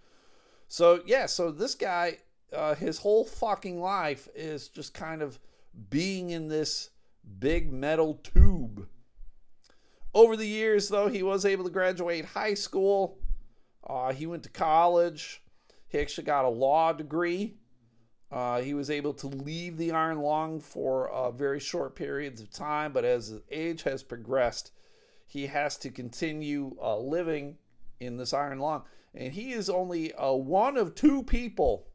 So 0.69 1.01
yeah, 1.07 1.25
so 1.25 1.51
this 1.51 1.75
guy 1.75 2.19
uh, 2.53 2.75
his 2.75 2.99
whole 2.99 3.25
fucking 3.25 3.81
life 3.81 4.29
is 4.35 4.69
just 4.69 4.93
kind 4.93 5.23
of 5.23 5.39
being 5.89 6.29
in 6.29 6.49
this 6.49 6.91
big 7.39 7.73
metal 7.73 8.21
tube. 8.23 8.87
Over 10.13 10.37
the 10.37 10.47
years, 10.47 10.91
though, 10.91 11.09
he 11.09 11.23
was 11.23 11.47
able 11.47 11.65
to 11.65 11.71
graduate 11.71 12.27
high 12.27 12.53
school. 12.53 13.17
Uh, 13.83 14.13
he 14.13 14.27
went 14.27 14.43
to 14.43 14.51
college. 14.51 15.43
He 15.89 15.99
actually 15.99 16.25
got 16.25 16.45
a 16.45 16.51
law 16.51 16.93
degree. 16.93 17.55
Uh, 18.31 18.61
he 18.61 18.75
was 18.75 18.91
able 18.91 19.15
to 19.15 19.29
leave 19.29 19.77
the 19.77 19.93
iron 19.93 20.19
lung 20.19 20.61
for 20.61 21.09
uh, 21.11 21.31
very 21.31 21.61
short 21.61 21.95
periods 21.95 22.41
of 22.41 22.51
time, 22.51 22.93
but 22.93 23.05
as 23.05 23.29
his 23.29 23.41
age 23.51 23.83
has 23.85 24.03
progressed, 24.03 24.73
he 25.27 25.47
has 25.47 25.77
to 25.77 25.91
continue 25.91 26.77
uh, 26.83 26.99
living 26.99 27.57
in 28.01 28.17
this 28.17 28.33
iron 28.33 28.59
lung. 28.59 28.83
And 29.15 29.33
he 29.33 29.53
is 29.53 29.71
only 29.71 30.13
uh, 30.15 30.33
one 30.33 30.77
of 30.77 30.95
two 30.95 31.23
people 31.23 31.87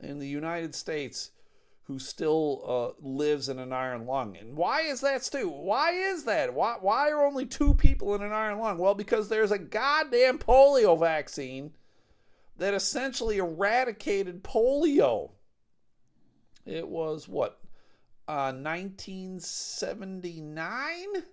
in 0.00 0.18
the 0.18 0.28
United 0.28 0.74
States 0.74 1.30
who 1.84 1.98
still 1.98 2.62
uh, 2.66 3.06
lives 3.06 3.48
in 3.48 3.58
an 3.58 3.72
iron 3.72 4.06
lung. 4.06 4.36
And 4.36 4.56
why 4.56 4.82
is 4.82 5.00
that, 5.02 5.22
Stu? 5.22 5.48
Why 5.48 5.92
is 5.92 6.24
that? 6.24 6.52
Why, 6.54 6.76
why 6.80 7.10
are 7.10 7.24
only 7.24 7.46
two 7.46 7.74
people 7.74 8.14
in 8.14 8.22
an 8.22 8.32
iron 8.32 8.58
lung? 8.58 8.78
Well, 8.78 8.94
because 8.94 9.28
there's 9.28 9.52
a 9.52 9.58
goddamn 9.58 10.38
polio 10.38 10.98
vaccine 10.98 11.72
that 12.58 12.74
essentially 12.74 13.38
eradicated 13.38 14.44
polio. 14.44 15.30
It 16.66 16.88
was 16.88 17.28
what, 17.28 17.60
uh, 18.28 18.52
1979? 18.52 21.24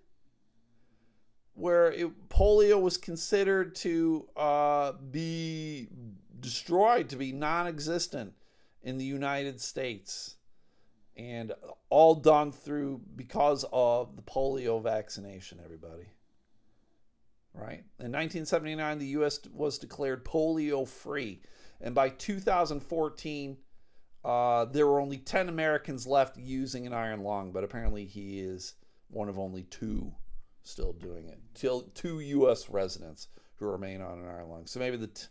Where 1.53 1.91
it, 1.91 2.29
polio 2.29 2.81
was 2.81 2.95
considered 2.97 3.75
to 3.75 4.27
uh, 4.35 4.93
be 4.93 5.89
destroyed, 6.39 7.09
to 7.09 7.17
be 7.17 7.31
non 7.31 7.67
existent 7.67 8.33
in 8.83 8.97
the 8.97 9.05
United 9.05 9.61
States 9.61 10.37
and 11.15 11.53
all 11.89 12.15
done 12.15 12.51
through 12.51 13.01
because 13.15 13.65
of 13.71 14.15
the 14.15 14.21
polio 14.21 14.81
vaccination, 14.81 15.59
everybody. 15.63 16.05
Right? 17.53 17.83
In 17.99 18.11
1979, 18.11 18.99
the 18.99 19.07
U.S. 19.07 19.39
was 19.53 19.77
declared 19.77 20.23
polio 20.23 20.87
free. 20.87 21.41
And 21.81 21.93
by 21.93 22.09
2014, 22.09 23.57
uh, 24.23 24.65
there 24.65 24.87
were 24.87 24.99
only 24.99 25.17
10 25.17 25.49
Americans 25.49 26.07
left 26.07 26.37
using 26.37 26.87
an 26.87 26.93
iron 26.93 27.23
lung, 27.23 27.51
but 27.51 27.63
apparently 27.63 28.05
he 28.05 28.39
is 28.39 28.75
one 29.09 29.27
of 29.27 29.37
only 29.37 29.63
two 29.63 30.13
still 30.63 30.93
doing 30.93 31.27
it. 31.27 31.39
Till 31.53 31.81
two 31.93 32.19
U.S. 32.19 32.69
residents 32.69 33.27
who 33.55 33.65
remain 33.67 34.01
on 34.01 34.19
an 34.19 34.27
iron 34.27 34.49
lung. 34.49 34.67
So 34.67 34.79
maybe 34.79 34.97
the. 34.97 35.07
T- 35.07 35.27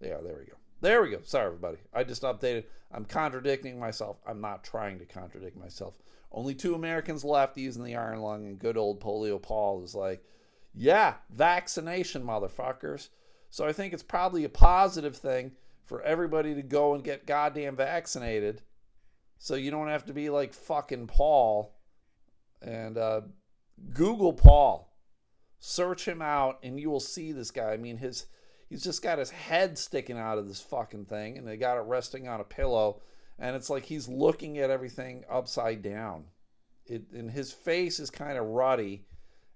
yeah, 0.00 0.18
there 0.22 0.36
we 0.38 0.46
go. 0.46 0.56
There 0.80 1.02
we 1.02 1.10
go. 1.10 1.20
Sorry, 1.22 1.46
everybody. 1.46 1.78
I 1.94 2.04
just 2.04 2.22
updated. 2.22 2.64
I'm 2.90 3.04
contradicting 3.04 3.78
myself. 3.78 4.20
I'm 4.26 4.40
not 4.40 4.64
trying 4.64 4.98
to 4.98 5.04
contradict 5.04 5.56
myself. 5.56 5.96
Only 6.32 6.54
two 6.54 6.74
Americans 6.74 7.24
left 7.24 7.56
using 7.56 7.84
the 7.84 7.96
iron 7.96 8.20
lung, 8.20 8.46
and 8.46 8.58
good 8.58 8.76
old 8.76 9.00
polio 9.00 9.40
Paul 9.40 9.84
is 9.84 9.94
like, 9.94 10.24
yeah, 10.74 11.14
vaccination, 11.30 12.24
motherfuckers. 12.24 13.08
So 13.50 13.66
I 13.66 13.72
think 13.72 13.92
it's 13.92 14.02
probably 14.02 14.44
a 14.44 14.48
positive 14.48 15.16
thing 15.16 15.52
for 15.84 16.02
everybody 16.02 16.54
to 16.54 16.62
go 16.62 16.94
and 16.94 17.04
get 17.04 17.26
goddamn 17.26 17.76
vaccinated 17.76 18.62
so 19.38 19.54
you 19.54 19.70
don't 19.70 19.88
have 19.88 20.06
to 20.06 20.12
be 20.12 20.30
like 20.30 20.54
fucking 20.54 21.08
Paul 21.08 21.74
and 22.62 22.96
uh, 22.96 23.22
Google 23.92 24.32
Paul. 24.32 24.88
Search 25.58 26.08
him 26.08 26.20
out, 26.20 26.58
and 26.64 26.80
you 26.80 26.90
will 26.90 26.98
see 26.98 27.30
this 27.30 27.52
guy. 27.52 27.72
I 27.72 27.76
mean, 27.76 27.96
his 27.96 28.26
he's 28.72 28.82
just 28.82 29.02
got 29.02 29.18
his 29.18 29.28
head 29.28 29.76
sticking 29.76 30.16
out 30.16 30.38
of 30.38 30.48
this 30.48 30.62
fucking 30.62 31.04
thing 31.04 31.36
and 31.36 31.46
they 31.46 31.58
got 31.58 31.76
it 31.76 31.82
resting 31.82 32.26
on 32.26 32.40
a 32.40 32.44
pillow 32.44 33.02
and 33.38 33.54
it's 33.54 33.68
like 33.68 33.84
he's 33.84 34.08
looking 34.08 34.56
at 34.56 34.70
everything 34.70 35.24
upside 35.28 35.82
down 35.82 36.24
it 36.86 37.04
and 37.12 37.30
his 37.30 37.52
face 37.52 38.00
is 38.00 38.08
kind 38.08 38.38
of 38.38 38.46
ruddy 38.46 39.04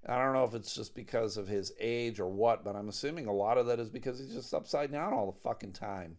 i 0.08 0.18
don't 0.18 0.32
know 0.32 0.44
if 0.44 0.54
it's 0.54 0.74
just 0.74 0.94
because 0.94 1.36
of 1.36 1.48
his 1.48 1.72
age 1.80 2.20
or 2.20 2.28
what 2.28 2.64
but 2.64 2.76
i'm 2.76 2.88
assuming 2.88 3.26
a 3.26 3.32
lot 3.32 3.58
of 3.58 3.66
that 3.66 3.80
is 3.80 3.90
because 3.90 4.18
he's 4.18 4.32
just 4.32 4.54
upside 4.54 4.90
down 4.90 5.12
all 5.12 5.30
the 5.30 5.38
fucking 5.40 5.72
time 5.72 6.16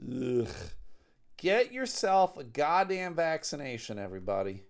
Ugh. 0.00 0.48
get 1.36 1.72
yourself 1.72 2.36
a 2.36 2.44
goddamn 2.44 3.14
vaccination 3.14 3.98
everybody 3.98 4.64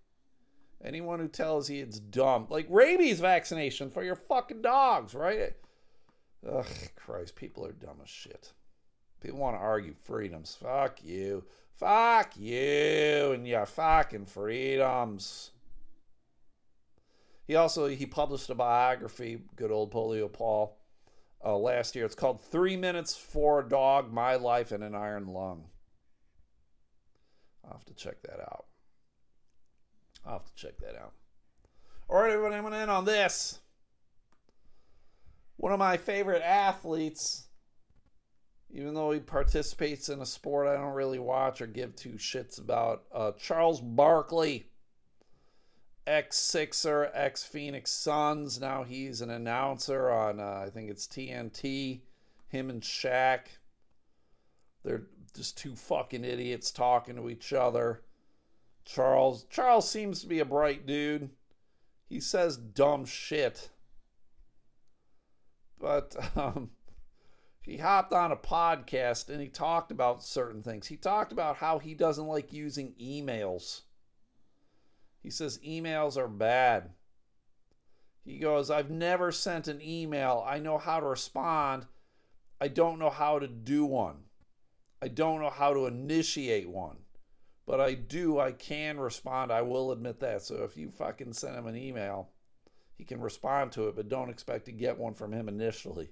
anyone 0.83 1.19
who 1.19 1.29
tells 1.29 1.69
you 1.69 1.83
it's 1.83 1.99
dumb 1.99 2.47
like 2.51 2.67
rabies 2.71 3.21
vaccination 3.21 3.91
for 3.91 4.03
your 4.03 4.17
fucking 4.17 4.63
dogs 4.63 5.15
right 5.15 5.55
Ugh, 6.47 6.67
Christ, 6.97 7.37
people 7.37 7.65
are 7.67 7.73
dumb 7.73 7.99
as 8.03 8.09
shit. 8.09 8.53
People 9.21 9.39
want 9.39 9.57
to 9.57 9.61
argue 9.61 9.95
freedoms. 10.05 10.57
Fuck 10.61 11.03
you. 11.03 11.45
Fuck 11.73 12.37
you 12.37 13.33
and 13.33 13.47
your 13.47 13.67
fucking 13.67 14.27
freedoms. 14.27 15.51
He 17.49 17.57
also 17.57 17.89
he 17.89 18.07
published 18.07 18.51
a 18.51 18.55
biography, 18.55 19.41
good 19.57 19.73
old 19.73 19.91
Polio 19.93 20.33
Paul, 20.33 20.79
uh, 21.45 21.57
last 21.57 21.97
year. 21.97 22.05
It's 22.05 22.15
called 22.15 22.41
Three 22.41 22.77
Minutes 22.77 23.17
for 23.17 23.61
a 23.61 23.69
Dog: 23.69 24.13
My 24.13 24.37
Life 24.37 24.71
in 24.71 24.85
an 24.85 24.95
Iron 24.95 25.27
Lung. 25.27 25.65
I'll 27.65 27.73
have 27.73 27.87
to 27.87 27.95
check 27.95 28.23
that 28.23 28.39
out. 28.41 28.67
I'll 30.25 30.35
have 30.35 30.45
to 30.45 30.55
check 30.55 30.79
that 30.79 30.95
out. 30.95 31.15
All 32.09 32.21
right, 32.21 32.31
everyone, 32.31 32.53
I'm 32.53 32.63
going 32.63 32.73
to 32.73 32.79
end 32.79 32.91
on 32.91 33.05
this 33.05 33.59
one 35.59 35.73
of 35.73 35.79
my 35.79 35.97
favorite 35.97 36.43
athletes, 36.43 37.49
even 38.71 38.95
though 38.95 39.11
he 39.11 39.19
participates 39.21 40.09
in 40.09 40.21
a 40.21 40.27
sport 40.27 40.69
I 40.69 40.75
don't 40.75 40.95
really 40.95 41.19
watch 41.19 41.61
or 41.61 41.67
give 41.67 41.97
two 41.97 42.13
shits 42.13 42.61
about, 42.61 43.03
uh, 43.13 43.33
Charles 43.33 43.81
Barkley, 43.81 44.71
ex 46.09 46.37
Sixer, 46.37 47.11
ex 47.15 47.45
Phoenix 47.45 47.91
Suns. 47.91 48.61
Now 48.61 48.83
he's 48.85 49.21
an 49.21 49.31
announcer 49.31 50.11
on, 50.11 50.41
uh, 50.41 50.65
I 50.67 50.71
think 50.71 50.91
it's 50.91 51.07
TNT. 51.07 52.01
Him 52.49 52.71
and 52.71 52.83
Shaq. 52.83 53.41
They're 54.85 55.07
just 55.37 55.59
two 55.59 55.77
fucking 55.77 56.25
idiots 56.25 56.71
talking 56.71 57.17
to 57.17 57.29
each 57.29 57.53
other. 57.53 58.03
Charles 58.85 59.45
Charles 59.51 59.91
seems 59.91 60.23
to 60.23 60.27
be 60.27 60.39
a 60.39 60.45
bright 60.47 60.87
dude. 60.87 61.31
He 62.09 62.21
says 62.21 62.57
dumb 62.57 63.05
shit 63.05 63.71
but 65.81 66.17
um, 66.37 66.71
he 67.63 67.79
hopped 67.79 68.13
on 68.13 68.33
a 68.33 68.37
podcast 68.37 69.29
and 69.29 69.41
he 69.41 69.49
talked 69.49 69.91
about 69.91 70.23
certain 70.23 70.63
things. 70.63 70.87
He 70.87 70.97
talked 70.97 71.33
about 71.33 71.57
how 71.57 71.79
he 71.79 71.95
doesn't 71.95 72.27
like 72.27 72.53
using 72.53 72.95
emails. 73.01 73.83
He 75.23 75.31
says 75.31 75.59
emails 75.67 76.17
are 76.17 76.29
bad. 76.29 76.91
He 78.25 78.39
goes, 78.39 78.71
I've 78.71 78.91
never 78.91 79.33
sent 79.33 79.69
an 79.69 79.81
email. 79.83 80.45
I 80.47 80.59
know 80.59 80.79
how 80.79 81.01
to 81.01 81.07
respond. 81.07 81.87
I 82.61 82.69
don't 82.69 82.99
know 82.99 83.11
how 83.11 83.39
to 83.39 83.49
do 83.49 83.85
one. 83.85 84.25
I 85.01 85.09
don't 85.09 85.41
know 85.41 85.51
how 85.51 85.73
to 85.73 85.87
initiate 85.87 86.69
one. 86.69 86.99
But 87.67 87.81
I 87.81 87.95
do, 87.95 88.39
I 88.39 88.53
can 88.53 88.99
respond. 88.99 89.53
I 89.53 89.63
will 89.63 89.93
admit 89.93 90.21
that. 90.21 90.43
So 90.43 90.57
if 90.65 90.77
you 90.77 90.91
fucking 90.91 91.35
send 91.35 91.57
him 91.57 91.67
an 91.67 91.77
email, 91.77 92.31
he 92.97 93.05
can 93.05 93.21
respond 93.21 93.73
to 93.73 93.89
it, 93.89 93.97
but 93.97 94.09
don't 94.09 94.31
expect 94.31 94.65
to 94.67 94.73
get 94.73 94.99
one 94.99 95.15
from 95.15 95.33
him 95.33 95.49
initially. 95.49 96.11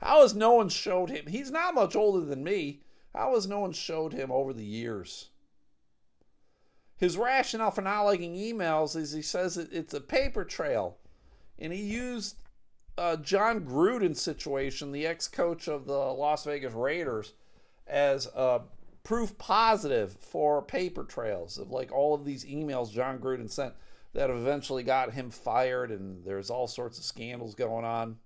How 0.00 0.22
has 0.22 0.34
no 0.34 0.54
one 0.54 0.68
showed 0.68 1.10
him? 1.10 1.26
He's 1.26 1.50
not 1.50 1.74
much 1.74 1.94
older 1.94 2.24
than 2.24 2.42
me. 2.42 2.82
How 3.14 3.34
has 3.34 3.46
no 3.46 3.60
one 3.60 3.72
showed 3.72 4.12
him 4.12 4.32
over 4.32 4.52
the 4.52 4.64
years? 4.64 5.28
His 6.96 7.16
rationale 7.16 7.70
for 7.70 7.82
not 7.82 8.02
liking 8.02 8.34
emails 8.34 8.96
is 8.96 9.12
he 9.12 9.22
says 9.22 9.56
it's 9.56 9.94
a 9.94 10.00
paper 10.00 10.44
trail. 10.44 10.98
And 11.58 11.72
he 11.72 11.82
used 11.82 12.36
uh, 12.96 13.16
Jon 13.16 13.60
Gruden's 13.64 14.20
situation, 14.20 14.92
the 14.92 15.06
ex 15.06 15.28
coach 15.28 15.68
of 15.68 15.86
the 15.86 15.92
Las 15.92 16.44
Vegas 16.44 16.74
Raiders, 16.74 17.32
as 17.86 18.28
proof 19.04 19.36
positive 19.38 20.12
for 20.20 20.62
paper 20.62 21.04
trails 21.04 21.58
of 21.58 21.70
like 21.70 21.90
all 21.90 22.14
of 22.14 22.24
these 22.24 22.44
emails 22.44 22.92
Jon 22.92 23.18
Gruden 23.18 23.50
sent 23.50 23.74
that 24.14 24.30
eventually 24.30 24.82
got 24.82 25.12
him 25.12 25.30
fired, 25.30 25.90
and 25.90 26.24
there's 26.24 26.50
all 26.50 26.66
sorts 26.66 26.98
of 26.98 27.04
scandals 27.04 27.54
going 27.54 27.84
on. 27.84 28.18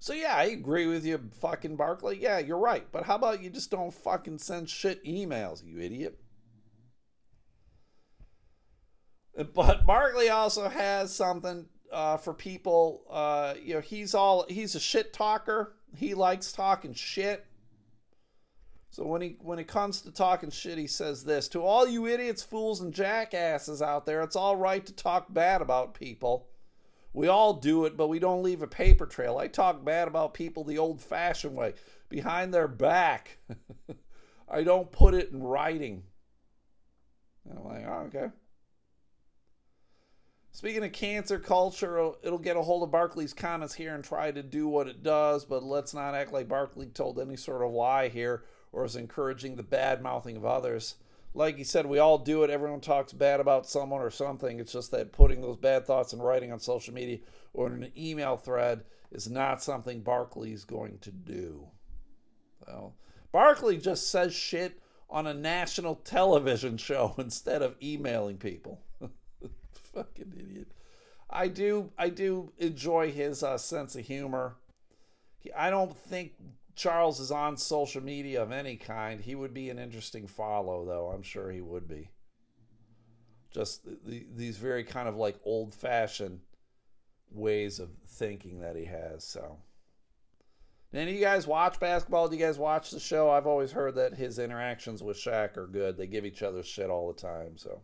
So 0.00 0.12
yeah, 0.12 0.34
I 0.36 0.44
agree 0.44 0.86
with 0.86 1.04
you, 1.04 1.20
fucking 1.40 1.76
Barkley. 1.76 2.18
Yeah, 2.20 2.38
you're 2.38 2.58
right. 2.58 2.90
But 2.90 3.04
how 3.04 3.16
about 3.16 3.42
you 3.42 3.50
just 3.50 3.70
don't 3.70 3.94
fucking 3.94 4.38
send 4.38 4.68
shit 4.68 5.04
emails, 5.04 5.64
you 5.64 5.80
idiot? 5.80 6.18
But 9.54 9.86
Barkley 9.86 10.28
also 10.28 10.68
has 10.68 11.14
something 11.14 11.66
uh, 11.92 12.16
for 12.16 12.34
people. 12.34 13.02
Uh, 13.08 13.54
you 13.62 13.74
know, 13.74 13.80
he's 13.80 14.14
all 14.14 14.44
he's 14.48 14.74
a 14.74 14.80
shit 14.80 15.12
talker. 15.12 15.74
He 15.96 16.14
likes 16.14 16.52
talking 16.52 16.92
shit. 16.92 17.46
So 18.90 19.04
when 19.04 19.22
he 19.22 19.36
when 19.40 19.58
it 19.58 19.68
comes 19.68 20.00
to 20.02 20.10
talking 20.10 20.50
shit, 20.50 20.78
he 20.78 20.86
says 20.86 21.24
this 21.24 21.48
to 21.48 21.62
all 21.62 21.86
you 21.86 22.06
idiots, 22.06 22.42
fools, 22.42 22.80
and 22.80 22.92
jackasses 22.92 23.80
out 23.80 24.06
there. 24.06 24.22
It's 24.22 24.36
all 24.36 24.56
right 24.56 24.84
to 24.84 24.92
talk 24.92 25.32
bad 25.32 25.62
about 25.62 25.94
people. 25.94 26.48
We 27.12 27.28
all 27.28 27.54
do 27.54 27.84
it, 27.84 27.96
but 27.96 28.08
we 28.08 28.18
don't 28.18 28.42
leave 28.42 28.62
a 28.62 28.66
paper 28.66 29.06
trail. 29.06 29.38
I 29.38 29.48
talk 29.48 29.84
bad 29.84 30.08
about 30.08 30.34
people 30.34 30.62
the 30.62 30.78
old-fashioned 30.78 31.56
way, 31.56 31.74
behind 32.08 32.52
their 32.52 32.68
back. 32.68 33.38
I 34.48 34.62
don't 34.62 34.92
put 34.92 35.14
it 35.14 35.30
in 35.30 35.42
writing. 35.42 36.02
I'm 37.50 37.64
like, 37.64 37.84
oh, 37.86 38.08
okay. 38.08 38.28
Speaking 40.58 40.82
of 40.82 40.90
cancel 40.90 41.38
culture, 41.38 42.14
it'll 42.20 42.36
get 42.36 42.56
a 42.56 42.62
hold 42.62 42.82
of 42.82 42.90
Barkley's 42.90 43.32
comments 43.32 43.74
here 43.74 43.94
and 43.94 44.02
try 44.02 44.32
to 44.32 44.42
do 44.42 44.66
what 44.66 44.88
it 44.88 45.04
does, 45.04 45.44
but 45.44 45.62
let's 45.62 45.94
not 45.94 46.16
act 46.16 46.32
like 46.32 46.48
Barkley 46.48 46.86
told 46.86 47.20
any 47.20 47.36
sort 47.36 47.62
of 47.62 47.70
lie 47.70 48.08
here 48.08 48.42
or 48.72 48.84
is 48.84 48.96
encouraging 48.96 49.54
the 49.54 49.62
bad 49.62 50.02
mouthing 50.02 50.36
of 50.36 50.44
others. 50.44 50.96
Like 51.32 51.58
he 51.58 51.62
said, 51.62 51.86
we 51.86 52.00
all 52.00 52.18
do 52.18 52.42
it. 52.42 52.50
Everyone 52.50 52.80
talks 52.80 53.12
bad 53.12 53.38
about 53.38 53.68
someone 53.68 54.00
or 54.00 54.10
something. 54.10 54.58
It's 54.58 54.72
just 54.72 54.90
that 54.90 55.12
putting 55.12 55.42
those 55.42 55.56
bad 55.56 55.86
thoughts 55.86 56.12
in 56.12 56.20
writing 56.20 56.50
on 56.50 56.58
social 56.58 56.92
media 56.92 57.18
or 57.54 57.68
in 57.68 57.84
an 57.84 57.92
email 57.96 58.36
thread 58.36 58.82
is 59.12 59.30
not 59.30 59.62
something 59.62 60.00
Barkley's 60.00 60.64
going 60.64 60.98
to 61.02 61.12
do. 61.12 61.68
Well, 62.66 62.96
Barkley 63.30 63.76
just 63.76 64.10
says 64.10 64.34
shit 64.34 64.80
on 65.08 65.28
a 65.28 65.34
national 65.34 65.94
television 65.94 66.78
show 66.78 67.14
instead 67.18 67.62
of 67.62 67.76
emailing 67.80 68.38
people. 68.38 68.80
Fucking 69.94 70.32
idiot. 70.36 70.68
I 71.30 71.48
do 71.48 71.92
I 71.98 72.08
do 72.08 72.52
enjoy 72.58 73.12
his 73.12 73.42
uh, 73.42 73.58
sense 73.58 73.94
of 73.96 74.06
humor. 74.06 74.56
He, 75.38 75.52
I 75.52 75.70
don't 75.70 75.96
think 75.96 76.32
Charles 76.78 77.18
is 77.20 77.30
on 77.30 77.56
social 77.56 78.02
media 78.02 78.40
of 78.40 78.52
any 78.52 78.76
kind. 78.76 79.20
He 79.20 79.34
would 79.34 79.52
be 79.52 79.68
an 79.68 79.78
interesting 79.78 80.26
follow, 80.26 80.84
though. 80.84 81.08
I'm 81.08 81.22
sure 81.22 81.50
he 81.50 81.60
would 81.60 81.88
be. 81.88 82.10
Just 83.50 83.84
the, 83.84 84.24
these 84.34 84.58
very 84.58 84.84
kind 84.84 85.08
of 85.08 85.16
like 85.16 85.36
old 85.44 85.74
fashioned 85.74 86.40
ways 87.30 87.80
of 87.80 87.90
thinking 88.06 88.60
that 88.60 88.76
he 88.76 88.84
has. 88.84 89.24
So, 89.24 89.58
any 90.94 91.10
of 91.10 91.16
you 91.16 91.22
guys 91.22 91.46
watch 91.46 91.80
basketball? 91.80 92.28
Do 92.28 92.36
you 92.36 92.44
guys 92.44 92.58
watch 92.58 92.92
the 92.92 93.00
show? 93.00 93.28
I've 93.28 93.46
always 93.46 93.72
heard 93.72 93.96
that 93.96 94.14
his 94.14 94.38
interactions 94.38 95.02
with 95.02 95.16
Shaq 95.16 95.56
are 95.56 95.66
good. 95.66 95.96
They 95.96 96.06
give 96.06 96.24
each 96.24 96.42
other 96.42 96.62
shit 96.62 96.90
all 96.90 97.12
the 97.12 97.20
time. 97.20 97.56
So, 97.56 97.82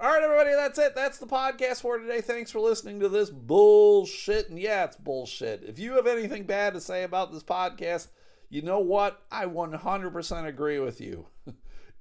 all 0.00 0.08
right, 0.08 0.22
everybody, 0.22 0.54
that's 0.54 0.78
it. 0.78 0.94
That's 0.94 1.18
the 1.18 1.26
podcast 1.26 1.82
for 1.82 1.98
today. 1.98 2.20
Thanks 2.20 2.50
for 2.50 2.60
listening 2.60 3.00
to 3.00 3.08
this 3.08 3.30
bullshit. 3.30 4.48
And 4.48 4.58
yeah, 4.58 4.84
it's 4.84 4.96
bullshit. 4.96 5.62
If 5.64 5.78
you 5.78 5.92
have 5.92 6.06
anything 6.06 6.44
bad 6.44 6.74
to 6.74 6.80
say 6.80 7.04
about 7.04 7.32
this 7.32 7.44
podcast, 7.44 8.08
you 8.48 8.62
know 8.62 8.80
what? 8.80 9.22
I 9.30 9.46
100% 9.46 10.46
agree 10.46 10.78
with 10.78 11.00
you. 11.00 11.26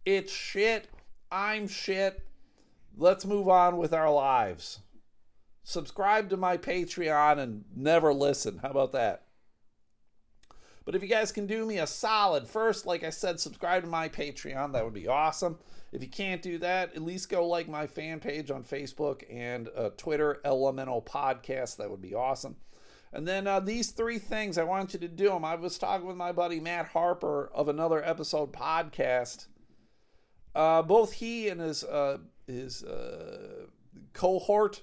it's 0.05 0.33
shit. 0.33 0.89
I'm 1.31 1.67
shit. 1.67 2.25
Let's 2.97 3.25
move 3.25 3.47
on 3.47 3.77
with 3.77 3.93
our 3.93 4.11
lives. 4.11 4.79
Subscribe 5.63 6.29
to 6.29 6.37
my 6.37 6.57
Patreon 6.57 7.37
and 7.37 7.63
never 7.75 8.13
listen. 8.13 8.59
How 8.61 8.71
about 8.71 8.91
that? 8.93 9.23
But 10.83 10.95
if 10.95 11.03
you 11.03 11.07
guys 11.07 11.31
can 11.31 11.45
do 11.45 11.65
me 11.65 11.77
a 11.77 11.87
solid, 11.87 12.47
first, 12.47 12.85
like 12.85 13.03
I 13.03 13.11
said, 13.11 13.39
subscribe 13.39 13.83
to 13.83 13.89
my 13.89 14.09
Patreon. 14.09 14.73
That 14.73 14.83
would 14.83 14.93
be 14.93 15.07
awesome. 15.07 15.59
If 15.91 16.01
you 16.01 16.09
can't 16.09 16.41
do 16.41 16.57
that, 16.59 16.95
at 16.95 17.01
least 17.01 17.29
go 17.29 17.45
like 17.45 17.67
my 17.67 17.85
fan 17.85 18.19
page 18.19 18.49
on 18.49 18.63
Facebook 18.63 19.23
and 19.29 19.69
uh, 19.75 19.89
Twitter, 19.97 20.39
Elemental 20.45 21.01
Podcast. 21.01 21.77
That 21.77 21.91
would 21.91 22.01
be 22.01 22.15
awesome. 22.15 22.55
And 23.13 23.27
then 23.27 23.45
uh, 23.45 23.59
these 23.59 23.91
three 23.91 24.19
things, 24.19 24.57
I 24.57 24.63
want 24.63 24.93
you 24.93 24.99
to 24.99 25.07
do 25.09 25.29
them. 25.29 25.43
I 25.43 25.55
was 25.55 25.77
talking 25.77 26.07
with 26.07 26.15
my 26.15 26.31
buddy 26.31 26.61
Matt 26.61 26.87
Harper 26.87 27.51
of 27.53 27.67
another 27.67 28.01
episode 28.03 28.53
podcast. 28.53 29.47
Uh, 30.55 30.81
both 30.81 31.13
he 31.13 31.49
and 31.49 31.59
his 31.59 31.83
uh, 31.83 32.19
his 32.47 32.83
uh, 32.83 33.65
cohort 34.13 34.81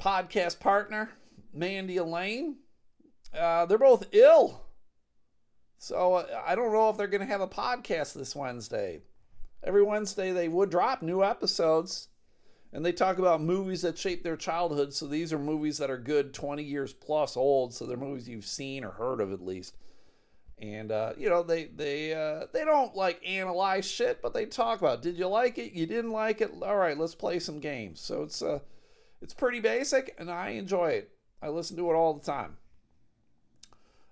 podcast 0.00 0.60
partner, 0.60 1.10
Mandy 1.52 1.96
Elaine, 1.98 2.56
uh, 3.38 3.66
they're 3.66 3.78
both 3.78 4.06
ill. 4.12 4.67
So 5.78 6.14
uh, 6.14 6.26
I 6.46 6.54
don't 6.54 6.72
know 6.72 6.90
if 6.90 6.96
they're 6.96 7.06
going 7.06 7.20
to 7.20 7.26
have 7.26 7.40
a 7.40 7.48
podcast 7.48 8.14
this 8.14 8.36
Wednesday. 8.36 9.00
Every 9.62 9.82
Wednesday 9.82 10.32
they 10.32 10.48
would 10.48 10.70
drop 10.70 11.02
new 11.02 11.24
episodes 11.24 12.08
and 12.72 12.84
they 12.84 12.92
talk 12.92 13.18
about 13.18 13.40
movies 13.40 13.82
that 13.82 13.96
shaped 13.96 14.24
their 14.24 14.36
childhood. 14.36 14.92
So 14.92 15.06
these 15.06 15.32
are 15.32 15.38
movies 15.38 15.78
that 15.78 15.90
are 15.90 15.98
good 15.98 16.34
20 16.34 16.62
years 16.62 16.92
plus 16.92 17.36
old. 17.36 17.72
So 17.72 17.86
they're 17.86 17.96
movies 17.96 18.28
you've 18.28 18.44
seen 18.44 18.84
or 18.84 18.90
heard 18.90 19.20
of 19.20 19.32
at 19.32 19.44
least. 19.44 19.76
And 20.60 20.90
uh, 20.90 21.12
you 21.16 21.28
know 21.28 21.44
they 21.44 21.66
they 21.66 22.12
uh, 22.12 22.46
they 22.52 22.64
don't 22.64 22.92
like 22.96 23.24
analyze 23.24 23.88
shit, 23.88 24.20
but 24.20 24.34
they 24.34 24.44
talk 24.44 24.80
about. 24.80 25.02
Did 25.02 25.16
you 25.16 25.28
like 25.28 25.56
it? 25.56 25.72
You 25.72 25.86
didn't 25.86 26.10
like 26.10 26.40
it? 26.40 26.50
All 26.62 26.76
right, 26.76 26.98
let's 26.98 27.14
play 27.14 27.38
some 27.38 27.60
games. 27.60 28.00
So 28.00 28.24
it's 28.24 28.42
uh, 28.42 28.58
it's 29.22 29.34
pretty 29.34 29.60
basic, 29.60 30.16
and 30.18 30.28
I 30.28 30.50
enjoy 30.50 30.88
it. 30.88 31.12
I 31.40 31.48
listen 31.50 31.76
to 31.76 31.88
it 31.90 31.94
all 31.94 32.14
the 32.14 32.24
time. 32.24 32.56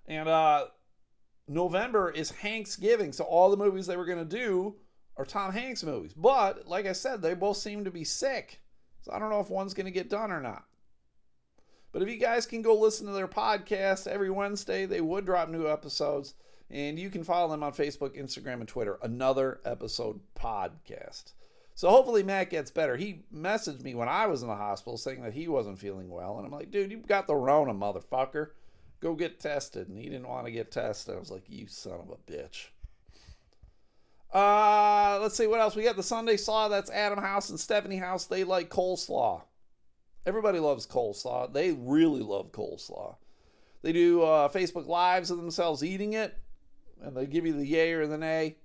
And 0.05 0.29
uh, 0.29 0.67
November 1.47 2.09
is 2.11 2.31
Hanksgiving, 2.31 3.13
so 3.13 3.23
all 3.23 3.49
the 3.49 3.57
movies 3.57 3.87
they 3.87 3.97
were 3.97 4.05
going 4.05 4.17
to 4.17 4.25
do 4.25 4.75
are 5.15 5.25
Tom 5.25 5.53
Hanks 5.53 5.83
movies. 5.83 6.13
But 6.13 6.67
like 6.67 6.85
I 6.85 6.93
said, 6.93 7.21
they 7.21 7.33
both 7.33 7.57
seem 7.57 7.85
to 7.85 7.91
be 7.91 8.03
sick, 8.03 8.61
so 9.01 9.11
I 9.13 9.19
don't 9.19 9.29
know 9.29 9.39
if 9.39 9.49
one's 9.49 9.73
going 9.73 9.85
to 9.85 9.91
get 9.91 10.09
done 10.09 10.31
or 10.31 10.41
not. 10.41 10.65
But 11.91 12.01
if 12.01 12.09
you 12.09 12.17
guys 12.17 12.45
can 12.45 12.61
go 12.61 12.75
listen 12.75 13.07
to 13.07 13.13
their 13.13 13.27
podcast 13.27 14.07
every 14.07 14.29
Wednesday, 14.29 14.85
they 14.85 15.01
would 15.01 15.25
drop 15.25 15.49
new 15.49 15.67
episodes. 15.67 16.35
And 16.69 16.99
you 16.99 17.09
can 17.09 17.23
follow 17.23 17.49
them 17.49 17.63
on 17.63 17.71
Facebook, 17.71 18.21
Instagram, 18.21 18.55
and 18.55 18.67
Twitter. 18.67 18.99
Another 19.01 19.61
episode 19.63 20.19
podcast. 20.35 21.31
So 21.75 21.89
hopefully 21.89 22.23
Matt 22.23 22.49
gets 22.49 22.71
better. 22.71 22.97
He 22.97 23.23
messaged 23.33 23.83
me 23.83 23.95
when 23.95 24.09
I 24.09 24.25
was 24.25 24.41
in 24.41 24.49
the 24.49 24.55
hospital 24.55 24.97
saying 24.97 25.21
that 25.23 25.33
he 25.33 25.47
wasn't 25.47 25.79
feeling 25.79 26.09
well. 26.09 26.37
And 26.37 26.45
I'm 26.45 26.51
like, 26.51 26.71
dude, 26.71 26.91
you 26.91 26.97
got 26.97 27.25
the 27.25 27.35
Rona, 27.35 27.73
motherfucker 27.73 28.49
go 28.99 29.15
get 29.15 29.39
tested. 29.39 29.87
And 29.87 29.97
he 29.97 30.09
didn't 30.09 30.27
want 30.27 30.45
to 30.45 30.51
get 30.51 30.71
tested. 30.71 31.15
I 31.15 31.19
was 31.19 31.31
like, 31.31 31.43
you 31.47 31.67
son 31.67 31.99
of 31.99 32.09
a 32.09 32.31
bitch. 32.31 32.67
Uh, 34.33 35.19
let's 35.21 35.35
see 35.35 35.47
what 35.47 35.59
else 35.59 35.75
we 35.75 35.83
got. 35.83 35.95
The 35.95 36.03
Sunday 36.03 36.37
Slaw. 36.37 36.67
That's 36.67 36.91
Adam 36.91 37.19
House 37.19 37.49
and 37.49 37.59
Stephanie 37.59 37.97
House. 37.97 38.25
They 38.25 38.43
like 38.43 38.69
coleslaw. 38.69 39.43
Everybody 40.25 40.59
loves 40.59 40.85
coleslaw. 40.85 41.53
They 41.53 41.71
really 41.71 42.21
love 42.21 42.51
coleslaw. 42.51 43.15
They 43.81 43.93
do 43.93 44.23
uh, 44.23 44.49
Facebook 44.49 44.87
lives 44.87 45.31
of 45.31 45.37
themselves 45.37 45.83
eating 45.83 46.13
it, 46.13 46.37
and 47.01 47.15
they 47.15 47.25
give 47.25 47.45
you 47.45 47.53
the 47.53 47.65
yay 47.65 47.93
or 47.93 48.07
the 48.07 48.17
nay. 48.17 48.57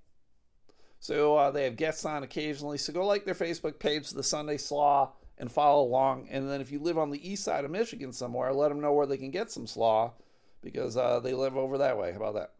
So 0.98 1.36
uh, 1.36 1.50
they 1.50 1.64
have 1.64 1.76
guests 1.76 2.04
on 2.04 2.22
occasionally. 2.22 2.78
So 2.78 2.92
go 2.92 3.06
like 3.06 3.24
their 3.24 3.34
Facebook 3.34 3.78
page, 3.78 4.10
The 4.10 4.22
Sunday 4.22 4.56
Slaw, 4.56 5.12
and 5.42 5.50
follow 5.50 5.82
along. 5.82 6.28
And 6.30 6.48
then 6.48 6.60
if 6.60 6.70
you 6.70 6.78
live 6.78 6.96
on 6.96 7.10
the 7.10 7.28
east 7.28 7.42
side 7.42 7.64
of 7.64 7.70
Michigan 7.72 8.12
somewhere, 8.12 8.52
let 8.52 8.68
them 8.68 8.80
know 8.80 8.92
where 8.92 9.08
they 9.08 9.16
can 9.16 9.32
get 9.32 9.50
some 9.50 9.66
slaw 9.66 10.12
because 10.62 10.96
uh, 10.96 11.18
they 11.18 11.34
live 11.34 11.56
over 11.56 11.78
that 11.78 11.98
way. 11.98 12.12
How 12.12 12.18
about 12.18 12.34
that? 12.34 12.52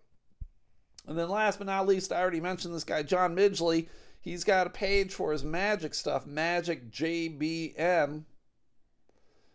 And 1.07 1.17
then 1.17 1.29
last 1.29 1.59
but 1.59 1.69
not 1.69 1.87
least, 1.87 2.13
I 2.13 2.21
already 2.21 2.41
mentioned 2.41 2.75
this 2.75 2.83
guy, 2.83 3.05
John 3.05 3.37
Midgley. 3.37 3.87
He's 4.21 4.43
got 4.43 4.67
a 4.67 4.71
page 4.71 5.15
for 5.15 5.31
his 5.31 5.45
magic 5.45 5.95
stuff, 5.95 6.27
Magic 6.27 6.91
JBM. 6.91 8.25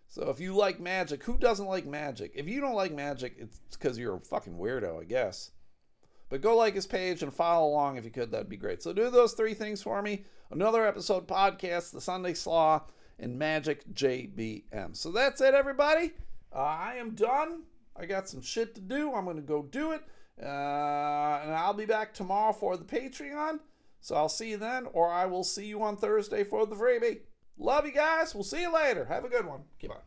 So 0.07 0.29
if 0.29 0.39
you 0.39 0.55
like 0.55 0.79
magic, 0.79 1.21
who 1.23 1.37
doesn't 1.37 1.65
like 1.65 1.85
magic? 1.85 2.31
If 2.33 2.47
you 2.47 2.61
don't 2.61 2.75
like 2.75 2.93
magic, 2.93 3.35
it's 3.37 3.59
because 3.71 3.99
you're 3.99 4.15
a 4.15 4.21
fucking 4.21 4.57
weirdo, 4.57 5.01
I 5.01 5.03
guess. 5.03 5.51
But 6.29 6.39
go 6.39 6.55
like 6.55 6.75
his 6.75 6.87
page 6.87 7.23
and 7.23 7.33
follow 7.33 7.67
along 7.67 7.97
if 7.97 8.05
you 8.05 8.11
could. 8.11 8.31
That'd 8.31 8.47
be 8.47 8.55
great. 8.55 8.81
So 8.81 8.93
do 8.93 9.09
those 9.09 9.33
three 9.33 9.53
things 9.53 9.83
for 9.83 10.01
me. 10.01 10.23
Another 10.49 10.87
episode 10.87 11.27
podcast, 11.27 11.91
The 11.91 11.99
Sunday 11.99 12.33
Slaw, 12.33 12.83
and 13.19 13.37
Magic 13.37 13.87
JBM. 13.93 14.95
So 14.95 15.11
that's 15.11 15.41
it, 15.41 15.53
everybody. 15.53 16.13
Uh, 16.53 16.59
I 16.59 16.95
am 16.95 17.11
done. 17.11 17.63
I 17.95 18.05
got 18.05 18.29
some 18.29 18.41
shit 18.41 18.75
to 18.75 18.81
do. 18.81 19.13
I'm 19.13 19.25
going 19.25 19.37
to 19.37 19.41
go 19.41 19.63
do 19.63 19.91
it. 19.91 20.01
Uh, 20.41 21.41
and 21.43 21.53
I'll 21.53 21.73
be 21.73 21.85
back 21.85 22.13
tomorrow 22.13 22.53
for 22.53 22.77
the 22.77 22.85
Patreon. 22.85 23.59
So 24.01 24.15
I'll 24.15 24.29
see 24.29 24.51
you 24.51 24.57
then, 24.57 24.87
or 24.93 25.11
I 25.11 25.25
will 25.25 25.43
see 25.43 25.65
you 25.65 25.81
on 25.81 25.97
Thursday 25.97 26.43
for 26.43 26.65
the 26.65 26.75
freebie. 26.75 27.21
Love 27.57 27.85
you 27.85 27.91
guys. 27.91 28.35
We'll 28.35 28.43
see 28.43 28.61
you 28.61 28.73
later. 28.73 29.05
Have 29.05 29.25
a 29.25 29.29
good 29.29 29.45
one. 29.45 29.61
Keep 29.79 29.91
on. 29.91 29.97